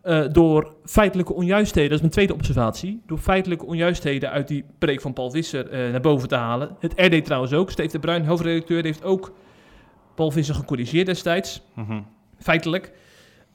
eh, 0.02 0.24
door 0.32 0.74
feitelijke 0.84 1.32
onjuistheden. 1.34 1.84
Dat 1.90 1.94
is 1.98 2.00
mijn 2.04 2.12
tweede 2.12 2.34
observatie. 2.34 3.02
Door 3.06 3.18
feitelijke 3.18 3.64
onjuistheden 3.66 4.30
uit 4.30 4.48
die 4.48 4.64
preek 4.78 5.00
van 5.00 5.12
Paul 5.12 5.30
Visser 5.30 5.68
eh, 5.70 5.90
naar 5.90 6.00
boven 6.00 6.28
te 6.28 6.34
halen. 6.34 6.76
Het 6.80 6.92
RD 6.96 7.24
trouwens 7.24 7.52
ook. 7.52 7.70
Steve 7.70 7.90
de 7.92 7.98
Bruin, 7.98 8.24
hoofdredacteur, 8.24 8.82
heeft 8.84 9.04
ook 9.04 9.32
Paul 10.14 10.30
Visser 10.30 10.54
gecorrigeerd 10.54 11.06
destijds. 11.06 11.62
Mhm. 11.74 12.00
Feitelijk. 12.38 12.92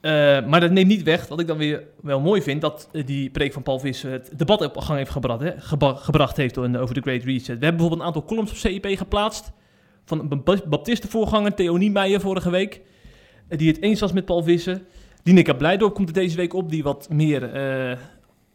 Eh, 0.02 0.12
maar 0.46 0.60
dat 0.60 0.72
neemt 0.72 0.88
niet 0.88 1.04
weg, 1.04 1.28
wat 1.28 1.40
ik 1.40 1.48
dan 1.48 1.58
weer 1.58 1.84
wel 2.02 2.20
mooi 2.20 2.42
vind, 2.42 2.62
dat 2.62 2.90
eh, 2.92 3.06
die 3.06 3.30
preek 3.30 3.54
van 3.54 3.64
Paul 3.64 3.80
Visser 3.80 4.12
het 4.12 4.32
debat 4.38 4.62
op 4.66 4.78
gang 4.78 4.98
heeft 4.98 5.12
gebracht, 5.12 5.42
hè, 5.42 5.52
gebracht 5.96 6.38
heeft 6.38 6.58
over 6.58 6.94
de 6.96 7.02
Great 7.02 7.24
Reset. 7.24 7.46
We 7.46 7.52
hebben 7.52 7.70
bijvoorbeeld 7.70 8.00
een 8.00 8.06
aantal 8.08 8.26
columns 8.26 8.52
op 8.52 8.58
CIP 8.58 8.86
geplaatst 8.86 9.52
van 10.06 10.20
een 10.20 10.44
Bap- 10.44 10.66
baptistenvoorganger, 10.68 11.54
Theo 11.54 11.78
Niemeyer, 11.78 12.20
vorige 12.20 12.50
week, 12.50 12.82
eh, 13.48 13.58
die 13.58 13.68
het 13.68 13.82
eens 13.82 14.00
was 14.00 14.12
met 14.12 14.26
Paul 14.26 14.44
Visser. 14.44 14.82
Dinika 15.24 15.54
Blijdorp 15.54 15.94
komt 15.94 16.08
er 16.08 16.14
deze 16.14 16.36
week 16.38 16.54
op, 16.54 16.70
die 16.70 16.84
wat 16.84 17.08
meer 17.10 17.50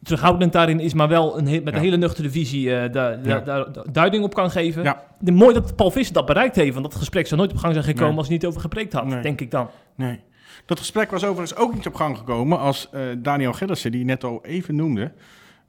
terughoudend 0.03 0.53
daarin 0.53 0.81
is, 0.81 0.95
maar 0.95 1.09
wel 1.09 1.39
een 1.39 1.45
met 1.45 1.65
Ja. 1.65 1.73
een 1.73 1.79
hele 1.79 1.97
nuchtere 1.97 2.31
visie 2.31 2.91
daar, 2.91 3.19
Ja. 3.27 3.67
duiding 3.93 4.25
op 4.25 4.35
kan 4.35 4.51
geven. 4.51 4.83
Ja. 4.83 5.03
De- 5.21 5.33
Mooi 5.33 5.55
dat 5.55 5.77
Paul 5.77 5.91
Visser 5.91 6.15
dat 6.15 6.27
bereikt 6.27 6.57
heeft, 6.57 6.73
want 6.73 6.85
dat 6.85 6.95
gesprek 6.95 7.27
zou 7.27 7.41
nooit 7.41 7.53
op 7.53 7.59
gang 7.59 7.73
zijn 7.73 7.85
gekomen 7.85 8.09
Nee. 8.09 8.19
als 8.19 8.27
hij 8.27 8.37
niet 8.37 8.47
over 8.47 8.61
gepreekt 8.61 8.93
had, 8.93 9.05
Nee. 9.07 9.23
denk 9.23 9.41
ik 9.41 9.51
dan. 9.51 9.69
Nee. 9.97 10.21
Dat 10.64 10.79
gesprek 10.79 11.11
was 11.11 11.25
overigens 11.25 11.59
ook 11.59 11.75
niet 11.75 11.87
op 11.87 11.95
gang 11.95 12.19
gekomen 12.19 12.59
als 12.59 12.90
eh, 12.90 13.03
Daniel 13.19 13.53
Gillissen, 13.53 13.90
die 13.90 14.01
je 14.01 14.07
net 14.07 14.25
al 14.25 14.45
even 14.45 14.77
noemde, 14.77 15.12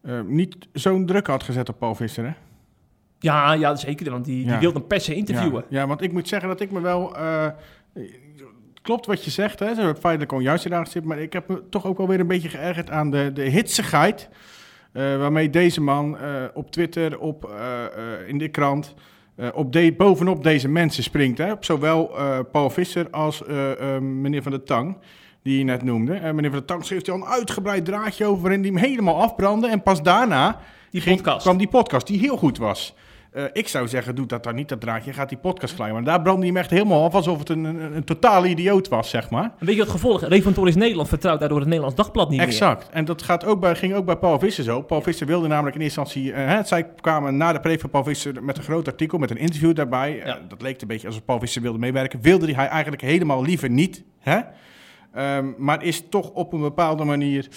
eh, 0.02 0.22
niet 0.22 0.56
zo'n 0.74 1.06
druk 1.06 1.28
had 1.28 1.44
gezet 1.44 1.70
op 1.70 1.80
Paul 1.80 1.96
Visser. 1.96 2.26
Hè? 2.26 2.32
Ja, 3.20 3.54
ja, 3.54 3.76
zeker. 3.76 4.12
Want 4.12 4.26
die, 4.26 4.46
die 4.46 4.58
wilde 4.58 4.80
hem 4.80 4.88
per 4.88 5.02
se 5.02 5.16
interviewen. 5.16 5.64
Ja, 5.70 5.80
ja, 5.80 5.88
want 5.88 6.02
ik 6.02 6.12
moet 6.12 6.28
zeggen 6.28 6.50
dat 6.50 6.60
ik 6.60 6.72
me 6.72 6.82
wel. 6.82 7.18
eh, 7.18 7.48
klopt 8.82 9.06
wat 9.06 9.24
je 9.26 9.32
zegt, 9.32 9.60
hè? 9.60 9.68
Ze 9.68 9.76
hebben 9.82 9.98
feitelijk 9.98 10.32
al 10.32 10.40
juist 10.40 10.64
gedaan 10.64 10.86
gezet, 10.86 11.04
maar 11.04 11.20
ik 11.20 11.34
heb 11.34 11.48
me 11.48 11.64
toch 11.70 11.86
ook 11.86 11.98
wel 11.98 12.08
weer 12.08 12.20
een 12.20 12.28
beetje 12.28 12.50
geërgerd 12.50 12.90
aan 12.90 13.12
de, 13.12 13.32
de 13.34 13.42
hitsigheid. 13.42 14.30
waarmee 14.92 15.50
deze 15.50 15.82
man 15.82 16.18
op 16.54 16.72
Twitter, 16.72 17.20
op, 17.20 17.52
in 18.28 18.38
de 18.38 18.48
krant, 18.48 18.94
eh, 19.38 19.48
op 19.54 19.74
de, 19.74 19.94
bovenop 19.98 20.44
deze 20.44 20.68
mensen 20.68 21.04
springt. 21.04 21.38
Hè? 21.38 21.52
Op 21.52 21.66
zowel 21.66 22.18
eh, 22.18 22.40
Paul 22.52 22.70
Visser 22.70 23.08
als 23.12 23.46
eh, 23.46 23.98
meneer 24.00 24.42
Van 24.44 24.52
der 24.52 24.64
Tang, 24.64 24.98
die 25.44 25.58
je 25.58 25.64
net 25.64 25.84
noemde. 25.84 26.14
En 26.14 26.36
meneer 26.36 26.50
Van 26.50 26.60
der 26.60 26.68
Tang 26.68 26.86
schreef 26.86 27.06
hij 27.06 27.16
al 27.16 27.22
een 27.22 27.28
uitgebreid 27.28 27.86
draadje 27.86 28.26
over 28.26 28.42
waarin 28.42 28.62
hij 28.62 28.70
hem 28.70 28.80
helemaal 28.80 29.22
afbrandde. 29.22 29.68
En 29.68 29.84
pas 29.84 30.02
daarna 30.04 30.60
Die 30.92 31.02
ging- 31.02 31.16
podcast. 31.16 31.42
kwam 31.44 31.58
die 31.58 31.68
podcast, 31.68 32.08
die 32.08 32.20
heel 32.20 32.38
goed 32.38 32.58
was. 32.58 32.96
Eh, 33.38 33.44
ik 33.54 33.68
zou 33.68 33.88
zeggen, 33.88 34.16
doe 34.16 34.26
dat 34.26 34.44
dan 34.44 34.56
niet, 34.56 34.70
dat 34.70 34.82
draadje. 34.82 35.14
Gaat 35.14 35.30
die 35.30 35.38
podcast 35.38 35.76
klein. 35.76 35.94
Maar 35.94 36.04
daar 36.04 36.22
brandde 36.22 36.42
hij 36.42 36.54
hem 36.54 36.58
echt 36.58 36.70
helemaal 36.70 37.04
af, 37.04 37.14
alsof 37.14 37.40
het 37.40 37.50
een, 37.50 37.64
een, 37.64 37.96
een 37.96 38.04
totale 38.04 38.48
idioot 38.48 38.88
was, 38.88 39.10
zeg 39.10 39.30
maar. 39.30 39.44
En 39.44 39.66
weet 39.66 39.76
je 39.76 39.82
wat 39.82 39.90
gevolg 39.90 40.22
is? 40.68 40.76
Nederland 40.76 41.08
vertrouwt 41.08 41.40
daardoor 41.40 41.58
het 41.58 41.68
Nederlands 41.68 41.96
Dagblad 41.98 42.30
niet 42.30 42.40
meer. 42.40 42.48
Exact. 42.48 42.90
En 42.90 43.06
dat 43.06 43.22
gaat 43.22 43.46
ook 43.46 43.60
bij, 43.60 43.76
ging 43.76 43.94
ook 43.94 44.06
bij 44.06 44.18
Paul 44.18 44.40
Visser 44.40 44.64
zo. 44.64 44.82
Paul 44.82 45.02
Visser 45.02 45.28
wilde 45.28 45.48
namelijk 45.48 45.76
in 45.76 45.82
eerste 45.82 46.00
instantie... 46.00 46.34
hè, 46.34 46.64
zij 46.64 46.90
kwamen 47.02 47.38
na 47.38 47.54
de 47.54 47.60
preek 47.60 47.80
van 47.80 47.90
Paul 47.90 48.04
Visser 48.04 48.44
met 48.44 48.58
een 48.58 48.64
groot 48.64 48.88
artikel, 48.88 49.18
met 49.18 49.30
een 49.32 49.38
interview 49.38 49.76
daarbij. 49.76 50.22
Eh, 50.22 50.36
dat 50.48 50.62
leek 50.62 50.82
een 50.82 50.88
beetje 50.88 51.08
alsof 51.08 51.26
Paul 51.26 51.40
Visser 51.40 51.62
wilde 51.62 51.80
meewerken. 51.80 52.22
Wilde 52.22 52.54
hij 52.54 52.68
eigenlijk 52.68 53.02
helemaal 53.02 53.44
liever 53.44 53.70
niet. 53.70 54.04
Hè? 54.20 54.40
Ehm, 55.14 55.46
maar 55.58 55.84
is 55.84 56.04
toch 56.10 56.30
op 56.30 56.54
een 56.54 56.62
bepaalde 56.62 57.04
manier... 57.04 57.48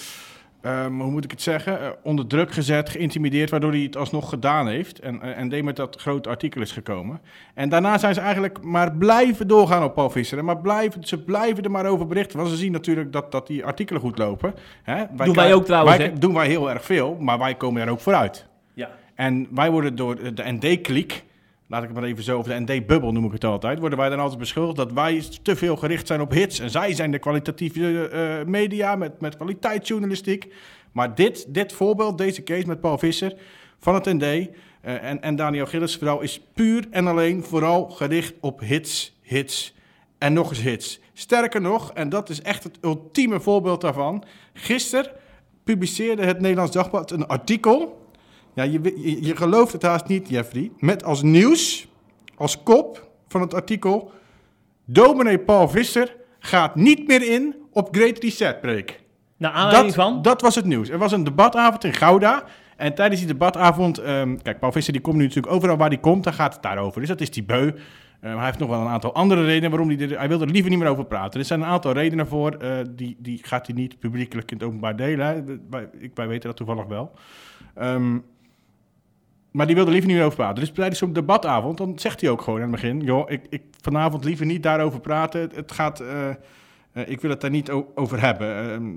ehm, 0.62 0.92
hoe 1.00 1.10
moet 1.10 1.24
ik 1.24 1.30
het 1.30 1.42
zeggen? 1.42 1.80
eh, 1.80 1.88
onder 2.02 2.26
druk 2.26 2.52
gezet, 2.52 2.88
geïntimideerd, 2.88 3.50
waardoor 3.50 3.70
hij 3.70 3.80
het 3.80 3.96
alsnog 3.96 4.28
gedaan 4.28 4.68
heeft. 4.68 4.98
En, 4.98 5.22
eh, 5.22 5.38
en 5.38 5.48
deed 5.48 5.64
met 5.64 5.76
dat 5.76 5.96
grote 6.00 6.28
artikel 6.28 6.60
is 6.60 6.72
gekomen. 6.72 7.20
En 7.54 7.68
daarna 7.68 7.98
zijn 7.98 8.14
ze 8.14 8.20
eigenlijk 8.20 8.62
maar 8.62 8.92
blijven 8.92 9.48
doorgaan 9.48 9.82
op 9.84 9.94
Paul 9.94 10.10
Visser. 10.10 10.44
Maar 10.44 10.58
blijven, 10.58 11.04
ze 11.04 11.22
blijven 11.22 11.64
er 11.64 11.70
maar 11.70 11.86
over 11.86 12.06
berichten. 12.06 12.38
Want 12.38 12.50
ze 12.50 12.56
zien 12.56 12.72
natuurlijk 12.72 13.12
dat, 13.12 13.32
dat 13.32 13.46
die 13.46 13.64
artikelen 13.64 14.00
goed 14.00 14.18
lopen. 14.18 14.54
Hè? 14.82 15.04
Wij 15.16 15.26
Doen 15.26 15.34
wij 15.34 15.54
ook 15.54 15.64
trouwens, 15.64 15.96
Wij, 15.96 16.06
hè? 16.06 16.18
doen 16.18 16.34
wij 16.34 16.46
heel 16.46 16.70
erg 16.70 16.84
veel, 16.84 17.16
maar 17.20 17.38
wij 17.38 17.54
komen 17.54 17.82
er 17.82 17.88
ook 17.90 18.00
vooruit. 18.00 18.46
Ja. 18.74 18.90
En 19.14 19.46
wij 19.50 19.70
worden 19.70 19.96
door 19.96 20.34
de 20.34 20.42
ND-kliek, 20.58 21.24
laat 21.70 21.82
ik 21.82 21.88
het 21.88 21.98
maar 21.98 22.08
even 22.08 22.22
zo, 22.22 22.38
of 22.38 22.46
de 22.46 22.60
ND-bubbel 22.60 23.12
noem 23.12 23.24
ik 23.24 23.32
het 23.32 23.44
altijd, 23.44 23.78
worden 23.78 23.98
wij 23.98 24.08
dan 24.08 24.18
altijd 24.18 24.38
beschuldigd 24.38 24.76
dat 24.76 24.92
wij 24.92 25.22
te 25.42 25.56
veel 25.56 25.76
gericht 25.76 26.06
zijn 26.06 26.20
op 26.20 26.30
hits. 26.30 26.58
En 26.58 26.70
zij 26.70 26.94
zijn 26.94 27.10
de 27.10 27.18
kwalitatieve 27.18 28.08
eh, 28.08 28.46
media 28.46 28.96
met, 28.96 29.20
met 29.20 29.36
kwaliteitsjournalistiek. 29.36 30.54
Maar 30.92 31.14
dit, 31.14 31.54
dit 31.54 31.72
voorbeeld, 31.72 32.18
deze 32.18 32.42
case 32.42 32.66
met 32.66 32.80
Paul 32.80 32.98
Visser 32.98 33.34
van 33.78 33.94
het 33.94 34.04
ND 34.04 34.22
eh, 34.22 34.48
en, 34.80 35.22
en 35.22 35.36
Daniel 35.36 35.66
Gillis 35.66 35.96
vooral, 35.96 36.20
is 36.20 36.40
puur 36.54 36.86
en 36.90 37.06
alleen 37.06 37.44
vooral 37.44 37.88
gericht 37.90 38.34
op 38.40 38.60
hits, 38.60 39.18
hits 39.22 39.74
en 40.18 40.32
nog 40.32 40.50
eens 40.50 40.62
hits. 40.62 41.00
Sterker 41.12 41.60
nog, 41.60 41.92
en 41.92 42.08
dat 42.08 42.28
is 42.28 42.42
echt 42.42 42.64
het 42.64 42.78
ultieme 42.80 43.40
voorbeeld 43.40 43.80
daarvan, 43.80 44.24
gisteren 44.52 45.10
publiceerde 45.64 46.24
het 46.24 46.40
Nederlands 46.40 46.72
Dagblad 46.72 47.10
een 47.10 47.26
artikel 47.26 47.99
ja, 48.54 48.62
je, 48.62 48.80
je, 48.82 49.24
je 49.24 49.36
gelooft 49.36 49.72
het 49.72 49.82
haast 49.82 50.06
niet, 50.06 50.28
Jeffrey. 50.28 50.70
Met 50.78 51.04
als 51.04 51.22
nieuws, 51.22 51.88
als 52.36 52.62
kop 52.62 53.10
van 53.28 53.40
het 53.40 53.54
artikel... 53.54 54.12
Dominee 54.84 55.38
Paul 55.38 55.68
Visser 55.68 56.16
gaat 56.38 56.74
niet 56.74 57.06
meer 57.06 57.30
in 57.32 57.54
op 57.72 57.88
Great 57.90 58.18
Reset 58.18 58.60
Break. 58.60 58.98
Naar 59.36 59.50
aanleiding 59.52 59.94
Dat, 59.94 60.04
van... 60.04 60.22
dat 60.22 60.40
was 60.40 60.54
het 60.54 60.64
nieuws. 60.64 60.88
Er 60.88 60.98
was 60.98 61.12
een 61.12 61.24
debatavond 61.24 61.84
in 61.84 61.92
Gouda. 61.92 62.44
En 62.76 62.94
tijdens 62.94 63.20
die 63.20 63.28
debatavond... 63.30 63.98
ehm, 63.98 64.36
kijk, 64.42 64.58
Paul 64.58 64.72
Visser 64.72 64.92
die 64.92 65.02
komt 65.02 65.16
nu 65.16 65.22
natuurlijk 65.22 65.52
overal 65.54 65.76
waar 65.76 65.88
hij 65.88 65.98
komt. 65.98 66.24
Dan 66.24 66.32
gaat 66.32 66.52
het 66.52 66.62
daarover. 66.62 67.00
Dus 67.00 67.08
dat 67.08 67.20
is 67.20 67.30
die 67.30 67.42
beu. 67.42 67.66
Eh, 67.66 67.74
maar 68.20 68.36
hij 68.36 68.44
heeft 68.44 68.58
nog 68.58 68.68
wel 68.68 68.80
een 68.80 68.86
aantal 68.86 69.14
andere 69.14 69.44
redenen 69.44 69.70
waarom 69.70 69.88
hij... 69.88 69.98
Er, 69.98 70.18
hij 70.18 70.28
wil 70.28 70.40
er 70.40 70.46
liever 70.50 70.70
niet 70.70 70.78
meer 70.78 70.88
over 70.88 71.04
praten. 71.04 71.40
Er 71.40 71.46
zijn 71.46 71.60
een 71.60 71.66
aantal 71.66 71.92
redenen 71.92 72.26
voor. 72.28 72.50
eh, 72.52 72.78
die, 72.90 73.16
die 73.18 73.40
gaat 73.42 73.66
hij 73.66 73.76
niet 73.76 73.98
publiekelijk 73.98 74.50
in 74.50 74.56
het 74.56 74.66
openbaar 74.66 74.96
delen. 74.96 75.60
Wij, 75.70 75.88
ik, 75.98 76.10
wij 76.14 76.28
weten 76.28 76.48
dat 76.48 76.56
toevallig 76.56 76.86
wel. 76.86 77.12
Ehm, 77.74 78.18
maar 79.50 79.66
die 79.66 79.74
wilde 79.74 79.90
liever 79.90 80.08
niet 80.08 80.16
meer 80.16 80.26
over 80.26 80.38
praten. 80.38 80.60
Dus 80.60 80.72
tijdens 80.72 80.98
zo'n 80.98 81.12
debatavond, 81.12 81.78
dan 81.78 81.98
zegt 81.98 82.20
hij 82.20 82.30
ook 82.30 82.42
gewoon 82.42 82.62
aan 82.62 82.72
het 82.72 82.80
begin... 82.80 83.00
joh, 83.00 83.30
ik, 83.30 83.46
ik 83.48 83.62
vanavond 83.80 84.24
liever 84.24 84.46
niet 84.46 84.62
daarover 84.62 85.00
praten. 85.00 85.40
Het, 85.40 85.56
het 85.56 85.72
gaat... 85.72 86.00
eh, 86.00 86.28
eh, 86.28 87.08
ik 87.08 87.20
wil 87.20 87.30
het 87.30 87.40
daar 87.40 87.50
niet 87.50 87.70
over 87.94 88.20
hebben. 88.20 88.70
Ehm, 88.70 88.88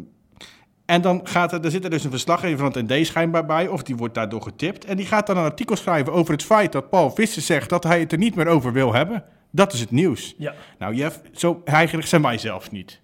en 0.86 1.02
dan 1.02 1.20
gaat 1.24 1.52
er, 1.52 1.66
er 1.66 1.72
zit 1.72 1.84
er 1.84 1.90
dus 1.90 2.04
een 2.04 2.10
verslaggever 2.12 2.58
van 2.58 2.72
het 2.72 2.90
ND 2.90 3.06
schijnbaar 3.06 3.46
bij, 3.46 3.68
of 3.68 3.84
die 3.84 3.96
wordt 3.96 4.14
daardoor 4.14 4.42
getipt. 4.42 4.86
En 4.86 4.98
die 4.98 5.06
gaat 5.06 5.28
dan 5.28 5.38
een 5.38 5.44
artikel 5.44 5.76
schrijven 5.76 6.14
over 6.14 6.34
het 6.34 6.44
feit 6.44 6.72
dat 6.72 6.90
Paul 6.90 7.12
Visser 7.12 7.42
zegt 7.42 7.70
dat 7.70 7.84
hij 7.84 8.00
het 8.00 8.12
er 8.12 8.18
niet 8.18 8.36
meer 8.36 8.48
over 8.48 8.74
wil 8.74 8.94
hebben. 8.94 9.24
Dat 9.52 9.74
is 9.74 9.80
het 9.80 9.92
nieuws. 9.92 10.36
Ja, 10.38 10.54
Nou, 10.80 10.96
Jeff, 10.96 11.22
zo 11.34 11.62
heigerig 11.66 12.08
zijn 12.08 12.22
wij 12.22 12.38
zelfs 12.38 12.72
niet. 12.72 13.02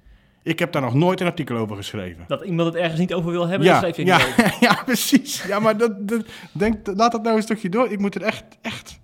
Ik 0.50 0.60
heb 0.60 0.72
daar 0.72 0.82
nog 0.82 0.94
nooit 0.94 1.20
een 1.22 1.28
artikel 1.28 1.58
over 1.58 1.76
geschreven. 1.76 2.24
dat 2.28 2.44
iemand 2.44 2.68
het 2.74 2.82
ergens 2.84 3.00
niet 3.00 3.14
over 3.14 3.32
wil 3.32 3.48
hebben, 3.48 3.68
Ja, 3.68 3.72
dat 3.72 3.80
schrijf 3.82 3.96
je 3.96 4.06
ja, 4.06 4.18
niet 4.18 4.58
ja, 4.70 4.82
precies. 4.86 5.44
Ja, 5.44 5.60
maar 5.60 5.78
dat, 5.78 6.08
dat, 6.08 6.26
denk, 6.52 6.88
laat 6.96 7.12
dat 7.12 7.24
nou 7.24 7.36
een 7.36 7.42
stukje 7.42 7.70
door. 7.70 7.92
Ik 7.92 8.00
moet 8.00 8.16
er 8.16 8.22
echt, 8.22 8.44
echt 8.62 9.00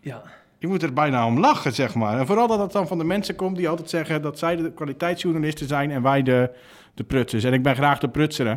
Ja. 0.00 0.22
je 0.58 0.66
moet 0.66 0.82
er 0.82 0.92
bijna 0.92 1.26
om 1.26 1.40
lachen, 1.40 1.72
zeg 1.72 1.94
maar. 1.94 2.18
En 2.18 2.26
vooral 2.26 2.46
dat 2.46 2.58
het 2.58 2.72
dan 2.72 2.86
van 2.86 2.98
de 2.98 3.04
mensen 3.04 3.34
komt 3.36 3.56
die 3.56 3.68
altijd 3.68 3.90
zeggen 3.90 4.22
dat 4.22 4.38
zij 4.38 4.56
de 4.56 4.72
kwaliteitsjournalisten 4.72 5.68
zijn 5.68 5.90
en 5.90 6.02
wij 6.02 6.22
de, 6.22 6.50
de 6.94 7.04
prutsers. 7.04 7.44
En 7.44 7.52
ik 7.52 7.62
ben 7.62 7.74
graag 7.74 7.98
de 7.98 8.08
prutser, 8.08 8.46
hè. 8.46 8.54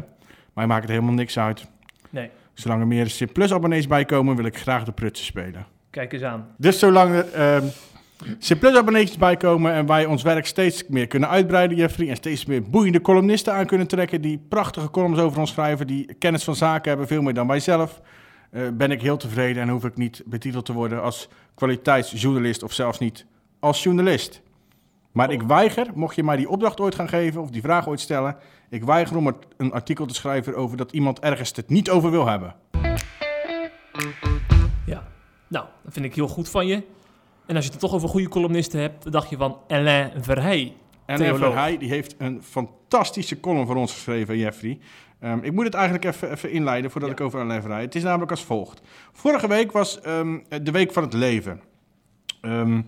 Mij 0.54 0.68
maakt 0.68 0.82
het 0.82 0.92
helemaal 0.92 1.14
niks 1.14 1.40
uit. 1.40 1.66
Nee, 2.10 2.30
Zolang 2.54 2.82
er 2.82 2.88
meer 2.88 3.16
C 3.18 3.34
Plus 3.34 3.54
abonnees 3.54 3.88
bij 3.88 4.06
komen, 4.06 4.36
wil 4.36 4.46
ik 4.46 4.58
graag 4.58 4.84
de 4.84 4.92
prutser 4.92 5.26
spelen. 5.26 5.66
kijk 5.90 6.14
eens 6.14 6.24
aan. 6.24 6.48
Dus 6.58 6.80
zolang 6.80 7.14
er 7.14 7.32
ehm 7.34 7.66
C 8.18 8.60
Plus 8.60 8.76
abonnees 8.76 9.18
bij 9.18 9.38
komen 9.38 9.74
en 9.74 9.86
wij 9.86 10.06
ons 10.06 10.24
werk 10.24 10.46
steeds 10.46 10.84
meer 10.88 11.08
kunnen 11.08 11.30
uitbreiden, 11.30 11.78
Jeffrey, 11.78 12.10
en 12.10 12.16
steeds 12.16 12.46
meer 12.46 12.70
boeiende 12.70 13.02
columnisten 13.02 13.54
aan 13.54 13.66
kunnen 13.66 13.88
trekken 13.88 14.22
die 14.22 14.38
prachtige 14.50 14.90
columns 14.90 15.20
over 15.20 15.40
ons 15.40 15.52
schrijven, 15.52 15.88
die 15.88 16.14
kennis 16.14 16.44
van 16.44 16.56
zaken 16.56 16.90
hebben, 16.90 17.08
veel 17.08 17.22
meer 17.22 17.34
dan 17.34 17.48
wij 17.48 17.60
zelf, 17.60 18.02
eh, 18.52 18.62
ben 18.74 18.92
ik 18.92 19.02
heel 19.02 19.18
tevreden 19.18 19.62
en 19.62 19.70
hoef 19.70 19.86
ik 19.86 19.98
niet 19.98 20.24
betiteld 20.26 20.66
te 20.66 20.74
worden 20.74 21.02
als 21.02 21.30
kwaliteitsjournalist 21.56 22.64
of 22.64 22.74
zelfs 22.74 23.00
niet 23.00 23.26
als 23.60 23.84
journalist. 23.84 24.42
Maar 25.12 25.32
ik 25.32 25.42
weiger, 25.42 25.88
mocht 25.94 26.16
je 26.16 26.24
mij 26.24 26.38
die 26.38 26.50
opdracht 26.50 26.80
ooit 26.80 26.96
gaan 26.96 27.10
geven 27.10 27.42
of 27.42 27.50
die 27.50 27.62
vraag 27.62 27.88
ooit 27.88 28.00
stellen, 28.00 28.36
ik 28.70 28.84
weiger 28.84 29.18
om 29.18 29.36
een 29.58 29.72
artikel 29.72 30.06
te 30.06 30.14
schrijven 30.14 30.56
over 30.56 30.78
dat 30.78 30.92
iemand 30.92 31.20
ergens 31.20 31.52
het 31.56 31.70
niet 31.70 31.90
over 31.90 32.12
wil 32.12 32.28
hebben. 32.28 32.56
Ja. 34.86 35.08
Nou, 35.48 35.66
dat 35.84 35.94
vind 35.94 36.06
ik 36.06 36.16
heel 36.16 36.28
goed 36.28 36.50
van 36.50 36.68
je. 36.68 36.84
En 37.48 37.56
als 37.56 37.66
je 37.66 37.72
het 37.72 37.80
toch 37.80 37.94
over 37.94 38.10
goede 38.10 38.30
columnisten 38.30 38.80
hebt, 38.80 39.04
dan 39.04 39.12
dacht 39.12 39.30
je 39.30 39.38
van 39.38 39.58
Alain 39.68 40.12
Verheij. 40.24 40.74
En. 41.06 41.38
Verheij, 41.38 41.78
die 41.78 41.90
heeft 41.90 42.16
een 42.18 42.44
fantastische 42.44 43.40
column 43.40 43.66
voor 43.66 43.76
ons 43.76 43.92
geschreven, 43.94 44.38
Jeffrey. 44.38 44.80
Ehm, 45.20 45.40
ik 45.42 45.52
moet 45.52 45.66
het 45.66 45.74
eigenlijk 45.74 46.06
even, 46.06 46.32
even 46.32 46.52
inleiden 46.52 46.92
voordat 46.92 47.10
Ja. 47.10 47.16
ik 47.16 47.22
over 47.22 47.40
Alain 47.40 47.62
Verheij. 47.62 47.82
Het 47.82 47.96
is 47.96 48.04
namelijk 48.04 48.32
als 48.32 48.44
volgt. 48.44 48.82
Vorige 49.14 49.48
week 49.48 49.72
was 49.72 50.02
ehm, 50.02 50.38
de 50.64 50.72
Week 50.72 50.94
van 50.94 51.04
het 51.04 51.14
Leven. 51.14 51.62
Ehm, 52.42 52.82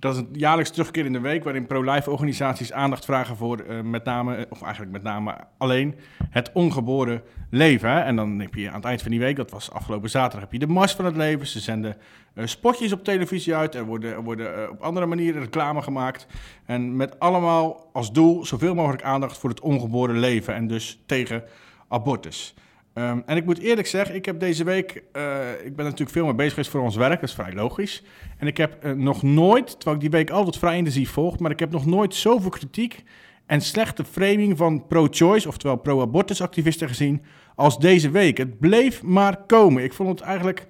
dat 0.00 0.14
is 0.14 0.20
een 0.20 0.28
jaarlijks 0.32 0.70
terugkerende 0.70 1.20
week 1.20 1.44
waarin 1.44 1.66
pro-life 1.66 2.10
organisaties 2.10 2.72
aandacht 2.72 3.04
vragen 3.04 3.36
voor 3.36 3.58
eh, 3.58 3.80
met 3.80 4.04
name, 4.04 4.34
eh, 4.34 4.44
of 4.48 4.62
eigenlijk 4.62 4.92
met 4.92 5.02
name 5.02 5.36
alleen, 5.58 5.94
het 6.30 6.50
ongeboren 6.52 7.22
leven. 7.50 8.04
En 8.04 8.16
dan 8.16 8.40
heb 8.40 8.54
je 8.54 8.68
aan 8.68 8.74
het 8.74 8.84
eind 8.84 9.02
van 9.02 9.10
die 9.10 9.20
week, 9.20 9.36
dat 9.36 9.50
was 9.50 9.70
afgelopen 9.70 10.10
zaterdag, 10.10 10.40
heb 10.40 10.52
je 10.52 10.66
de 10.66 10.72
Mars 10.72 10.92
van 10.94 11.04
het 11.04 11.16
Leven. 11.16 11.46
Ze 11.46 11.60
zenden 11.60 11.96
eh, 12.34 12.46
spotjes 12.46 12.92
op 12.92 13.04
televisie 13.04 13.54
uit. 13.54 13.74
Er 13.74 13.84
worden, 13.84 14.12
er 14.12 14.22
worden 14.22 14.70
op 14.70 14.80
andere 14.80 15.06
manieren 15.06 15.40
reclame 15.40 15.82
gemaakt. 15.82 16.26
En 16.64 16.96
met 16.96 17.18
allemaal 17.18 17.90
als 17.92 18.12
doel 18.12 18.44
zoveel 18.44 18.74
mogelijk 18.74 19.02
aandacht 19.02 19.38
voor 19.38 19.50
het 19.50 19.60
ongeboren 19.60 20.18
leven. 20.18 20.54
En 20.54 20.66
dus 20.66 21.02
tegen 21.06 21.42
abortus. 21.88 22.54
Ehm, 23.00 23.18
en 23.26 23.36
ik 23.36 23.44
moet 23.44 23.58
eerlijk 23.58 23.86
zeggen, 23.86 24.14
ik 24.14 24.24
heb 24.24 24.40
deze 24.40 24.64
week, 24.64 25.02
eh, 25.12 25.24
ik 25.64 25.76
ben 25.76 25.84
natuurlijk 25.84 26.10
veel 26.10 26.24
mee 26.24 26.34
bezig 26.34 26.52
geweest 26.52 26.70
voor 26.70 26.80
ons 26.80 26.96
werk, 26.96 27.20
dat 27.20 27.28
is 27.28 27.34
vrij 27.34 27.52
logisch. 27.52 28.02
En 28.38 28.46
ik 28.46 28.56
heb 28.56 28.84
eh, 28.84 28.92
nog 28.92 29.22
nooit, 29.22 29.70
terwijl 29.70 29.94
ik 29.94 30.00
die 30.00 30.10
week 30.10 30.30
altijd 30.30 30.58
vrij 30.58 30.76
intensief 30.76 31.10
volg, 31.10 31.38
maar 31.38 31.50
ik 31.50 31.58
heb 31.58 31.70
nog 31.70 31.86
nooit 31.86 32.14
zoveel 32.14 32.50
kritiek 32.50 33.02
en 33.46 33.60
slechte 33.60 34.04
framing 34.04 34.56
van 34.56 34.86
pro-choice, 34.86 35.48
oftewel 35.48 35.76
pro-abortusactivisten 35.76 36.88
gezien, 36.88 37.22
als 37.54 37.78
deze 37.78 38.10
week. 38.10 38.38
Het 38.38 38.58
bleef 38.58 39.02
maar 39.02 39.36
komen. 39.46 39.84
Ik 39.84 39.92
vond 39.92 40.08
het 40.08 40.20
eigenlijk, 40.20 40.66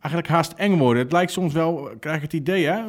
eigenlijk 0.00 0.32
haast 0.32 0.52
eng 0.52 0.76
worden. 0.78 1.02
Het 1.02 1.12
lijkt 1.12 1.32
soms 1.32 1.52
wel, 1.52 1.90
krijg 2.00 2.16
ik 2.16 2.22
het 2.22 2.32
idee, 2.32 2.66
hè, 2.66 2.82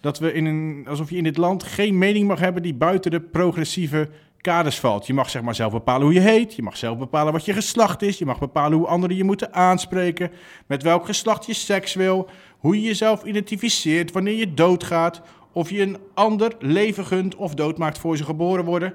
dat 0.00 0.18
we 0.18 0.32
in 0.32 0.44
een, 0.44 0.86
alsof 0.88 1.10
je 1.10 1.16
in 1.16 1.24
dit 1.24 1.36
land 1.36 1.62
geen 1.62 1.98
mening 1.98 2.26
mag 2.26 2.40
hebben 2.40 2.62
die 2.62 2.74
buiten 2.74 3.10
de 3.10 3.20
progressieve 3.20 4.08
kaders 4.40 4.80
valt. 4.80 5.06
Je 5.06 5.14
mag 5.14 5.30
zeg 5.30 5.42
maar 5.42 5.54
zelf 5.54 5.72
bepalen 5.72 6.02
hoe 6.02 6.14
je 6.14 6.20
heet, 6.20 6.54
je 6.54 6.62
mag 6.62 6.76
zelf 6.76 6.98
bepalen 6.98 7.32
wat 7.32 7.44
je 7.44 7.52
geslacht 7.52 8.02
is, 8.02 8.18
je 8.18 8.26
mag 8.26 8.38
bepalen 8.38 8.78
hoe 8.78 8.86
anderen 8.86 9.16
je 9.16 9.24
moeten 9.24 9.54
aanspreken, 9.54 10.30
met 10.66 10.82
welk 10.82 11.06
geslacht 11.06 11.46
je 11.46 11.54
seks 11.54 11.94
wil, 11.94 12.28
hoe 12.58 12.74
je 12.80 12.86
jezelf 12.86 13.24
identificeert, 13.24 14.12
wanneer 14.12 14.34
je 14.34 14.54
doodgaat, 14.54 15.22
of 15.52 15.70
je 15.70 15.82
een 15.82 15.98
ander 16.14 16.56
leven 16.58 17.06
gunt 17.06 17.36
of 17.36 17.54
doodmaakt 17.54 17.98
voor 17.98 18.16
ze 18.16 18.24
geboren 18.24 18.64
worden. 18.64 18.94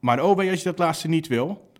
Maar 0.00 0.24
oh 0.24 0.36
wee 0.36 0.50
als 0.50 0.58
je 0.58 0.68
dat 0.68 0.78
laatste 0.78 1.08
niet 1.08 1.26
wil. 1.26 1.70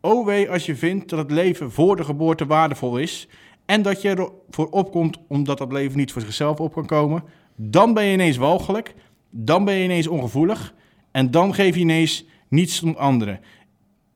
Oh 0.00 0.26
wee 0.26 0.50
als 0.50 0.66
je 0.66 0.76
vindt 0.76 1.08
dat 1.08 1.18
het 1.18 1.30
leven 1.30 1.70
voor 1.70 1.96
de 1.96 2.04
geboorte 2.04 2.46
waardevol 2.46 2.98
is 2.98 3.28
en 3.66 3.82
dat 3.82 4.02
je 4.02 4.30
ervoor 4.48 4.68
opkomt 4.70 5.18
omdat 5.28 5.58
dat 5.58 5.72
leven 5.72 5.96
niet 5.96 6.12
voor 6.12 6.22
zichzelf 6.22 6.60
op 6.60 6.72
kan 6.72 6.86
komen. 6.86 7.24
Dan 7.56 7.94
ben 7.94 8.04
je 8.04 8.12
ineens 8.12 8.36
walgelijk, 8.36 8.94
dan 9.30 9.64
ben 9.64 9.74
je 9.74 9.84
ineens 9.84 10.06
ongevoelig 10.06 10.74
en 11.10 11.30
dan 11.30 11.54
geef 11.54 11.74
je 11.74 11.80
ineens 11.80 12.24
niets 12.50 12.82
om 12.82 12.94
anderen. 12.98 13.40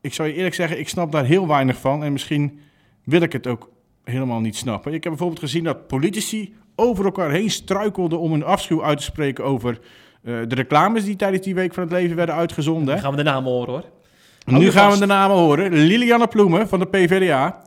Ik 0.01 0.13
zou 0.13 0.27
je 0.27 0.33
eerlijk 0.33 0.55
zeggen, 0.55 0.79
ik 0.79 0.89
snap 0.89 1.11
daar 1.11 1.25
heel 1.25 1.47
weinig 1.47 1.77
van 1.77 2.03
en 2.03 2.11
misschien 2.11 2.59
wil 3.03 3.21
ik 3.21 3.31
het 3.31 3.47
ook 3.47 3.69
helemaal 4.03 4.39
niet 4.39 4.55
snappen. 4.55 4.93
Ik 4.93 5.03
heb 5.03 5.11
bijvoorbeeld 5.11 5.39
gezien 5.41 5.63
dat 5.63 5.87
politici 5.87 6.53
over 6.75 7.05
elkaar 7.05 7.31
heen 7.31 7.49
struikelden 7.49 8.19
om 8.19 8.33
een 8.33 8.43
afschuw 8.43 8.83
uit 8.83 8.97
te 8.97 9.03
spreken 9.03 9.43
over 9.43 9.79
uh, 10.23 10.37
de 10.47 10.55
reclames 10.55 11.03
die 11.03 11.15
tijdens 11.15 11.43
die 11.43 11.55
week 11.55 11.73
van 11.73 11.83
het 11.83 11.91
leven 11.91 12.15
werden 12.15 12.35
uitgezonden. 12.35 12.99
Gaan 12.99 13.11
we 13.11 13.17
de 13.17 13.23
namen 13.23 13.51
horen 13.51 13.73
hoor. 13.73 13.83
nu 14.45 14.71
gaan 14.71 14.91
we 14.91 14.99
de 14.99 15.05
namen 15.05 15.37
horen. 15.37 15.73
Lilianne 15.73 16.27
Ploemen 16.27 16.67
van 16.67 16.79
de 16.79 16.85
PvdA. 16.85 17.61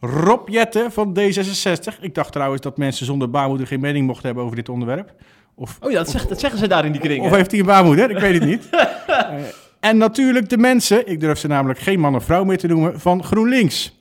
Rob 0.00 0.48
Jette 0.48 0.86
van 0.90 1.18
D66. 1.18 2.00
Ik 2.00 2.14
dacht 2.14 2.32
trouwens 2.32 2.62
dat 2.62 2.76
mensen 2.76 3.06
zonder 3.06 3.30
baarmoeder 3.30 3.66
geen 3.66 3.80
mening 3.80 4.06
mochten 4.06 4.26
hebben 4.26 4.44
over 4.44 4.56
dit 4.56 4.68
onderwerp. 4.68 5.14
Of, 5.54 5.78
oh 5.80 5.90
ja, 5.90 5.96
dat, 5.96 6.10
zegt, 6.10 6.28
dat 6.28 6.40
zeggen 6.40 6.58
ze 6.58 6.68
daar 6.68 6.84
in 6.84 6.92
die 6.92 7.00
kringen. 7.00 7.24
Of 7.24 7.36
heeft 7.36 7.50
hij 7.50 7.60
een 7.60 7.66
baarmoeder? 7.66 8.10
Ik 8.10 8.18
weet 8.18 8.34
het 8.34 8.44
niet. 8.44 8.68
uh, 8.72 9.30
en 9.84 9.96
natuurlijk 9.96 10.48
de 10.48 10.58
mensen, 10.58 11.08
ik 11.08 11.20
durf 11.20 11.38
ze 11.38 11.46
namelijk 11.46 11.78
geen 11.78 12.00
man 12.00 12.14
of 12.14 12.24
vrouw 12.24 12.44
meer 12.44 12.58
te 12.58 12.66
noemen, 12.66 13.00
van 13.00 13.24
GroenLinks. 13.24 13.98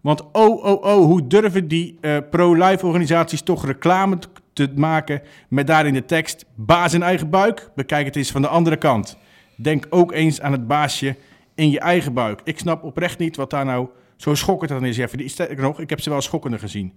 Want 0.00 0.22
oh, 0.32 0.64
oh, 0.64 0.84
oh, 0.84 1.04
hoe 1.04 1.26
durven 1.26 1.68
die 1.68 1.98
uh, 2.00 2.16
pro-life 2.30 2.86
organisaties 2.86 3.42
toch 3.42 3.66
reclame 3.66 4.18
te 4.52 4.72
maken 4.76 5.22
met 5.48 5.66
daarin 5.66 5.94
de 5.94 6.04
tekst 6.04 6.44
baas 6.54 6.94
in 6.94 7.02
eigen 7.02 7.30
buik? 7.30 7.70
Bekijk 7.74 8.06
het 8.06 8.16
eens 8.16 8.30
van 8.30 8.42
de 8.42 8.48
andere 8.48 8.76
kant. 8.76 9.18
Denk 9.56 9.86
ook 9.90 10.12
eens 10.12 10.40
aan 10.40 10.52
het 10.52 10.66
baasje 10.66 11.16
in 11.54 11.70
je 11.70 11.80
eigen 11.80 12.12
buik. 12.12 12.40
Ik 12.44 12.58
snap 12.58 12.84
oprecht 12.84 13.18
niet 13.18 13.36
wat 13.36 13.50
daar 13.50 13.64
nou 13.64 13.88
zo 14.16 14.34
schokkend 14.34 14.70
aan 14.70 14.84
is. 14.84 14.98
Even, 14.98 15.30
sterker 15.30 15.62
nog, 15.62 15.80
ik 15.80 15.90
heb 15.90 16.00
ze 16.00 16.10
wel 16.10 16.20
schokkender 16.20 16.60
gezien. 16.60 16.92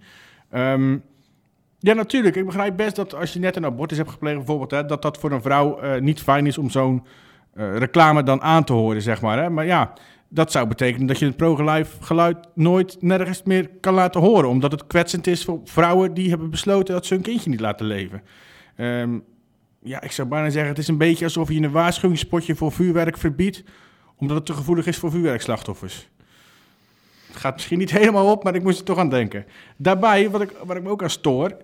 Um, 0.54 1.02
ja, 1.78 1.94
natuurlijk. 1.94 2.36
Ik 2.36 2.46
begrijp 2.46 2.76
best 2.76 2.96
dat 2.96 3.14
als 3.14 3.32
je 3.32 3.38
net 3.38 3.56
een 3.56 3.64
abortus 3.64 3.98
hebt 3.98 4.10
gepleegd, 4.10 4.36
bijvoorbeeld, 4.36 4.70
hè, 4.70 4.84
dat 4.84 5.02
dat 5.02 5.18
voor 5.18 5.32
een 5.32 5.42
vrouw 5.42 5.82
uh, 5.82 6.00
niet 6.00 6.20
fijn 6.20 6.46
is 6.46 6.58
om 6.58 6.70
zo'n 6.70 7.02
reclame 7.58 8.22
dan 8.22 8.42
aan 8.42 8.64
te 8.64 8.72
horen, 8.72 9.02
zeg 9.02 9.20
maar. 9.20 9.38
Hè. 9.38 9.50
Maar 9.50 9.66
ja, 9.66 9.92
dat 10.28 10.52
zou 10.52 10.66
betekenen 10.66 11.06
dat 11.06 11.18
je 11.18 11.24
het 11.24 11.36
pro-life 11.36 12.02
geluid 12.02 12.36
nooit 12.54 12.96
nergens 13.00 13.42
meer 13.42 13.70
kan 13.80 13.94
laten 13.94 14.20
horen. 14.20 14.48
Omdat 14.48 14.72
het 14.72 14.86
kwetsend 14.86 15.26
is 15.26 15.44
voor 15.44 15.60
vrouwen 15.64 16.14
die 16.14 16.28
hebben 16.28 16.50
besloten 16.50 16.94
dat 16.94 17.06
ze 17.06 17.14
hun 17.14 17.22
kindje 17.22 17.50
niet 17.50 17.60
laten 17.60 17.86
leven. 17.86 18.22
Um, 18.76 19.24
ja, 19.82 20.00
ik 20.02 20.12
zou 20.12 20.28
bijna 20.28 20.50
zeggen, 20.50 20.70
het 20.70 20.78
is 20.78 20.88
een 20.88 20.98
beetje 20.98 21.24
alsof 21.24 21.48
je 21.48 21.60
een 21.60 21.70
waarschuwingspotje 21.70 22.54
voor 22.54 22.72
vuurwerk 22.72 23.16
verbiedt, 23.16 23.62
omdat 24.16 24.36
het 24.36 24.46
te 24.46 24.52
gevoelig 24.52 24.86
is 24.86 24.96
voor 24.96 25.10
vuurwerkslachtoffers. 25.10 26.08
Het 27.26 27.36
gaat 27.36 27.54
misschien 27.54 27.78
niet 27.78 27.90
helemaal 27.98 28.30
op, 28.30 28.44
maar 28.44 28.54
ik 28.54 28.62
moest 28.62 28.78
er 28.78 28.84
toch 28.84 28.98
aan 28.98 29.10
denken. 29.10 29.46
Daarbij, 29.76 30.30
wat 30.30 30.40
ik, 30.40 30.50
wat 30.64 30.76
ik 30.76 30.82
me 30.82 30.88
ook 30.88 31.02
aan 31.02 31.10
stoor, 31.10 31.56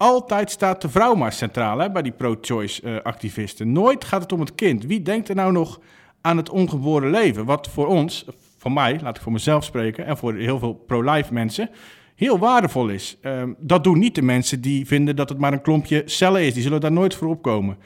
altijd 0.00 0.50
staat 0.50 0.82
de 0.82 0.88
vrouw 0.88 1.14
maar 1.14 1.32
centraal 1.32 1.78
hè, 1.78 1.90
bij 1.90 2.02
die 2.02 2.12
pro-choice 2.12 2.82
uh, 2.82 2.96
activisten. 3.02 3.72
Nooit 3.72 4.04
gaat 4.04 4.22
het 4.22 4.32
om 4.32 4.40
het 4.40 4.54
kind. 4.54 4.84
Wie 4.84 5.02
denkt 5.02 5.28
er 5.28 5.34
nou 5.34 5.52
nog 5.52 5.80
aan 6.20 6.36
het 6.36 6.50
ongeboren 6.50 7.10
leven? 7.10 7.44
Wat 7.44 7.68
voor 7.68 7.86
ons, 7.86 8.26
voor 8.58 8.72
mij, 8.72 8.98
laat 9.02 9.16
ik 9.16 9.22
voor 9.22 9.32
mezelf 9.32 9.64
spreken, 9.64 10.06
en 10.06 10.16
voor 10.16 10.34
heel 10.34 10.58
veel 10.58 10.74
pro-life 10.74 11.32
mensen, 11.32 11.70
heel 12.14 12.38
waardevol 12.38 12.88
is. 12.88 13.16
Uh, 13.22 13.42
dat 13.58 13.84
doen 13.84 13.98
niet 13.98 14.14
de 14.14 14.22
mensen 14.22 14.60
die 14.60 14.86
vinden 14.86 15.16
dat 15.16 15.28
het 15.28 15.38
maar 15.38 15.52
een 15.52 15.62
klompje 15.62 16.02
cellen 16.04 16.42
is. 16.42 16.54
Die 16.54 16.62
zullen 16.62 16.80
daar 16.80 16.92
nooit 16.92 17.14
voor 17.14 17.28
opkomen. 17.28 17.76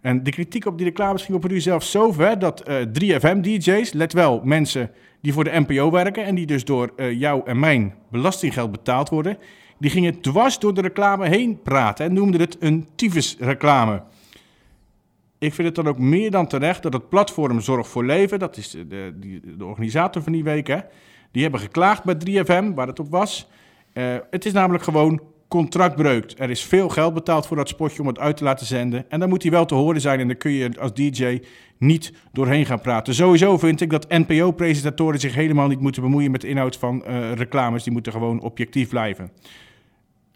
En 0.00 0.22
de 0.22 0.30
kritiek 0.30 0.66
op 0.66 0.76
die 0.76 0.86
reclames 0.86 1.22
ging 1.22 1.36
op 1.36 1.50
u 1.50 1.60
zelfs 1.60 1.90
zo 1.90 2.12
ver 2.12 2.38
dat 2.38 2.68
uh, 2.68 2.76
3FM-DJ's, 2.82 3.92
let 3.92 4.12
wel, 4.12 4.40
mensen 4.44 4.90
die 5.20 5.32
voor 5.32 5.44
de 5.44 5.64
NPO 5.66 5.90
werken 5.90 6.24
en 6.24 6.34
die 6.34 6.46
dus 6.46 6.64
door 6.64 6.92
uh, 6.96 7.12
jou 7.20 7.42
en 7.44 7.58
mijn 7.58 7.94
belastinggeld 8.10 8.70
betaald 8.70 9.08
worden, 9.08 9.38
die 9.78 9.90
gingen 9.90 10.20
dwars 10.20 10.58
door 10.58 10.74
de 10.74 10.80
reclame 10.80 11.28
heen 11.28 11.62
praten 11.62 12.06
en 12.06 12.12
noemden 12.12 12.40
het 12.40 12.56
een 12.60 12.88
tyfusreclame. 12.94 14.02
Ik 15.38 15.54
vind 15.54 15.66
het 15.66 15.76
dan 15.76 15.88
ook 15.88 15.98
meer 15.98 16.30
dan 16.30 16.46
terecht 16.46 16.82
dat 16.82 16.92
het 16.92 17.08
platform 17.08 17.60
Zorg 17.60 17.88
voor 17.88 18.04
Leven, 18.04 18.38
dat 18.38 18.56
is 18.56 18.70
de, 18.70 19.14
de, 19.56 19.64
organisator 19.64 20.22
van 20.22 20.32
die 20.32 20.44
week, 20.44 20.66
hè, 20.66 20.78
die 21.30 21.42
hebben 21.42 21.60
geklaagd 21.60 22.04
bij 22.04 22.14
3FM, 22.14 22.74
waar 22.74 22.86
het 22.86 23.00
op 23.00 23.10
was. 23.10 23.48
Uh, 23.92 24.16
het 24.30 24.44
is 24.44 24.52
namelijk 24.52 24.84
gewoon 24.84 25.20
contractbreuk. 25.54 26.32
Er 26.36 26.50
is 26.50 26.64
veel 26.64 26.88
geld 26.88 27.14
betaald 27.14 27.46
voor 27.46 27.56
dat 27.56 27.68
spotje 27.68 28.00
om 28.00 28.06
het 28.06 28.18
uit 28.18 28.36
te 28.36 28.44
laten 28.44 28.66
zenden. 28.66 29.10
En 29.10 29.20
dan 29.20 29.28
moet 29.28 29.42
hij 29.42 29.50
wel 29.50 29.64
te 29.64 29.74
horen 29.74 30.00
zijn 30.00 30.20
en 30.20 30.26
dan 30.26 30.36
kun 30.36 30.50
je 30.50 30.80
als 30.80 30.94
DJ 30.94 31.40
niet 31.78 32.12
doorheen 32.32 32.66
gaan 32.66 32.80
praten. 32.80 33.14
Sowieso 33.14 33.58
vind 33.58 33.80
ik 33.80 33.90
dat 33.90 34.08
NPO-presentatoren 34.08 35.20
zich 35.20 35.34
helemaal 35.34 35.68
niet 35.68 35.80
moeten 35.80 36.02
bemoeien 36.02 36.30
met 36.30 36.40
de 36.40 36.48
inhoud 36.48 36.76
van 36.76 37.04
uh, 37.08 37.32
reclames. 37.32 37.82
Die 37.82 37.92
moeten 37.92 38.12
gewoon 38.12 38.40
objectief 38.40 38.88
blijven. 38.88 39.30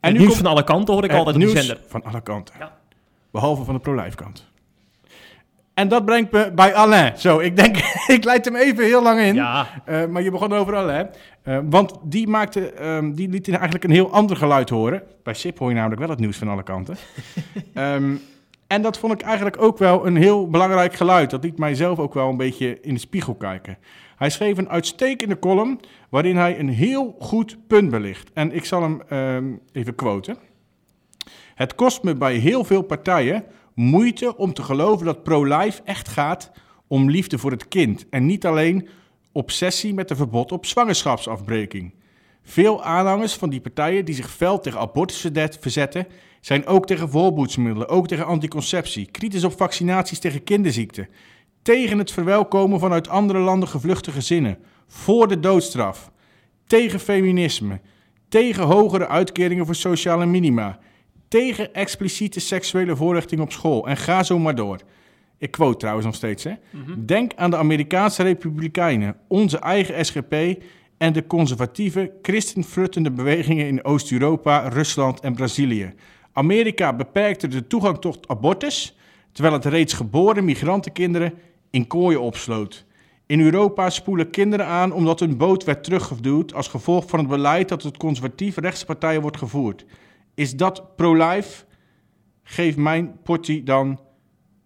En 0.00 0.12
nu 0.12 0.18
nieuws 0.18 0.30
komt, 0.30 0.42
van 0.42 0.50
alle 0.50 0.64
kanten 0.64 0.94
hoor 0.94 1.04
ik 1.04 1.12
altijd 1.12 1.36
op 1.36 1.42
de 1.42 1.48
zender. 1.48 1.80
van 1.86 2.04
alle 2.04 2.20
kanten. 2.20 2.54
Ja. 2.58 2.78
Behalve 3.30 3.64
van 3.64 3.74
de 3.74 3.80
pro-life 3.80 4.16
kant. 4.16 4.47
En 5.78 5.88
dat 5.88 6.04
brengt 6.04 6.32
me 6.32 6.52
bij 6.54 6.74
Alain. 6.74 7.18
Zo, 7.18 7.38
ik 7.38 7.56
denk, 7.56 7.76
ik 8.16 8.24
leid 8.24 8.44
hem 8.44 8.56
even 8.56 8.84
heel 8.84 9.02
lang 9.02 9.20
in. 9.20 9.34
Ja. 9.34 9.82
Uh, 9.88 10.06
maar 10.06 10.22
je 10.22 10.30
begon 10.30 10.52
over 10.52 10.76
Alain. 10.76 11.08
Uh, 11.44 11.58
want 11.64 11.94
die, 12.02 12.28
maakte, 12.28 12.86
um, 12.86 13.14
die 13.14 13.28
liet 13.28 13.48
eigenlijk 13.48 13.84
een 13.84 13.90
heel 13.90 14.12
ander 14.12 14.36
geluid 14.36 14.68
horen. 14.68 15.02
Bij 15.22 15.34
SIP 15.34 15.58
hoor 15.58 15.68
je 15.68 15.74
namelijk 15.74 16.00
wel 16.00 16.10
het 16.10 16.18
nieuws 16.18 16.36
van 16.36 16.48
alle 16.48 16.62
kanten. 16.62 16.96
um, 17.74 18.20
en 18.66 18.82
dat 18.82 18.98
vond 18.98 19.12
ik 19.12 19.20
eigenlijk 19.20 19.62
ook 19.62 19.78
wel 19.78 20.06
een 20.06 20.16
heel 20.16 20.48
belangrijk 20.48 20.94
geluid. 20.94 21.30
Dat 21.30 21.44
liet 21.44 21.58
mij 21.58 21.74
zelf 21.74 21.98
ook 21.98 22.14
wel 22.14 22.28
een 22.28 22.36
beetje 22.36 22.80
in 22.80 22.94
de 22.94 23.00
spiegel 23.00 23.34
kijken. 23.34 23.78
Hij 24.16 24.30
schreef 24.30 24.58
een 24.58 24.68
uitstekende 24.68 25.38
column 25.38 25.80
waarin 26.08 26.36
hij 26.36 26.58
een 26.58 26.68
heel 26.68 27.16
goed 27.18 27.56
punt 27.66 27.90
belicht. 27.90 28.30
En 28.32 28.52
ik 28.52 28.64
zal 28.64 28.82
hem 28.82 29.02
um, 29.18 29.60
even 29.72 29.94
quoten. 29.94 30.36
Het 31.54 31.74
kost 31.74 32.02
me 32.02 32.14
bij 32.14 32.34
heel 32.34 32.64
veel 32.64 32.82
partijen 32.82 33.44
moeite 33.78 34.36
om 34.36 34.52
te 34.52 34.62
geloven 34.62 35.06
dat 35.06 35.22
pro-life 35.22 35.82
echt 35.84 36.08
gaat 36.08 36.50
om 36.86 37.10
liefde 37.10 37.38
voor 37.38 37.50
het 37.50 37.68
kind 37.68 38.08
en 38.08 38.26
niet 38.26 38.46
alleen 38.46 38.88
obsessie 39.32 39.94
met 39.94 40.10
een 40.10 40.16
verbod 40.16 40.52
op 40.52 40.66
zwangerschapsafbreking. 40.66 41.94
Veel 42.42 42.82
aanhangers 42.82 43.34
van 43.34 43.50
die 43.50 43.60
partijen 43.60 44.04
die 44.04 44.14
zich 44.14 44.30
fel 44.30 44.60
tegen 44.60 44.80
abortus 44.80 45.28
verzetten, 45.60 46.06
zijn 46.40 46.66
ook 46.66 46.86
tegen 46.86 47.10
voorboedsmiddelen, 47.10 47.88
ook 47.88 48.08
tegen 48.08 48.26
anticonceptie, 48.26 49.10
kritisch 49.10 49.44
op 49.44 49.56
vaccinaties 49.56 50.18
tegen 50.18 50.44
kinderziekten, 50.44 51.08
tegen 51.62 51.98
het 51.98 52.12
verwelkomen 52.12 52.80
van 52.80 52.92
uit 52.92 53.08
andere 53.08 53.38
landen 53.38 53.68
gevluchte 53.68 54.10
gezinnen, 54.10 54.58
voor 54.86 55.28
de 55.28 55.40
doodstraf, 55.40 56.10
tegen 56.66 57.00
feminisme, 57.00 57.80
tegen 58.28 58.64
hogere 58.64 59.08
uitkeringen 59.08 59.66
voor 59.66 59.74
sociale 59.74 60.26
minima, 60.26 60.78
tegen 61.28 61.74
expliciete 61.74 62.40
seksuele 62.40 62.96
voorlichting 62.96 63.40
op 63.40 63.52
school 63.52 63.88
en 63.88 63.96
ga 63.96 64.22
zo 64.22 64.38
maar 64.38 64.54
door. 64.54 64.80
Ik 65.38 65.50
quote 65.50 65.78
trouwens 65.78 66.06
nog 66.06 66.14
steeds. 66.14 66.44
Hè? 66.44 66.52
Mm-hmm. 66.70 67.06
Denk 67.06 67.32
aan 67.36 67.50
de 67.50 67.56
Amerikaanse 67.56 68.22
Republikeinen, 68.22 69.16
onze 69.26 69.58
eigen 69.58 70.04
SGP 70.04 70.62
en 70.98 71.12
de 71.12 71.26
conservatieve, 71.26 72.12
christenfruttende 72.22 73.10
bewegingen 73.10 73.66
in 73.66 73.84
Oost-Europa, 73.84 74.68
Rusland 74.68 75.20
en 75.20 75.34
Brazilië. 75.34 75.94
Amerika 76.32 76.92
beperkte 76.92 77.48
de 77.48 77.66
toegang 77.66 77.98
tot 77.98 78.28
abortus, 78.28 78.96
terwijl 79.32 79.54
het 79.54 79.64
reeds 79.64 79.92
geboren 79.92 80.44
migrantenkinderen 80.44 81.34
in 81.70 81.86
kooien 81.86 82.20
opsloot. 82.20 82.86
In 83.26 83.40
Europa 83.40 83.90
spoelen 83.90 84.30
kinderen 84.30 84.66
aan 84.66 84.92
omdat 84.92 85.20
hun 85.20 85.36
boot 85.36 85.64
werd 85.64 85.84
teruggeduwd 85.84 86.54
als 86.54 86.68
gevolg 86.68 87.08
van 87.08 87.18
het 87.18 87.28
beleid 87.28 87.68
dat 87.68 87.82
het 87.82 87.96
conservatieve 87.96 88.60
rechtspartijen 88.60 89.20
wordt 89.20 89.36
gevoerd. 89.36 89.84
Is 90.38 90.56
dat 90.56 90.96
pro-life? 90.96 91.64
Geef 92.42 92.76
mijn 92.76 93.18
potje 93.22 93.62
dan 93.62 94.00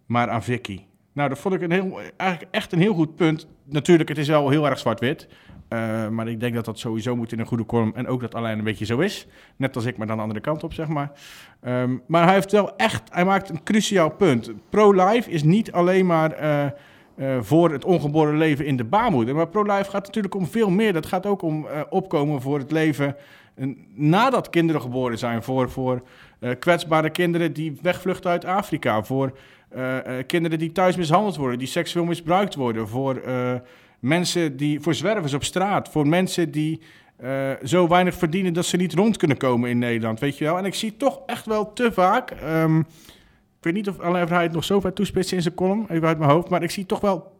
maar 0.05 0.29
aan 0.29 0.43
Vicky. 0.43 0.81
Nou, 1.13 1.29
dat 1.29 1.39
vond 1.39 1.55
ik 1.55 1.61
een 1.61 1.71
heel, 1.71 1.99
eigenlijk 2.17 2.55
echt 2.55 2.71
een 2.71 2.79
heel 2.79 2.93
goed 2.93 3.15
punt. 3.15 3.47
Natuurlijk, 3.65 4.09
het 4.09 4.17
is 4.17 4.27
wel 4.27 4.49
heel 4.49 4.69
erg 4.69 4.79
zwart-wit. 4.79 5.27
Uh, 5.69 6.07
maar 6.07 6.27
ik 6.27 6.39
denk 6.39 6.53
dat 6.53 6.65
dat 6.65 6.79
sowieso 6.79 7.15
moet 7.15 7.31
in 7.31 7.39
een 7.39 7.45
goede 7.45 7.63
vorm. 7.67 7.91
En 7.95 8.07
ook 8.07 8.21
dat 8.21 8.35
alleen 8.35 8.57
een 8.57 8.63
beetje 8.63 8.85
zo 8.85 8.99
is. 8.99 9.27
Net 9.55 9.75
als 9.75 9.85
ik, 9.85 9.97
maar 9.97 10.07
dan 10.07 10.15
de 10.15 10.21
andere 10.21 10.39
kant 10.39 10.63
op, 10.63 10.73
zeg 10.73 10.87
maar. 10.87 11.11
Um, 11.61 12.01
maar 12.07 12.23
hij 12.23 12.33
heeft 12.33 12.51
wel 12.51 12.75
echt, 12.75 13.01
hij 13.11 13.25
maakt 13.25 13.49
een 13.49 13.63
cruciaal 13.63 14.09
punt. 14.09 14.51
Pro-life 14.69 15.29
is 15.29 15.43
niet 15.43 15.71
alleen 15.71 16.05
maar 16.05 16.43
uh, 16.43 16.65
uh, 17.15 17.41
voor 17.41 17.71
het 17.71 17.85
ongeboren 17.85 18.37
leven 18.37 18.65
in 18.65 18.77
de 18.77 18.85
baarmoeder. 18.85 19.35
Maar 19.35 19.47
pro-life 19.47 19.89
gaat 19.89 20.05
natuurlijk 20.05 20.35
om 20.35 20.47
veel 20.47 20.69
meer. 20.69 20.93
Dat 20.93 21.05
gaat 21.05 21.25
ook 21.25 21.41
om 21.41 21.67
opkomen 21.89 22.41
voor 22.41 22.59
het 22.59 22.71
leven 22.71 23.15
nadat 23.95 24.49
kinderen 24.49 24.81
geboren 24.81 25.17
zijn. 25.17 25.43
Voor, 25.43 25.69
voor 25.69 26.03
kwetsbare 26.59 27.09
kinderen 27.09 27.53
die 27.53 27.77
wegvluchten 27.81 28.31
uit 28.31 28.45
Afrika. 28.45 29.03
Voor 29.03 29.37
kinderen 30.27 30.59
die 30.59 30.71
thuis 30.71 30.95
mishandeld 30.95 31.35
worden, 31.35 31.59
die 31.59 31.67
seksueel 31.67 32.05
misbruikt 32.05 32.55
worden. 32.55 32.87
Voor 32.87 33.21
mensen 33.99 34.57
die, 34.57 34.79
voor 34.79 34.93
zwervers 34.93 35.33
op 35.33 35.43
straat, 35.43 35.89
voor 35.89 36.07
mensen 36.07 36.51
die 36.51 36.81
zo 37.63 37.87
weinig 37.87 38.15
verdienen 38.15 38.53
dat 38.53 38.65
ze 38.65 38.77
niet 38.77 38.93
rond 38.93 39.17
kunnen 39.17 39.37
komen 39.37 39.69
in 39.69 39.79
Nederland, 39.79 40.19
weet 40.19 40.37
je 40.37 40.43
wel. 40.43 40.57
En 40.57 40.65
ik 40.65 40.73
zie 40.73 40.97
toch 40.97 41.21
echt 41.25 41.45
wel 41.45 41.73
te 41.73 41.91
vaak 41.91 42.33
um, 42.43 42.85
weet 43.63 43.73
niet 43.73 43.89
of 43.89 43.99
of 43.99 44.29
hij 44.29 44.43
het 44.43 44.51
nog 44.51 44.63
zo 44.63 44.79
ver 44.79 44.93
toespitst 44.93 45.31
in 45.31 45.41
zijn 45.41 45.53
column, 45.53 45.85
even 45.89 46.07
uit 46.07 46.17
mijn 46.17 46.31
hoofd. 46.31 46.49
Maar 46.49 46.63
ik 46.63 46.71
zie 46.71 46.85
toch 46.85 46.99
wel 46.99 47.31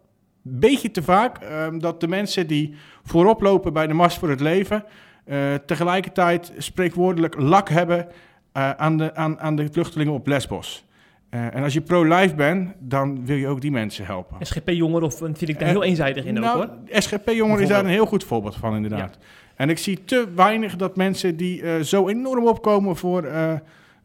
een 0.45 0.59
beetje 0.59 0.91
te 0.91 1.03
vaak 1.03 1.37
ehm, 1.37 1.79
dat 1.79 1.99
de 1.99 2.07
mensen 2.07 2.47
die 2.47 2.75
voorop 3.03 3.41
lopen 3.41 3.73
bij 3.73 3.87
de 3.87 3.93
Mars 3.93 4.17
voor 4.17 4.29
het 4.29 4.39
Leven... 4.39 4.83
eh, 5.25 5.53
tegelijkertijd 5.65 6.51
spreekwoordelijk 6.57 7.35
lak 7.39 7.69
hebben 7.69 8.07
eh, 8.51 8.71
aan, 8.71 8.97
de, 8.97 9.15
aan, 9.15 9.39
aan 9.39 9.55
de 9.55 9.67
vluchtelingen 9.71 10.13
op 10.13 10.27
Lesbos. 10.27 10.85
Eh, 11.29 11.55
en 11.55 11.63
als 11.63 11.73
je 11.73 11.81
pro-life 11.81 12.35
bent, 12.35 12.73
dan 12.79 13.25
wil 13.25 13.35
je 13.35 13.47
ook 13.47 13.61
die 13.61 13.71
mensen 13.71 14.05
helpen. 14.05 14.45
SGP-jongeren 14.45 15.07
of 15.07 15.17
vind 15.17 15.49
ik 15.49 15.59
daar 15.59 15.69
heel 15.69 15.83
eenzijdig 15.83 16.25
in 16.25 16.37
ook 16.37 16.43
nou, 16.43 16.57
hoor. 16.57 16.69
SGP-jongeren 16.89 17.63
is 17.63 17.69
daar 17.69 17.79
een 17.79 17.89
heel 17.89 18.05
goed 18.05 18.23
voorbeeld 18.23 18.55
van, 18.55 18.75
inderdaad. 18.75 19.17
En 19.55 19.69
ik 19.69 19.77
zie 19.77 20.03
te 20.03 20.27
weinig 20.35 20.75
dat 20.75 20.95
mensen 20.95 21.37
die 21.37 21.83
zo 21.83 22.07
enorm 22.07 22.47
opkomen 22.47 22.95
voor 22.95 23.27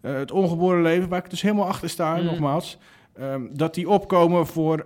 het 0.01 0.31
ongeboren 0.31 0.83
leven, 0.83 1.09
waar 1.09 1.25
ik 1.25 1.31
dus 1.31 1.43
helemaal 1.43 1.67
achter 1.67 1.89
sta, 1.89 2.17
Mm. 2.17 2.25
nogmaals, 2.25 2.79
ehm, 3.19 3.43
dat 3.51 3.75
die 3.75 3.89
opkomen 3.89 4.47
voor 4.47 4.85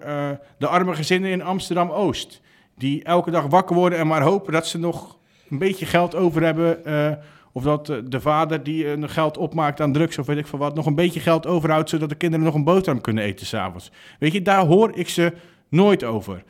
de 0.58 0.66
arme 0.66 0.94
gezinnen 0.94 1.30
in 1.30 1.42
Amsterdam-Oost. 1.42 2.40
Die 2.76 3.04
elke 3.04 3.30
dag 3.30 3.46
wakker 3.46 3.76
worden 3.76 3.98
en 3.98 4.06
maar 4.06 4.22
hopen 4.22 4.52
dat 4.52 4.66
ze 4.66 4.78
nog 4.78 5.18
een 5.52 5.58
beetje 5.58 5.86
geld 5.86 6.14
over 6.14 6.42
hebben. 6.42 6.84
eh, 6.84 7.12
of 7.52 7.62
dat 7.62 7.88
eh, 7.88 7.96
de 8.04 8.20
vader 8.20 8.62
die 8.62 8.90
eh, 8.90 8.96
nog 8.96 9.12
geld 9.12 9.36
opmaakt 9.36 9.80
aan 9.80 9.92
drugs 9.92 10.18
of 10.18 10.26
weet 10.26 10.38
ik 10.38 10.46
veel 10.46 10.58
wat, 10.58 10.74
nog 10.74 10.86
een 10.86 10.94
beetje 10.94 11.20
geld 11.20 11.46
overhoudt, 11.46 11.90
zodat 11.90 12.08
de 12.08 12.14
kinderen 12.14 12.46
nog 12.46 12.54
een 12.54 12.64
boterham 12.64 13.00
kunnen 13.00 13.24
eten 13.24 13.46
s'avonds. 13.46 13.90
Weet 14.18 14.32
je, 14.32 14.42
daar 14.42 14.66
hoor 14.66 14.96
ik 14.96 15.08
ze 15.08 15.32
nooit 15.68 16.04
over. 16.04 16.44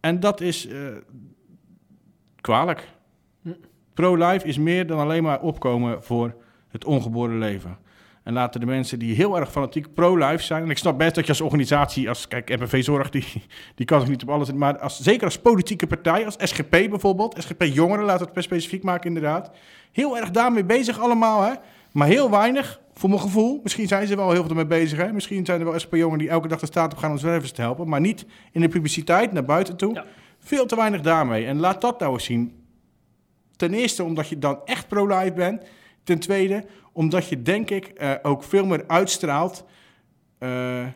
En 0.00 0.20
dat 0.20 0.40
is 0.40 0.66
eh, 0.68 0.78
kwalijk. 2.40 2.88
Hm. 3.42 3.50
Pro-life 3.94 4.46
is 4.46 4.58
meer 4.58 4.86
dan 4.86 4.98
alleen 4.98 5.22
maar 5.22 5.40
opkomen 5.40 6.02
voor 6.02 6.34
het 6.68 6.84
ongeboren 6.84 7.38
leven. 7.38 7.78
En 8.28 8.34
laten 8.34 8.60
de 8.60 8.66
mensen 8.66 8.98
die 8.98 9.14
heel 9.14 9.38
erg 9.38 9.50
fanatiek 9.50 9.94
pro-life 9.94 10.44
zijn... 10.44 10.62
en 10.62 10.70
ik 10.70 10.78
snap 10.78 10.98
best 10.98 11.14
dat 11.14 11.24
je 11.24 11.30
als 11.30 11.40
organisatie, 11.40 12.08
als 12.08 12.28
kijk, 12.28 12.48
MPV 12.48 12.84
Zorg, 12.84 13.10
die, 13.10 13.24
die 13.74 13.86
kan 13.86 14.00
zich 14.00 14.08
niet 14.08 14.22
op 14.22 14.28
alles... 14.28 14.52
maar 14.52 14.78
als, 14.78 15.00
zeker 15.00 15.24
als 15.24 15.38
politieke 15.38 15.86
partij, 15.86 16.24
als 16.24 16.36
SGP 16.38 16.70
bijvoorbeeld... 16.70 17.36
SGP 17.38 17.62
Jongeren, 17.62 18.04
laten 18.04 18.18
we 18.18 18.24
het 18.24 18.34
best 18.34 18.46
specifiek 18.46 18.82
maken 18.82 19.06
inderdaad... 19.06 19.50
heel 19.92 20.16
erg 20.16 20.30
daarmee 20.30 20.64
bezig 20.64 21.00
allemaal, 21.00 21.42
hè. 21.42 21.52
Maar 21.92 22.08
heel 22.08 22.30
weinig, 22.30 22.80
voor 22.94 23.08
mijn 23.08 23.20
gevoel. 23.20 23.60
Misschien 23.62 23.88
zijn 23.88 24.06
ze 24.06 24.16
wel 24.16 24.30
heel 24.30 24.40
veel 24.40 24.50
ermee 24.50 24.66
bezig, 24.66 24.98
hè. 24.98 25.12
Misschien 25.12 25.44
zijn 25.44 25.60
er 25.60 25.66
wel 25.66 25.78
SGP-jongeren 25.78 26.18
die 26.18 26.28
elke 26.28 26.48
dag 26.48 26.60
de 26.60 26.66
staat 26.66 26.92
op 26.92 26.98
gaan 26.98 27.10
om 27.10 27.18
zwervers 27.18 27.52
te 27.52 27.60
helpen... 27.60 27.88
maar 27.88 28.00
niet 28.00 28.26
in 28.52 28.60
de 28.60 28.68
publiciteit, 28.68 29.32
naar 29.32 29.44
buiten 29.44 29.76
toe. 29.76 29.94
Ja. 29.94 30.04
Veel 30.38 30.66
te 30.66 30.76
weinig 30.76 31.00
daarmee. 31.00 31.46
En 31.46 31.58
laat 31.58 31.80
dat 31.80 32.00
nou 32.00 32.12
eens 32.12 32.24
zien. 32.24 32.62
Ten 33.56 33.74
eerste 33.74 34.04
omdat 34.04 34.28
je 34.28 34.38
dan 34.38 34.60
echt 34.64 34.88
pro-life 34.88 35.32
bent. 35.32 35.62
Ten 36.08 36.18
tweede 36.18 36.64
omdat 36.92 37.28
je, 37.28 37.42
denk 37.42 37.70
ik, 37.70 37.86
eh, 37.86 38.12
ook 38.22 38.42
veel 38.42 38.66
meer 38.66 38.84
uitstraalt 38.86 39.64
eh, 40.38 40.86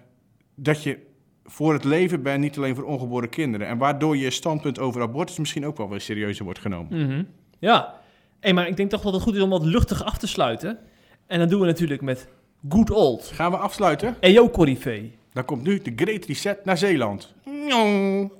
dat 0.55 0.83
je 0.83 0.99
voor 1.45 1.73
het 1.73 1.85
leven 1.85 2.23
bent, 2.23 2.41
niet 2.41 2.57
alleen 2.57 2.75
voor 2.75 2.85
ongeboren 2.85 3.29
kinderen. 3.29 3.67
En 3.67 3.79
waardoor 3.79 4.17
je 4.17 4.31
standpunt 4.31 4.79
over 4.79 5.03
abortus 5.03 5.39
misschien 5.39 5.67
ook 5.67 5.77
wel 5.77 5.89
weer 5.89 6.01
serieuzer 6.01 6.45
wordt 6.45 6.59
genomen. 6.59 7.07
Mhm. 7.07 7.23
Ja, 7.59 7.95
hey, 8.41 8.53
maar 8.53 8.69
ik 8.69 8.77
denk 8.77 8.91
toch 8.91 9.03
dat 9.03 9.13
het 9.13 9.23
goed 9.23 9.35
is 9.35 9.43
om 9.43 9.51
wat 9.51 9.65
luchtig 9.65 10.05
af 10.05 10.19
te 10.19 10.27
sluiten. 10.27 10.79
En 11.27 11.39
dat 11.39 11.49
doen 11.49 11.61
we 11.61 11.67
natuurlijk 11.67 12.03
met 12.03 12.29
Good 12.69 12.91
Old. 12.91 13.31
Gaan 13.35 13.51
we 13.51 13.57
afsluiten? 13.57 14.17
EO 14.21 14.51
Corrivé. 14.51 15.11
Dan 15.33 15.45
komt 15.45 15.63
nu 15.63 15.83
de 15.83 15.93
Great 15.97 16.25
Reset 16.25 16.65
naar 16.65 16.79
Zeeland. 16.79 17.35
Njong. 17.45 18.33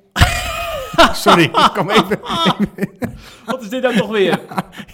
Sorry, 1.13 1.43
ik 1.45 1.71
kom 1.75 1.91
even. 1.91 2.21
Wat 3.47 3.63
is 3.63 3.69
dit 3.69 3.83
nou 3.83 3.97
toch 3.97 4.11
weer? 4.11 4.41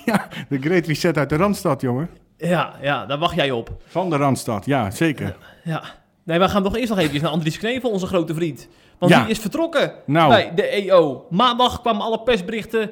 Ja, 0.05 0.29
de 0.49 0.59
Great 0.59 0.87
Reset 0.87 1.17
uit 1.19 1.29
de 1.29 1.37
Randstad, 1.37 1.81
jongen. 1.81 2.11
Ja, 2.37 2.73
ja, 2.83 3.07
daar 3.07 3.19
wacht 3.19 3.35
jij 3.35 3.51
op. 3.51 3.71
Van 3.87 4.11
de 4.11 4.17
Randstad, 4.17 4.65
ja, 4.67 4.91
zeker. 4.91 5.37
Ja. 5.65 5.83
Nee, 6.25 6.39
we 6.39 6.49
gaan 6.49 6.63
toch 6.63 6.77
eerst 6.77 6.89
nog 6.89 6.99
even 6.99 7.23
naar 7.23 7.31
Andries 7.31 7.59
Knevel, 7.59 7.91
onze 7.91 8.07
grote 8.07 8.35
vriend. 8.35 8.69
Want 8.99 9.13
Ja. 9.13 9.21
die 9.21 9.31
is 9.31 9.39
vertrokken 9.39 9.93
Nou. 10.07 10.29
bij 10.29 10.53
de 10.55 10.67
EO. 10.67 11.27
Maandag 11.31 11.81
kwamen 11.81 12.03
alle 12.03 12.21
persberichten 12.23 12.91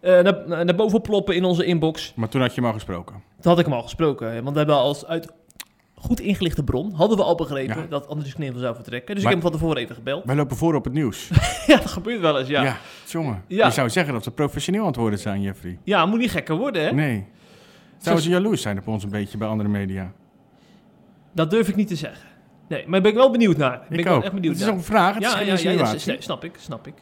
eh, 0.00 0.20
naar, 0.20 0.64
naar 0.64 0.74
boven 0.74 1.00
ploppen 1.00 1.34
in 1.34 1.44
onze 1.44 1.64
inbox. 1.64 2.12
Maar 2.16 2.28
toen 2.28 2.40
had 2.40 2.50
je 2.54 2.60
hem 2.60 2.68
al 2.68 2.74
gesproken. 2.74 3.14
Toen 3.40 3.50
had 3.50 3.58
ik 3.58 3.64
hem 3.64 3.74
al 3.74 3.82
gesproken. 3.82 4.32
Want 4.34 4.50
we 4.50 4.56
hebben 4.58 4.76
als 4.76 5.06
uit 5.06 5.32
goed 6.02 6.20
ingelichte 6.20 6.64
bron, 6.64 6.92
hadden 6.92 7.16
we 7.16 7.22
al 7.24 7.34
begrepen 7.34 7.80
Ja. 7.80 7.86
dat 7.88 8.08
Andries 8.08 8.34
Knevel 8.34 8.60
zou 8.60 8.74
vertrekken. 8.74 9.14
Dus 9.14 9.24
Maar- 9.24 9.32
ik 9.32 9.38
heb 9.38 9.42
hem 9.42 9.52
van 9.52 9.60
tevoren 9.60 9.82
even 9.82 9.94
gebeld. 9.94 10.24
Wij 10.24 10.36
lopen 10.36 10.56
voor 10.56 10.74
op 10.74 10.84
het 10.84 10.92
nieuws. 10.92 11.28
ja, 11.66 11.76
dat 11.76 11.90
gebeurt 11.90 12.20
wel 12.20 12.38
eens, 12.38 12.48
ja. 12.48 12.62
Ja, 12.62 12.68
Ja, 12.68 12.76
jongen. 13.06 13.44
Ja. 13.46 13.66
Je 13.66 13.72
zou 13.72 13.90
zeggen 13.90 14.12
dat 14.12 14.24
we 14.24 14.30
professioneel 14.30 14.80
aan 14.80 14.86
het 14.86 14.96
worden 14.96 15.18
zijn, 15.18 15.42
Jeffrey. 15.42 15.78
moet 15.84 16.18
niet 16.18 16.30
gekker 16.30 16.56
worden, 16.56 16.84
hè? 16.84 16.92
Nee. 16.92 17.26
Zouden 17.98 18.24
ze 18.24 18.30
jaloers 18.30 18.62
zijn 18.62 18.78
op 18.78 18.88
ons 18.88 19.04
een 19.04 19.10
beetje 19.10 19.38
bij 19.38 19.48
andere 19.48 19.68
media? 19.68 20.12
Dat 21.32 21.50
durf 21.50 21.68
ik 21.68 21.76
niet 21.76 21.88
te 21.88 21.96
zeggen. 21.96 22.28
Nee, 22.68 22.82
maar 22.82 22.92
daar 22.92 23.00
ben 23.00 23.10
ik 23.10 23.16
wel 23.16 23.30
benieuwd 23.30 23.56
naar. 23.56 23.78
Ben 23.78 23.92
ik, 23.92 23.98
ik 23.98 24.04
wel 24.04 24.14
ook. 24.14 24.22
echt 24.22 24.32
Het 24.32 24.40
benieuwd 24.40 24.56
is 24.56 24.62
naar. 24.62 24.70
ook 24.70 24.76
een 24.78 24.84
vraag, 24.84 25.14
het 25.14 25.22
is 25.22 25.30
ja, 25.30 25.36
geen 25.36 25.46
ja, 25.46 25.84
ja, 25.84 25.94
ja, 26.04 26.16
snap 26.20 26.44
ik, 26.44 26.54
snap 26.58 26.86
ik. 26.86 26.94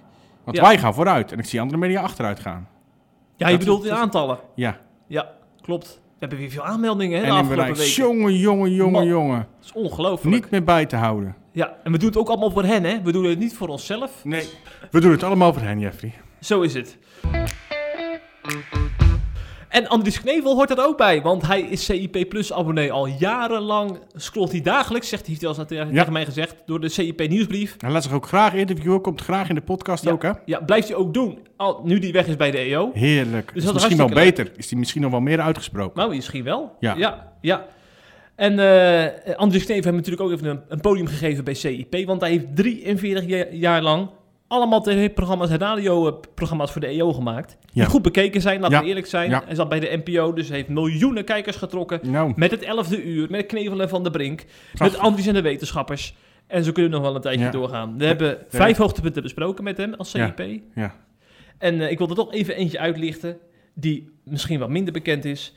Want 0.45 0.57
ja. 0.57 0.63
wij 0.63 0.79
gaan 0.79 0.95
vooruit 0.95 1.33
en 1.33 1.39
ik 1.39 1.45
zie 1.45 1.61
andere 1.61 1.79
media 1.79 2.01
achteruit 2.01 2.41
gaan. 2.41 2.69
Ja, 3.37 3.49
je 3.49 3.59
bedoelt 3.59 3.85
in 3.85 3.93
aantallen. 3.93 4.39
Ja. 4.55 4.79
Ja, 5.07 5.31
klopt. 5.61 6.01
We 6.21 6.27
hebben 6.27 6.39
weer 6.39 6.51
veel 6.51 6.65
aanmeldingen 6.65 7.19
hè, 7.19 7.25
de 7.25 7.31
En 7.31 7.37
afgelopen 7.37 7.75
weken. 7.75 7.93
jongen, 7.93 8.37
jongen, 8.37 8.73
jongen, 8.73 9.07
jongen. 9.07 9.47
Dat 9.59 9.65
is 9.65 9.73
ongelooflijk. 9.73 10.35
Niet 10.35 10.51
meer 10.51 10.65
bij 10.65 10.87
te 10.87 10.97
houden. 10.97 11.37
Ja, 11.53 11.77
en 11.85 11.93
we 11.93 11.99
doen 11.99 12.09
het 12.09 12.17
ook 12.19 12.29
allemaal 12.29 12.51
voor 12.51 12.65
hen, 12.65 12.85
hè? 12.85 13.03
We 13.03 13.13
doen 13.13 13.25
het 13.25 13.39
niet 13.39 13.55
voor 13.55 13.69
onszelf. 13.69 14.25
Nee. 14.25 14.49
We 14.91 15.01
doen 15.01 15.11
het 15.11 15.23
allemaal 15.23 15.53
voor 15.53 15.63
hen, 15.63 15.79
Jeffrey. 15.81 16.15
Zo 16.41 16.61
is 16.61 16.75
het. 16.75 16.99
En 19.71 19.89
Andries 19.89 20.21
Knevel 20.21 20.55
hoort 20.55 20.71
er 20.71 20.87
ook 20.87 20.97
bij, 20.97 21.23
want 21.23 21.47
hij 21.47 21.61
is 21.61 21.85
CIP 21.85 22.29
Plus 22.29 22.53
abonnee 22.53 22.93
al 22.93 23.07
jarenlang. 23.07 23.99
Scrolt 24.15 24.51
hij 24.51 24.61
dagelijks, 24.61 25.09
zegt 25.09 25.27
hij, 25.27 25.31
heeft 25.31 25.41
hij 25.41 25.51
al 25.51 25.59
eens 25.59 25.69
tegen, 25.69 25.87
Ja. 25.87 25.99
tegen 25.99 26.13
mij 26.13 26.25
gezegd, 26.25 26.55
door 26.67 26.81
de 26.81 26.89
CIP 26.89 27.29
nieuwsbrief. 27.29 27.75
Hij 27.79 27.91
laat 27.91 28.03
zich 28.03 28.13
ook 28.13 28.27
graag 28.27 28.55
interviewen, 28.55 29.01
komt 29.01 29.21
graag 29.21 29.49
in 29.49 29.55
de 29.55 29.61
podcast 29.61 30.05
Ja. 30.05 30.11
ook, 30.11 30.23
hè? 30.23 30.31
Ja, 30.45 30.61
blijft 30.61 30.89
hij 30.89 30.97
ook 30.97 31.15
doen, 31.15 31.39
al, 31.57 31.81
nu 31.85 31.99
die 31.99 32.13
weg 32.13 32.27
is 32.27 32.37
bij 32.37 32.51
de 32.51 32.59
EO. 32.59 32.91
Heerlijk. 32.95 33.47
Dus 33.47 33.57
is 33.57 33.65
dat 33.65 33.75
is 33.77 33.83
misschien 33.83 33.97
wel 34.07 34.25
beter. 34.25 34.53
Is 34.57 34.69
die 34.69 34.79
misschien 34.79 35.03
nog 35.03 35.11
wel 35.11 35.21
meer 35.21 35.41
uitgesproken? 35.41 35.99
Nou, 36.01 36.15
misschien 36.15 36.45
wel. 36.45 36.77
Ja. 36.81 36.95
Ja, 36.97 37.33
ja. 37.41 37.67
En 38.37 38.59
eh 38.59 39.37
Andries 39.37 39.65
Knevel 39.65 39.85
heeft 39.85 39.97
natuurlijk 39.97 40.23
ook 40.23 40.33
even 40.33 40.47
een, 40.47 40.61
een 40.69 40.81
podium 40.81 41.07
gegeven 41.07 41.45
bij 41.45 41.55
CIP, 41.55 42.07
want 42.07 42.21
hij 42.21 42.31
heeft 42.31 42.47
43 42.57 43.27
ja- 43.27 43.47
jaar 43.51 43.83
lang 43.83 44.09
allemaal 44.51 44.81
tv-programma's 44.83 45.51
en 45.51 45.59
radioprogramma's 45.59 46.73
voor 46.73 46.81
de 46.81 46.87
EO 46.87 47.13
gemaakt. 47.13 47.57
Die 47.73 47.83
Ja. 47.83 47.89
goed 47.89 48.03
bekeken 48.03 48.41
zijn, 48.41 48.61
laten 48.61 48.77
Ja. 48.77 48.83
we 48.83 48.89
eerlijk 48.89 49.07
zijn. 49.07 49.31
Ja. 49.31 49.43
Hij 49.47 49.55
zat 49.55 49.69
bij 49.69 49.81
de 49.81 50.03
NPO, 50.05 50.33
dus 50.33 50.49
heeft 50.49 50.69
miljoenen 50.69 51.25
kijkers 51.25 51.57
getrokken. 51.57 52.01
Nou, 52.03 52.33
Met 52.37 52.51
het 52.51 52.63
11e 52.63 53.03
uur, 53.05 53.31
met 53.31 53.47
Knevel 53.47 53.81
en 53.81 53.89
Van 53.89 54.03
der 54.03 54.13
Brink, 54.13 54.45
Prachtig. 54.73 54.99
met 54.99 55.07
Andries 55.07 55.27
en 55.27 55.35
de 55.35 55.41
wetenschappers. 55.43 56.15
En 56.47 56.65
zo 56.65 56.73
kunnen 56.73 56.91
we 56.91 56.97
nog 56.97 57.07
wel 57.07 57.15
een 57.17 57.23
tijdje 57.23 57.51
doorgaan. 57.51 57.99
We 57.99 58.05
hebben 58.05 58.39
vijf 58.49 58.77
hoogtepunten 58.77 59.23
besproken 59.23 59.65
met 59.65 59.77
hem 59.77 59.95
als. 59.95 60.11
CIP. 60.11 60.61
ja. 60.75 60.95
En 61.59 61.81
eh, 61.81 61.91
ik 61.91 61.99
wil 61.99 62.09
er 62.09 62.15
toch 62.15 62.33
even 62.33 62.55
eentje 62.57 62.79
uitlichten, 62.79 63.39
die 63.75 64.11
misschien 64.25 64.59
wat 64.59 64.69
minder 64.69 64.93
bekend 64.93 65.25
is. 65.25 65.55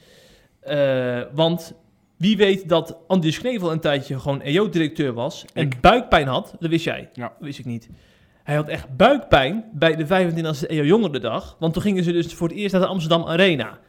Eh, 0.60 1.22
want 1.34 1.74
wie 2.18 2.38
weet 2.38 2.70
dat 2.70 2.98
Andries 3.08 3.40
Knevel 3.40 3.72
een 3.72 3.80
tijdje 3.80 4.20
gewoon 4.20 4.42
EO-directeur 4.42 5.14
was 5.14 5.46
en 5.54 5.66
Ik. 5.66 5.82
buikpijn 5.82 6.28
had, 6.28 6.56
dat 6.60 6.70
wist 6.70 6.84
jij. 6.86 7.10
Dat 7.14 7.32
wist 7.40 7.60
ik 7.60 7.66
niet. 7.66 7.90
Hij 8.44 8.56
had 8.56 8.68
echt 8.68 8.98
buikpijn 8.98 9.66
bij 9.74 9.96
de 9.96 10.06
25e 10.06 10.68
EO 10.68 10.84
Jongerendag, 10.84 11.56
want 11.60 11.74
toen 11.74 11.82
gingen 11.82 12.04
ze 12.04 12.12
dus 12.12 12.34
voor 12.34 12.48
het 12.48 12.58
eerst 12.58 12.72
naar 12.72 12.82
de 12.82 12.88
Amsterdam 12.88 13.26
Arena. 13.26 13.80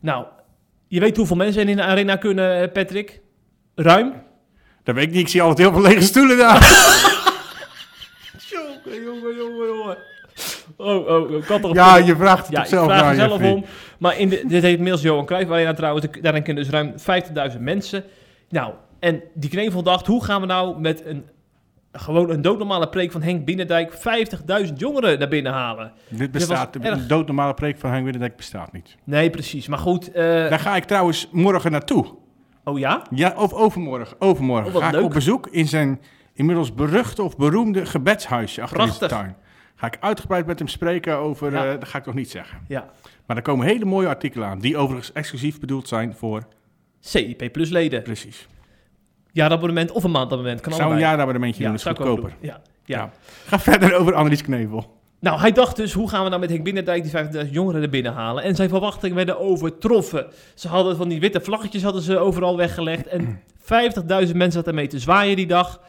Nou, 0.00 0.26
je 0.88 1.00
weet 1.00 1.16
hoeveel 1.16 1.36
mensen 1.36 1.62
er 1.62 1.68
in 1.68 1.76
de 1.76 1.82
arena 1.82 2.16
kunnen, 2.16 2.62
eh, 2.62 2.72
Patrick? 2.72 3.20
Ruim? 3.74 4.12
Dat 4.82 4.94
weet 4.94 5.04
ik 5.04 5.10
niet. 5.10 5.20
Ik 5.20 5.28
zie 5.28 5.42
altijd 5.42 5.58
heel 5.58 5.72
veel 5.72 5.90
lege 5.90 6.02
stoelen 6.02 6.38
daar. 6.38 6.60
Jongen, 8.50 9.02
jongen, 9.04 9.36
jongen, 9.36 9.66
jongen. 9.66 9.98
Oh, 10.76 11.08
oh, 11.08 11.46
had 11.46 11.64
er 11.64 11.74
ja, 11.74 11.96
je 11.96 12.16
vraagt 12.16 12.46
het 12.46 12.56
Ja, 12.56 12.64
zelf 12.64 12.86
vraag 12.86 13.02
aan, 13.02 13.08
er 13.08 13.14
zelf 13.14 13.42
om. 13.42 13.64
Maar 13.98 14.18
in 14.18 14.28
de, 14.28 14.44
dit 14.46 14.62
heet 14.62 14.76
inmiddels 14.76 15.02
Johan 15.02 15.26
Cruijff 15.26 15.50
Arena 15.50 15.74
trouwens. 15.74 16.06
Daarin 16.20 16.42
kunnen 16.42 16.62
dus 16.62 16.72
ruim 16.72 16.94
50.000 17.52 17.60
mensen. 17.60 18.04
Nou, 18.48 18.72
en 18.98 19.22
die 19.34 19.50
Knevel 19.50 19.82
dacht, 19.82 20.06
hoe 20.06 20.24
gaan 20.24 20.40
we 20.40 20.46
nou 20.46 20.80
met 20.80 21.04
een 21.04 21.26
gewoon 21.98 22.30
een 22.30 22.42
doodnormale 22.42 22.88
preek 22.88 23.12
van 23.12 23.22
Henk 23.22 23.44
Binnendijk 23.44 23.92
50.000 24.66 24.72
jongeren 24.76 25.18
naar 25.18 25.28
binnen 25.28 25.52
halen? 25.52 25.92
Dit 26.08 26.30
bestaat, 26.30 26.76
erg. 26.76 26.96
een 27.00 27.08
doodnormale 27.08 27.54
preek 27.54 27.78
van 27.78 27.90
Henk 27.90 28.02
Widdendijk 28.04 28.36
bestaat 28.36 28.72
niet. 28.72 28.96
Nee, 29.04 29.30
precies. 29.30 29.68
Maar 29.68 29.78
goed, 29.78 30.12
eh, 30.12 30.22
Daar 30.24 30.58
ga 30.58 30.76
ik 30.76 30.84
trouwens 30.84 31.28
morgen 31.32 31.70
naartoe. 31.70 32.06
oh 32.64 32.78
ja? 32.78 33.02
Ja, 33.10 33.32
of 33.36 33.52
overmorgen. 33.52 34.16
Overmorgen 34.20 34.74
Oh, 34.74 34.80
ga 34.82 34.96
ik 34.98 35.02
op 35.04 35.12
bezoek 35.12 35.46
in 35.46 35.66
zijn 35.68 36.00
inmiddels 36.34 36.74
beruchte 36.74 37.22
of 37.22 37.36
beroemde 37.36 37.86
gebedshuisje 37.86 38.62
achter 38.62 38.80
in 38.80 38.92
zijn 38.92 39.10
tuin. 39.10 39.36
Ga 39.74 39.86
ik 39.86 39.96
uitgebreid 40.00 40.46
met 40.46 40.58
hem 40.58 40.68
spreken 40.68 41.16
over, 41.16 41.52
Ja. 41.52 41.64
eh, 41.64 41.70
dat 41.70 41.88
ga 41.88 41.98
ik 41.98 42.06
nog 42.06 42.14
niet 42.14 42.30
zeggen. 42.30 42.58
Ja. 42.68 42.88
Maar 43.26 43.36
er 43.36 43.42
komen 43.42 43.66
hele 43.66 43.84
mooie 43.84 44.08
artikelen 44.08 44.48
aan, 44.48 44.58
die 44.58 44.76
overigens 44.76 45.12
exclusief 45.12 45.60
bedoeld 45.60 45.88
zijn 45.88 46.14
voor, 46.14 46.42
CIP 47.00 47.48
plus 47.52 47.70
leden. 47.70 48.02
precies. 48.02 48.46
Jaarabonnement 49.32 49.90
of 49.92 50.04
een 50.04 50.10
maandabonnement. 50.10 50.60
Kan 50.60 50.72
Ik 50.72 50.78
zou 50.78 50.88
een 50.88 50.94
allebei. 50.94 51.10
jaarabonnementje 51.12 51.62
doen, 51.62 51.70
dat 51.70 51.78
is 51.78 51.84
zou 51.86 51.94
ik 51.94 52.00
ook 52.00 52.06
goedkoper. 52.06 52.36
doen. 52.40 52.48
Ja, 52.50 52.60
ja. 52.84 52.96
Ja. 52.98 53.10
Ga 53.46 53.58
verder 53.58 53.94
over 53.96 54.14
Annelies 54.14 54.42
Knevel. 54.42 54.96
Nou, 55.20 55.40
hij 55.40 55.52
dacht 55.52 55.76
dus, 55.76 55.92
hoe 55.92 56.08
gaan 56.08 56.22
we 56.22 56.28
nou 56.28 56.40
met 56.40 56.50
Henk 56.50 56.64
Binnendijk 56.64 57.02
die 57.02 57.44
50.000 57.46 57.50
jongeren 57.50 57.82
er 57.82 57.88
binnen 57.88 58.12
halen? 58.12 58.42
En 58.42 58.54
zijn 58.54 58.68
verwachtingen 58.68 59.16
werden 59.16 59.38
overtroffen. 59.38 60.26
Ze 60.54 60.68
hadden 60.68 60.96
van 60.96 61.08
die 61.08 61.20
witte 61.20 61.40
vlaggetjes 61.40 61.82
hadden 61.82 62.02
ze 62.02 62.18
overal 62.18 62.56
weggelegd. 62.56 63.06
En 63.06 63.40
50.000 63.60 64.06
mensen 64.08 64.52
zaten 64.52 64.74
mee 64.74 64.86
te 64.86 64.98
zwaaien 64.98 65.36
die 65.36 65.46
dag. 65.46 65.80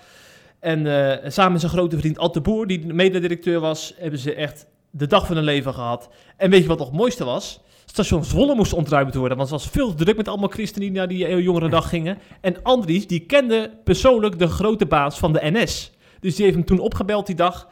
En 0.60 0.88
eh, 1.22 1.30
samen 1.32 1.52
met 1.52 1.62
zijn 1.62 1.74
grote 1.74 1.98
vriend 1.98 2.18
Atte 2.18 2.42
Boer, 2.42 2.68
die 2.68 2.94
mededirecteur 2.94 3.60
was, 3.60 3.94
hebben 3.98 4.20
ze 4.20 4.34
echt 4.34 4.66
de 4.90 5.08
dag 5.08 5.26
van 5.28 5.36
hun 5.36 5.46
leven 5.46 5.74
gehad. 5.74 6.10
En 6.38 6.50
weet 6.50 6.62
je 6.62 6.68
wat 6.68 6.78
nog 6.78 6.88
het 6.88 6.98
mooiste 6.98 7.26
was? 7.26 7.62
Station 7.90 8.24
Zwolle 8.26 8.56
moest 8.56 8.74
ontruimd 8.74 9.16
worden, 9.16 9.38
want 9.38 9.50
het 9.50 9.62
was 9.62 9.72
veel 9.72 9.94
druk 9.94 10.18
met 10.18 10.28
allemaal 10.28 10.50
christenen 10.50 10.88
die 10.88 10.98
naar 10.98 11.08
die 11.08 11.26
eh, 11.26 11.40
jongerendag 11.40 11.90
gingen. 11.90 12.18
En 12.42 12.64
Andries, 12.64 13.08
die 13.08 13.20
kende 13.20 13.72
persoonlijk 13.84 14.40
de 14.40 14.48
grote 14.48 14.86
baas 14.86 15.20
van 15.20 15.34
de 15.34 15.40
NS. 15.44 15.92
Dus 16.20 16.36
die 16.36 16.44
heeft 16.44 16.58
hem 16.58 16.66
toen 16.66 16.80
opgebeld 16.80 17.26
die 17.26 17.36
dag 17.36 17.70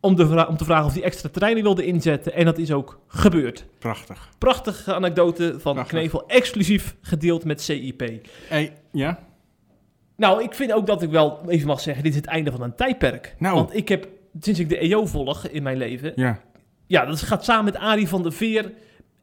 om, 0.00 0.16
de 0.16 0.46
om 0.48 0.56
te 0.56 0.64
vragen 0.64 0.86
of 0.86 0.92
hij 0.92 1.02
extra 1.02 1.28
treinen 1.32 1.62
wilde 1.62 1.84
inzetten. 1.84 2.32
En 2.34 2.44
dat 2.44 2.58
is 2.58 2.72
ook 2.72 3.00
gebeurd. 3.06 3.64
Prachtig. 3.78 4.28
Prachtige 4.38 4.94
anekdote 4.94 5.54
van 5.58 5.74
Prachtig. 5.74 5.98
Knevel, 5.98 6.26
exclusief 6.28 6.96
gedeeld 7.00 7.44
met 7.44 7.62
CIP. 7.62 8.02
Hey, 8.48 8.72
ja? 8.92 9.18
Nou, 10.16 10.42
ik 10.42 10.54
vind 10.54 10.72
ook 10.72 10.86
dat 10.86 11.02
ik 11.02 11.10
wel 11.10 11.40
even 11.48 11.66
mag 11.66 11.80
zeggen, 11.80 12.02
dit 12.02 12.12
is 12.12 12.18
het 12.18 12.28
einde 12.28 12.50
van 12.50 12.62
een 12.62 12.74
tijdperk. 12.74 13.34
Nou. 13.38 13.54
Want 13.54 13.76
ik 13.76 13.88
heb, 13.88 14.08
sinds 14.40 14.60
ik 14.60 14.68
de 14.68 14.78
EO 14.78 15.06
volg 15.06 15.46
in 15.48 15.62
mijn 15.62 15.76
leven, 15.76 16.12
Ja. 16.16 16.40
ja, 16.86 17.04
dat 17.04 17.22
gaat 17.22 17.44
samen 17.44 17.64
met 17.64 17.76
Arie 17.76 18.08
van 18.08 18.22
der 18.22 18.32
Veer 18.32 18.72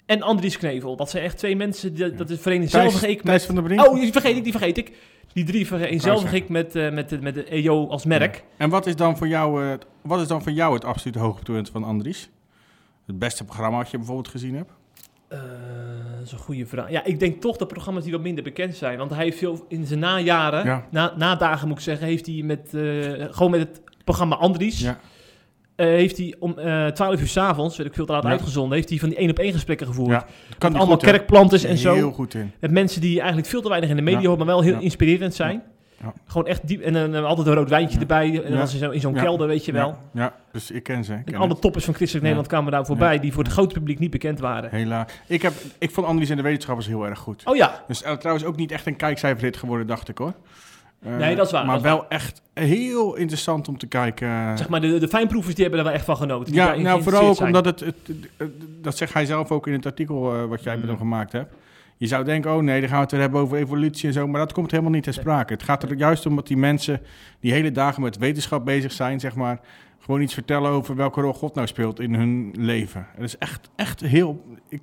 en 0.05 0.21
Andries 0.21 0.57
Knevel. 0.57 0.95
Dat 0.95 1.09
zijn 1.09 1.23
echt 1.23 1.37
twee 1.37 1.55
mensen, 1.55 1.93
die, 1.93 2.13
dat 2.13 2.29
is 2.29 2.39
verenigenzelvig 2.39 2.99
Thijs, 2.99 3.11
ik 3.13 3.23
met... 3.23 3.45
van 3.45 3.55
der 3.55 3.63
Brink? 3.63 3.87
Oh, 3.87 3.93
die 3.99 4.11
vergeet 4.11 4.35
ik, 4.37 4.43
die 4.43 4.51
vergeet 4.51 4.77
ik. 4.77 4.91
Die 5.33 5.43
drie 5.43 5.67
vereenzelvig 5.67 6.23
Wou 6.23 6.35
ik 6.35 6.49
met, 6.49 6.75
eh, 6.75 6.91
met, 6.91 7.09
de, 7.09 7.21
met 7.21 7.33
de 7.33 7.43
EO 7.45 7.87
als 7.87 8.05
merk. 8.05 8.43
En 8.57 8.69
wat 8.69 8.85
is 8.87 8.95
dan 8.95 9.17
voor 9.17 9.27
jou, 9.27 9.65
eh, 9.65 9.73
wat 10.01 10.21
is 10.21 10.27
dan 10.27 10.43
voor 10.43 10.51
jou 10.51 10.73
het 10.73 10.85
absolute 10.85 11.19
hoogtepunt 11.19 11.69
van 11.69 11.83
Andries? 11.83 12.29
Het 13.05 13.19
beste 13.19 13.43
programma 13.43 13.77
wat 13.77 13.91
je 13.91 13.97
bijvoorbeeld 13.97 14.27
gezien 14.27 14.55
hebt? 14.55 14.71
Eh, 15.27 15.39
dat 16.17 16.25
is 16.25 16.31
een 16.31 16.37
goede 16.37 16.65
vraag. 16.65 16.89
Ja, 16.89 17.03
ik 17.03 17.19
denk 17.19 17.41
toch 17.41 17.57
de 17.57 17.65
programma's 17.65 18.03
die 18.03 18.11
wat 18.11 18.21
minder 18.21 18.43
bekend 18.43 18.75
zijn. 18.75 18.97
Want 18.97 19.11
hij 19.11 19.23
heeft 19.23 19.37
veel 19.37 19.65
in 19.67 19.85
zijn 19.85 19.99
najaren, 19.99 20.65
Ja. 20.65 20.87
na, 20.91 21.13
nadagen 21.17 21.67
moet 21.67 21.77
ik 21.77 21.83
zeggen, 21.83 22.07
heeft 22.07 22.25
hij 22.25 22.41
met, 22.43 22.73
eh, 22.73 22.81
gewoon 23.31 23.51
met 23.51 23.59
het 23.59 23.81
programma 24.03 24.35
Andries... 24.35 24.79
Ja. 24.79 24.99
Eh, 25.75 25.85
heeft 25.85 26.17
hij 26.17 26.35
om 26.39 26.57
eh 26.59 26.85
12 26.87 27.19
uur 27.21 27.27
s'avonds, 27.27 27.77
werd 27.77 27.89
ik 27.89 27.95
veel 27.95 28.05
te 28.05 28.11
laat 28.11 28.23
Ja. 28.23 28.29
uitgezonden, 28.29 28.75
heeft 28.77 28.89
hij 28.89 28.97
van 28.97 29.09
die 29.09 29.17
één 29.17 29.29
op 29.29 29.39
één 29.39 29.53
gesprekken 29.53 29.87
gevoerd. 29.87 30.09
Ja. 30.11 30.25
Kan 30.57 30.71
Met 30.71 30.79
allemaal 30.81 30.97
kerkplanters 30.97 31.63
en 31.63 31.77
zo. 31.77 31.93
Heel 31.93 32.11
goed 32.11 32.33
in. 32.33 32.51
Met 32.59 32.71
mensen 32.71 33.01
die 33.01 33.17
eigenlijk 33.19 33.47
veel 33.47 33.61
te 33.61 33.69
weinig 33.69 33.89
in 33.89 33.95
de 33.95 34.01
media 34.01 34.19
Ja. 34.21 34.27
horen, 34.27 34.45
maar 34.45 34.55
wel 34.55 34.63
heel 34.63 34.79
inspirerend 34.79 35.33
zijn. 35.35 35.63
Ja. 36.01 36.13
Gewoon 36.27 36.47
echt 36.47 36.67
diep. 36.67 36.81
En 36.81 36.93
dan 37.11 37.25
altijd 37.25 37.47
een 37.47 37.53
rood 37.53 37.69
wijntje 37.69 37.99
erbij. 37.99 38.41
En 38.43 38.49
dan 38.49 38.59
was 38.59 38.71
hij 38.71 38.79
zo 38.79 38.89
in 38.89 38.99
zo'n 39.01 39.13
kelder, 39.13 39.47
weet 39.47 39.65
je 39.65 39.71
wel. 39.71 39.97
Ja, 40.13 40.33
dus 40.51 40.71
ik 40.71 40.83
ken 40.83 41.03
ze. 41.03 41.13
ik 41.13 41.31
En 41.33 41.39
alle 41.39 41.49
het. 41.49 41.61
toppers 41.61 41.85
van 41.85 41.93
Christelijk. 41.93 42.23
Nederland 42.25 42.51
kwamen 42.51 42.71
daar 42.71 42.85
voorbij, 42.85 43.19
die 43.19 43.33
voor 43.33 43.43
het 43.43 43.51
grote 43.51 43.73
publiek 43.73 43.99
niet 43.99 44.11
bekend 44.11 44.39
waren. 44.39 44.69
Helaas. 44.69 45.11
Ik, 45.27 45.41
heb, 45.41 45.53
ik 45.79 45.91
vond 45.91 46.07
Andries 46.07 46.29
en 46.29 46.35
de 46.37 46.41
wetenschappers 46.43 46.87
heel 46.87 47.05
erg 47.05 47.19
goed. 47.19 47.41
Oh 47.45 47.55
ja, 47.55 47.83
Dus 47.87 48.03
eh, 48.03 48.13
trouwens 48.13 48.45
ook 48.45 48.55
niet 48.55 48.71
echt 48.71 48.85
een 48.85 48.95
kijkcijferhit 48.95 49.57
geworden, 49.57 49.87
dacht 49.87 50.09
ik 50.09 50.17
hoor. 50.17 50.33
Eh, 51.03 51.17
Nee, 51.17 51.35
dat 51.35 51.45
is 51.45 51.51
waar, 51.51 51.65
Maar 51.65 51.75
is 51.75 51.81
wel 51.81 52.07
echt 52.09 52.41
heel 52.53 53.15
interessant 53.15 53.67
om 53.67 53.77
te 53.77 53.87
kijken. 53.87 54.57
zeg 54.57 54.69
maar, 54.69 54.81
de, 54.81 54.97
de 54.97 55.07
fijnproevers 55.07 55.55
die 55.55 55.63
hebben 55.63 55.81
er 55.81 55.85
wel 55.87 55.95
echt 55.95 56.05
van 56.05 56.17
genoten. 56.17 56.53
ja, 56.53 56.75
nou 56.75 57.03
vooral 57.03 57.27
ook 57.29 57.39
omdat 57.39 57.65
het, 57.65 57.79
het, 57.79 57.95
het- 58.37 58.51
dat 58.81 58.97
zegt 58.97 59.13
hij 59.13 59.25
zelf 59.25 59.51
ook 59.51 59.67
in 59.67 59.73
het 59.73 59.85
artikel 59.85 60.33
eh, 60.35 60.45
wat 60.45 60.63
jij 60.63 60.73
met 60.73 60.83
Mm. 60.83 60.89
hem 60.89 60.97
gemaakt 60.97 61.31
hebt. 61.31 61.55
Je 61.97 62.07
zou 62.07 62.23
denken, 62.23 62.51
oh 62.55 62.61
nee, 62.61 62.79
dan 62.79 62.89
gaan 62.89 62.97
we 62.97 63.03
het 63.03 63.11
weer 63.11 63.21
hebben 63.21 63.39
over 63.41 63.57
evolutie 63.57 64.07
en 64.07 64.13
zo, 64.13 64.27
maar 64.27 64.39
dat 64.39 64.53
komt 64.53 64.71
helemaal 64.71 64.91
niet 64.91 65.03
ter 65.03 65.11
Nee. 65.13 65.21
sprake. 65.21 65.53
Het 65.53 65.63
gaat 65.63 65.83
er 65.83 65.95
juist 65.95 66.25
om 66.25 66.35
dat 66.35 66.47
die 66.47 66.57
mensen 66.57 67.01
die 67.39 67.51
hele 67.51 67.71
dagen 67.71 68.01
met 68.01 68.17
wetenschap 68.17 68.65
bezig 68.65 68.91
zijn, 68.91 69.19
zeg 69.19 69.35
maar, 69.35 69.59
gewoon 69.99 70.21
iets 70.21 70.33
vertellen 70.33 70.71
over 70.71 70.95
welke 70.95 71.21
rol 71.21 71.33
God 71.33 71.55
nou 71.55 71.67
speelt 71.67 71.99
in 71.99 72.13
hun 72.13 72.53
leven. 72.57 73.07
Het 73.15 73.23
is 73.23 73.37
echt, 73.37 73.69
echt 73.75 73.99
heel... 74.01 74.43
Ik, 74.69 74.81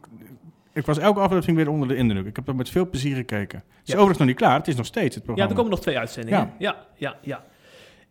ik 0.73 0.87
was 0.87 0.99
elke 0.99 1.21
aflevering 1.21 1.57
weer 1.57 1.69
onder 1.71 1.89
de 1.89 1.97
indruk. 1.97 2.27
Ik 2.27 2.37
heb 2.37 2.47
dat 2.47 2.55
met 2.55 2.69
veel 2.69 2.89
plezier 2.91 3.17
gekeken. 3.17 3.59
Het 3.59 3.67
is 3.69 3.93
Ja. 3.93 3.93
overigens 3.95 4.19
nog 4.19 4.29
niet 4.29 4.37
klaar, 4.37 4.57
het 4.59 4.69
is 4.69 4.75
nog 4.77 4.87
steeds 4.87 5.15
het 5.15 5.25
zijn. 5.25 5.37
Ja, 5.37 5.45
programma. 5.47 5.51
er 5.51 5.57
komen 5.57 5.71
nog 5.71 5.81
twee 5.81 5.99
uitzendingen. 5.99 6.39
Ja. 6.41 6.55
Ja, 6.59 6.77
ja, 6.97 7.17
ja. 7.23 7.45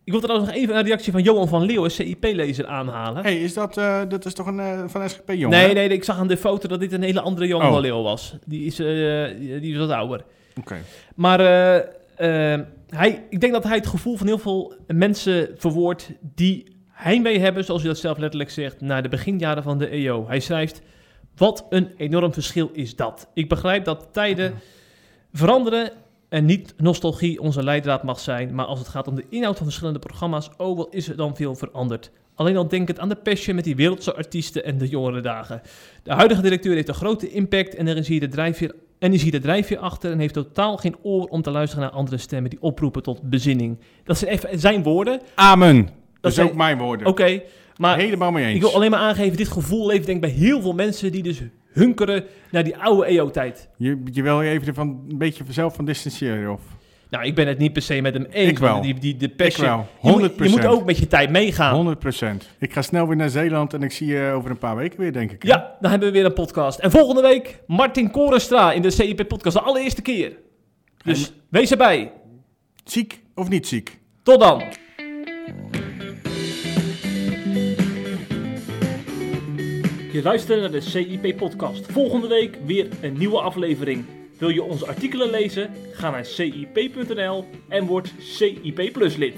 Ik 0.04 0.12
wil 0.12 0.20
trouwens 0.20 0.50
nog 0.50 0.58
even 0.60 0.76
een 0.76 0.84
reactie 0.84 1.12
van 1.12 1.22
Johan 1.22 1.48
van 1.48 1.62
Leeuwen, 1.62 1.90
CIP-lezer, 1.90 2.66
aanhalen. 2.66 3.22
hey, 3.22 3.40
is 3.42 3.54
dat, 3.54 3.76
eh, 3.76 4.00
dat 4.08 4.24
is 4.24 4.34
toch 4.34 4.46
een 4.46 4.60
eh, 4.60 4.82
van 4.86 5.08
SGP 5.08 5.30
jongen? 5.32 5.58
nee, 5.58 5.74
nee, 5.74 5.88
ik 5.88 6.04
zag 6.04 6.18
aan 6.18 6.26
de 6.28 6.36
foto 6.36 6.68
dat 6.68 6.80
dit 6.80 6.92
een 6.92 7.02
hele 7.02 7.20
andere 7.20 7.46
Johan 7.46 7.66
Oh. 7.66 7.72
van 7.72 7.80
Leeuwen 7.80 8.02
was. 8.02 8.36
Die 8.46 8.64
is, 8.66 8.78
eh, 8.78 8.86
die 9.60 9.72
is 9.72 9.76
wat 9.78 9.90
ouder. 9.90 10.24
Oké. 10.58 10.76
Maar 11.14 11.38
hij, 12.88 13.24
ik 13.30 13.40
denk 13.40 13.52
dat 13.52 13.64
hij 13.64 13.76
het 13.76 13.86
gevoel 13.86 14.16
van 14.16 14.26
heel 14.26 14.38
veel 14.38 14.74
mensen 14.86 15.48
verwoordt 15.56 16.10
die 16.34 16.76
heimwee 16.90 17.38
hebben, 17.38 17.64
zoals 17.64 17.84
u 17.84 17.86
dat 17.86 17.98
zelf 17.98 18.18
letterlijk 18.18 18.50
zegt, 18.50 18.80
naar 18.80 19.02
de 19.02 19.08
beginjaren 19.08 19.62
van 19.62 19.78
de 19.78 19.88
EO. 19.88 20.26
Hij 20.28 20.40
schrijft, 20.40 20.82
wat 21.40 21.66
een 21.70 21.88
enorm 21.96 22.32
verschil 22.32 22.70
is 22.72 22.96
dat. 22.96 23.28
Ik 23.34 23.48
begrijp 23.48 23.84
dat 23.84 24.08
tijden 24.12 24.54
veranderen 25.32 25.90
en 26.28 26.44
niet 26.44 26.74
nostalgie 26.76 27.40
onze 27.40 27.62
leidraad 27.62 28.02
mag 28.02 28.20
zijn, 28.20 28.54
maar 28.54 28.64
als 28.64 28.78
het 28.78 28.88
gaat 28.88 29.08
om 29.08 29.14
de 29.14 29.24
inhoud 29.30 29.56
van 29.56 29.66
verschillende 29.66 29.98
programma's, 29.98 30.50
oh 30.56 30.76
wat 30.76 30.94
is 30.94 31.08
er 31.08 31.16
dan 31.16 31.36
veel 31.36 31.54
veranderd. 31.54 32.10
Alleen 32.34 32.56
al 32.56 32.68
denkend 32.68 32.98
aan 32.98 33.08
de 33.08 33.14
passion 33.16 33.54
met 33.54 33.64
die 33.64 33.76
wereldse 33.76 34.14
artiesten 34.14 34.64
en 34.64 34.78
de 34.78 34.88
jongere 34.88 35.20
dagen. 35.20 35.60
De 36.02 36.12
huidige 36.12 36.42
directeur 36.42 36.74
heeft 36.74 36.88
een 36.88 36.94
grote 36.94 37.30
impact 37.30 37.74
en 37.74 37.86
er 37.86 37.96
is 37.96 38.08
hier 38.08 38.20
de 38.20 38.28
drijfveer 38.28 38.74
en 38.98 39.12
is 39.12 39.22
hier 39.22 39.32
de 39.32 39.38
drijfveer 39.38 39.78
achter 39.78 40.10
en 40.12 40.18
heeft 40.18 40.34
totaal 40.34 40.76
geen 40.76 40.96
oor 41.02 41.24
om 41.24 41.42
te 41.42 41.50
luisteren 41.50 41.84
naar 41.84 41.92
andere 41.94 42.18
stemmen 42.18 42.50
die 42.50 42.62
oproepen 42.62 43.02
tot 43.02 43.22
bezinning. 43.22 43.78
Dat 44.04 44.18
zijn 44.18 44.30
even 44.30 44.58
zijn 44.58 44.82
woorden. 44.82 45.20
Amen. 45.34 45.88
Dat 46.20 46.30
is 46.30 46.36
zijn- 46.36 46.48
ook 46.48 46.54
mijn 46.54 46.78
woorden. 46.78 47.06
Oké, 47.06 47.42
maar 47.80 47.98
Helemaal 47.98 48.30
mee 48.30 48.44
eens. 48.44 48.54
ik 48.54 48.60
wil 48.60 48.74
alleen 48.74 48.90
maar 48.90 49.00
aangeven, 49.00 49.36
dit 49.36 49.48
gevoel 49.48 49.86
leeft 49.86 50.06
denk 50.06 50.24
ik 50.24 50.30
bij 50.30 50.40
heel 50.46 50.60
veel 50.60 50.72
mensen 50.72 51.12
die 51.12 51.22
dus 51.22 51.40
hunkeren 51.72 52.24
naar 52.50 52.64
die 52.64 52.76
oude 52.76 53.04
EO-tijd. 53.06 53.68
Je, 53.76 54.02
je 54.04 54.22
wil 54.22 54.42
je 54.42 54.50
even 54.50 54.74
van, 54.74 55.04
een 55.08 55.18
beetje 55.18 55.44
zelf 55.48 55.74
van 55.74 55.84
distancieren, 55.84 56.52
of? 56.52 56.60
Nou, 57.10 57.24
ik 57.24 57.34
ben 57.34 57.46
het 57.46 57.58
niet 57.58 57.72
per 57.72 57.82
se 57.82 58.00
met 58.00 58.14
hem 58.14 58.26
eens. 58.30 58.50
Ik 58.50 58.58
wel. 58.58 58.82
Die, 58.82 58.94
die, 58.98 59.16
de 59.16 59.26
Ik 59.26 59.36
passion. 59.36 59.66
wel, 59.66 59.86
Je 60.02 60.10
moet, 60.10 60.30
100%. 60.30 60.34
je 60.36 60.48
moet 60.48 60.66
ook 60.66 60.84
met 60.84 60.98
je 60.98 61.06
tijd 61.06 61.30
meegaan. 61.30 61.96
100% 62.42 62.46
Ik 62.58 62.72
ga 62.72 62.82
snel 62.82 63.06
weer 63.06 63.16
naar 63.16 63.28
Zeeland 63.30 63.74
en 63.74 63.82
ik 63.82 63.92
zie 63.92 64.06
je 64.06 64.32
over 64.34 64.50
een 64.50 64.58
paar 64.58 64.76
weken 64.76 65.00
weer, 65.00 65.12
denk 65.12 65.30
ik. 65.32 65.42
hè? 65.42 65.48
Ja, 65.48 65.76
dan 65.80 65.90
hebben 65.90 66.08
we 66.08 66.14
weer 66.14 66.24
een 66.24 66.32
podcast. 66.32 66.78
En 66.78 66.90
volgende 66.90 67.22
week 67.22 67.60
Martin 67.66 68.10
Korenstra 68.10 68.72
in 68.72 68.82
de 68.82 68.90
CIP-podcast. 68.90 69.56
De 69.56 69.62
allereerste 69.62 70.02
keer. 70.02 70.32
Dus 71.04 71.32
wees 71.48 71.70
erbij. 71.70 72.12
Ziek 72.84 73.20
of 73.34 73.48
niet 73.48 73.66
ziek? 73.66 73.98
Tot 74.22 74.40
dan. 74.40 74.62
Je 80.12 80.22
luistert 80.22 80.60
naar 80.60 80.70
de 80.70 80.80
CIP-podcast. 80.80 81.92
Volgende 81.92 82.28
week 82.28 82.58
weer 82.66 82.88
een 83.02 83.18
nieuwe 83.18 83.40
aflevering. 83.40 84.04
Wil 84.38 84.48
je 84.48 84.62
onze 84.62 84.86
artikelen 84.86 85.30
lezen? 85.30 85.70
Ga 85.92 86.10
naar 86.10 86.24
cip.nl 86.24 87.44
en 87.68 87.86
word 87.86 88.12
CIP 88.18 88.92
Plus 88.92 89.16
lid. 89.16 89.34